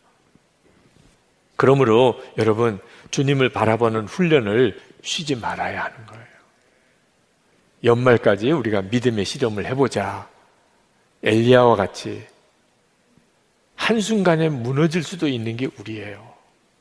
그러므로 1.55 2.19
여러분 2.37 2.79
주님을 3.11 3.49
바라보는 3.49 4.07
훈련을 4.07 4.79
쉬지 5.03 5.35
말아야 5.35 5.83
하는 5.83 6.05
거예요. 6.07 6.25
연말까지 7.83 8.51
우리가 8.51 8.81
믿음의 8.83 9.25
실험을 9.25 9.65
해보자. 9.67 10.27
엘리야와 11.21 11.75
같이 11.75 12.25
한순간에 13.75 14.49
무너질 14.49 15.03
수도 15.03 15.27
있는 15.27 15.57
게 15.57 15.67
우리예요. 15.79 16.33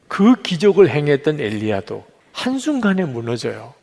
그 0.08 0.40
기적을 0.40 0.88
행했던 0.90 1.40
엘리야도 1.40 2.06
한순간에 2.32 3.04
무너져요. 3.04 3.74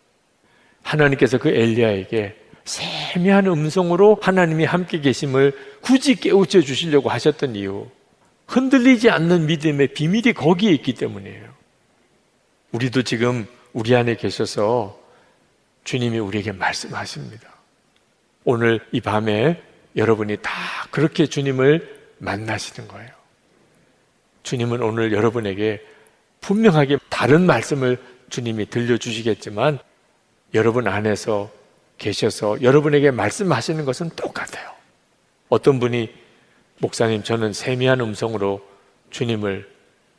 하나님께서 0.83 1.37
그 1.37 1.49
엘리야에게 1.49 2.37
세미한 2.63 3.47
음성으로 3.47 4.19
하나님이 4.21 4.65
함께 4.65 5.01
계심을 5.01 5.57
굳이 5.81 6.15
깨우쳐 6.15 6.61
주시려고 6.61 7.09
하셨던 7.09 7.55
이유. 7.55 7.87
흔들리지 8.47 9.09
않는 9.09 9.47
믿음의 9.47 9.89
비밀이 9.89 10.33
거기에 10.33 10.71
있기 10.71 10.93
때문이에요. 10.93 11.49
우리도 12.71 13.03
지금 13.03 13.47
우리 13.73 13.95
안에 13.95 14.15
계셔서 14.15 14.99
주님이 15.83 16.19
우리에게 16.19 16.51
말씀하십니다. 16.51 17.49
오늘 18.43 18.79
이 18.91 19.01
밤에 19.01 19.61
여러분이 19.95 20.37
다 20.41 20.51
그렇게 20.91 21.27
주님을 21.27 21.99
만나시는 22.19 22.87
거예요. 22.87 23.09
주님은 24.43 24.81
오늘 24.81 25.11
여러분에게 25.11 25.81
분명하게 26.41 26.97
다른 27.09 27.45
말씀을 27.45 27.97
주님이 28.29 28.69
들려주시겠지만 28.69 29.79
여러분 30.53 30.87
안에서 30.87 31.51
계셔서 31.97 32.61
여러분에게 32.61 33.11
말씀하시는 33.11 33.85
것은 33.85 34.09
똑같아요. 34.11 34.71
어떤 35.49 35.79
분이 35.79 36.13
목사님 36.79 37.23
저는 37.23 37.53
세미한 37.53 37.99
음성으로 37.99 38.65
주님을 39.09 39.69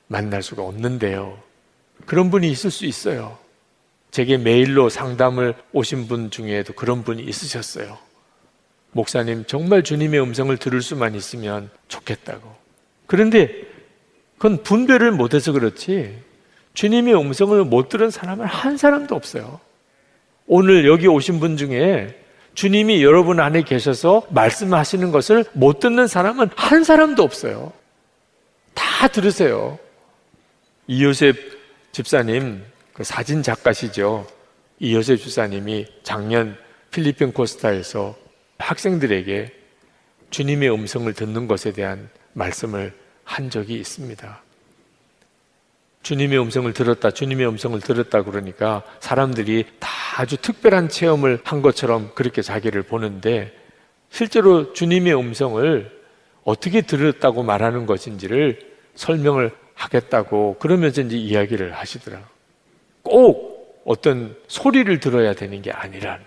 만날 0.07 0.43
수가 0.43 0.63
없는데요. 0.63 1.50
그런 2.07 2.31
분이 2.31 2.51
있을 2.51 2.71
수 2.71 2.87
있어요. 2.87 3.39
제게 4.11 4.37
메일로 4.37 4.89
상담을 4.89 5.55
오신 5.73 6.09
분 6.09 6.31
중에도 6.31 6.73
그런 6.73 7.05
분이 7.05 7.23
있으셨어요. 7.23 7.99
목사님, 8.93 9.45
정말 9.47 9.85
주님의 9.85 10.21
음성을 10.21 10.57
들을 10.57 10.83
수만 10.83 11.15
있으면 11.15 11.71
좋겠다고. 11.89 12.57
그런데 13.07 13.51
그건 14.37 14.63
분별을 14.63 15.13
못해서 15.13 15.53
그렇지, 15.53 16.19
주님의 16.75 17.15
음성을 17.15 17.65
못 17.65 17.89
들은 17.89 18.11
사람은 18.11 18.47
한 18.47 18.77
사람도 18.77 19.15
없어요. 19.15 19.61
오늘 20.47 20.87
여기 20.89 21.07
오신 21.07 21.39
분 21.39 21.57
중에 21.57 22.17
주님이 22.55 23.05
여러분 23.05 23.39
안에 23.39 23.63
계셔서 23.63 24.27
말씀하시는 24.31 25.13
것을 25.13 25.45
못 25.53 25.79
듣는 25.79 26.09
사람은 26.09 26.51
한 26.57 26.83
사람도 26.83 27.23
없어요. 27.23 27.73
다 28.75 29.09
들으세요. 29.09 29.79
이요셉 30.89 31.60
집사님, 31.93 32.65
그 32.93 33.05
사진 33.05 33.43
작가시죠. 33.43 34.27
이 34.79 34.95
요셉 34.95 35.19
집사님이 35.19 35.87
작년 36.03 36.57
필리핀 36.91 37.33
코스타에서 37.33 38.17
학생들에게 38.59 39.53
주님의 40.31 40.73
음성을 40.73 41.13
듣는 41.13 41.49
것에 41.49 41.73
대한 41.73 42.09
말씀을 42.33 42.95
한 43.25 43.51
적이 43.51 43.75
있습니다. 43.81 44.43
주님의 46.03 46.41
음성을 46.41 46.73
들었다, 46.73 47.11
주님의 47.11 47.47
음성을 47.49 47.79
들었다 47.81 48.23
그러니까 48.23 48.83
사람들이 49.01 49.67
다 49.79 49.89
아주 50.17 50.37
특별한 50.37 50.89
체험을 50.89 51.41
한 51.45 51.63
것처럼 51.63 52.13
그렇게 52.15 52.43
자기를 52.43 52.83
보는데 52.85 53.53
실제로 54.11 54.73
주님의 54.73 55.15
음성을 55.17 56.01
어떻게 56.45 56.81
들었다고 56.81 57.43
말하는 57.43 57.87
것인지를 57.87 58.59
설명을 58.95 59.53
하겠다고 59.81 60.57
그러면서 60.59 61.01
이제 61.01 61.17
이야기를 61.17 61.73
하시더라. 61.73 62.21
꼭 63.03 63.83
어떤 63.87 64.37
소리를 64.47 65.01
들어야 65.01 65.33
되는 65.35 65.63
게 65.63 65.73
아니라는. 65.73 66.25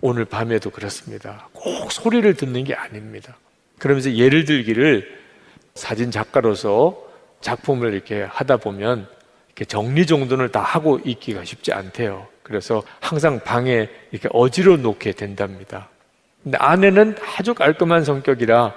오늘 0.00 0.24
밤에도 0.24 0.70
그렇습니다. 0.70 1.48
꼭 1.52 1.90
소리를 1.90 2.32
듣는 2.34 2.64
게 2.64 2.74
아닙니다. 2.74 3.36
그러면서 3.78 4.12
예를 4.14 4.44
들기를 4.44 5.24
사진 5.74 6.10
작가로서 6.10 7.02
작품을 7.40 7.92
이렇게 7.92 8.22
하다 8.22 8.58
보면 8.58 9.08
이렇게 9.48 9.64
정리정돈을 9.64 10.50
다 10.50 10.60
하고 10.60 11.00
있기가 11.04 11.44
쉽지 11.44 11.72
않대요. 11.72 12.28
그래서 12.42 12.82
항상 13.00 13.40
방에 13.40 13.88
이렇게 14.12 14.28
어지러 14.32 14.76
놓게 14.76 15.12
된답니다. 15.12 15.88
근데 16.42 16.58
아내는 16.58 17.16
아주 17.36 17.54
깔끔한 17.54 18.04
성격이라 18.04 18.74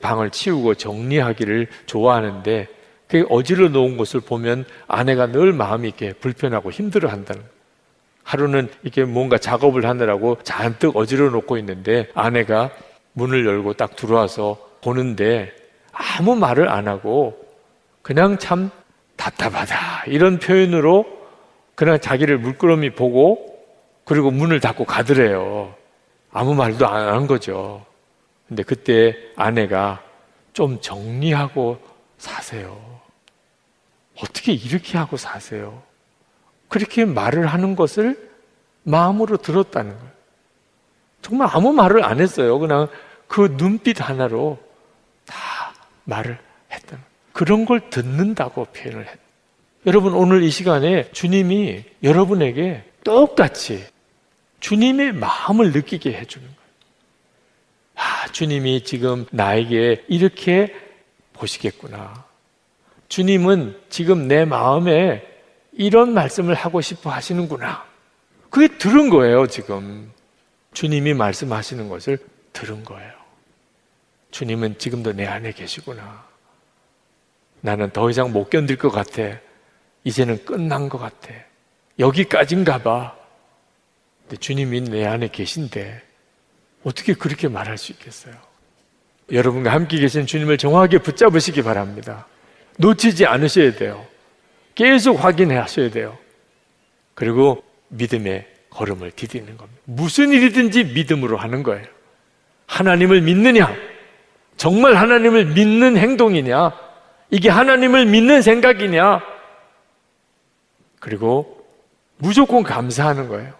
방을 0.00 0.30
치우고 0.30 0.74
정리하기를 0.74 1.68
좋아하는데 1.86 2.68
그 3.12 3.26
어지러 3.28 3.68
놓은 3.68 3.98
것을 3.98 4.20
보면 4.20 4.64
아내가 4.88 5.26
늘 5.26 5.52
마음이 5.52 5.86
이렇게 5.86 6.14
불편하고 6.14 6.70
힘들어 6.70 7.10
한다는 7.10 7.42
하루는 8.22 8.70
이렇게 8.82 9.04
뭔가 9.04 9.36
작업을 9.36 9.84
하느라고 9.84 10.38
잔뜩 10.44 10.96
어지러 10.96 11.28
놓고 11.28 11.58
있는데 11.58 12.08
아내가 12.14 12.70
문을 13.12 13.44
열고 13.44 13.74
딱 13.74 13.96
들어와서 13.96 14.56
보는데 14.80 15.52
아무 15.92 16.36
말을 16.36 16.70
안 16.70 16.88
하고 16.88 17.38
그냥 18.00 18.38
참 18.38 18.70
답답하다 19.16 20.04
이런 20.06 20.38
표현으로 20.38 21.04
그냥 21.74 22.00
자기를 22.00 22.38
물끄러미 22.38 22.94
보고 22.94 23.58
그리고 24.06 24.30
문을 24.30 24.58
닫고 24.60 24.86
가더래요. 24.86 25.74
아무 26.32 26.54
말도 26.54 26.86
안 26.88 27.08
한 27.12 27.26
거죠. 27.26 27.84
근데 28.48 28.62
그때 28.62 29.14
아내가 29.36 30.02
좀 30.54 30.80
정리하고 30.80 31.78
사세요. 32.16 32.91
어떻게 34.22 34.52
이렇게 34.52 34.98
하고 34.98 35.16
사세요? 35.16 35.82
그렇게 36.68 37.04
말을 37.04 37.46
하는 37.46 37.76
것을 37.76 38.30
마음으로 38.84 39.36
들었다는 39.36 39.96
거예요. 39.96 40.12
정말 41.20 41.48
아무 41.52 41.72
말을 41.72 42.04
안 42.04 42.20
했어요. 42.20 42.58
그냥 42.58 42.88
그 43.28 43.56
눈빛 43.56 44.00
하나로 44.00 44.58
다 45.26 45.36
말을 46.04 46.36
거예요. 46.36 46.52
그런 47.32 47.64
걸 47.64 47.90
듣는다고 47.90 48.66
표현을 48.66 49.06
했. 49.06 49.18
여러분 49.86 50.14
오늘 50.14 50.42
이 50.42 50.50
시간에 50.50 51.10
주님이 51.12 51.84
여러분에게 52.02 52.84
똑같이 53.02 53.84
주님의 54.60 55.12
마음을 55.12 55.72
느끼게 55.72 56.12
해주는 56.12 56.46
거예요. 56.46 56.62
아, 57.96 58.28
주님이 58.28 58.84
지금 58.84 59.26
나에게 59.32 60.04
이렇게 60.08 60.74
보시겠구나. 61.32 62.24
주님은 63.12 63.78
지금 63.90 64.26
내 64.26 64.46
마음에 64.46 65.22
이런 65.72 66.14
말씀을 66.14 66.54
하고 66.54 66.80
싶어 66.80 67.10
하시는구나. 67.10 67.84
그게 68.48 68.78
들은 68.78 69.10
거예요, 69.10 69.46
지금. 69.48 70.10
주님이 70.72 71.12
말씀하시는 71.12 71.90
것을 71.90 72.16
들은 72.54 72.82
거예요. 72.84 73.12
주님은 74.30 74.78
지금도 74.78 75.12
내 75.12 75.26
안에 75.26 75.52
계시구나. 75.52 76.24
나는 77.60 77.90
더 77.90 78.08
이상 78.08 78.32
못 78.32 78.48
견딜 78.48 78.78
것 78.78 78.88
같아. 78.88 79.38
이제는 80.04 80.46
끝난 80.46 80.88
것 80.88 80.96
같아. 80.96 81.34
여기까지인가 81.98 82.78
봐. 82.78 83.14
근데 84.22 84.38
주님이 84.38 84.84
내 84.84 85.04
안에 85.04 85.28
계신데 85.28 86.02
어떻게 86.82 87.12
그렇게 87.12 87.48
말할 87.48 87.76
수 87.76 87.92
있겠어요? 87.92 88.32
여러분과 89.30 89.70
함께 89.70 89.98
계신 89.98 90.24
주님을 90.24 90.56
정확하게 90.56 91.00
붙잡으시기 91.00 91.60
바랍니다. 91.60 92.26
놓치지 92.78 93.26
않으셔야 93.26 93.74
돼요. 93.74 94.06
계속 94.74 95.22
확인해 95.22 95.56
하셔야 95.56 95.90
돼요. 95.90 96.16
그리고 97.14 97.62
믿음의 97.88 98.46
걸음을 98.70 99.10
디디는 99.12 99.56
겁니다. 99.56 99.80
무슨 99.84 100.30
일이든지 100.30 100.84
믿음으로 100.84 101.36
하는 101.36 101.62
거예요. 101.62 101.84
하나님을 102.66 103.20
믿느냐? 103.20 103.74
정말 104.56 104.94
하나님을 104.94 105.46
믿는 105.46 105.96
행동이냐? 105.96 106.72
이게 107.30 107.50
하나님을 107.50 108.06
믿는 108.06 108.42
생각이냐? 108.42 109.20
그리고 111.00 111.66
무조건 112.16 112.62
감사하는 112.62 113.28
거예요. 113.28 113.52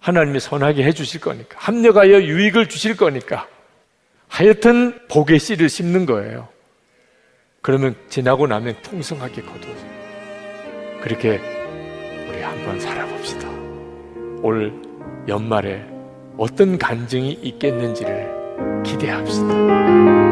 하나님이 0.00 0.40
선하게 0.40 0.84
해 0.84 0.92
주실 0.92 1.20
거니까. 1.20 1.56
합력하여 1.58 2.22
유익을 2.22 2.68
주실 2.68 2.96
거니까. 2.96 3.48
하여튼 4.28 4.98
복의 5.08 5.38
씨를 5.38 5.68
심는 5.68 6.06
거예요. 6.06 6.48
그러면 7.62 7.94
지나고 8.08 8.48
나면 8.48 8.74
풍성하게 8.82 9.42
거두어져요. 9.42 9.92
그렇게 11.00 11.40
우리 12.28 12.42
한번 12.42 12.80
살아봅시다. 12.80 13.48
올 14.42 14.72
연말에 15.28 15.86
어떤 16.36 16.76
간증이 16.76 17.34
있겠는지를 17.34 18.82
기대합시다. 18.82 20.31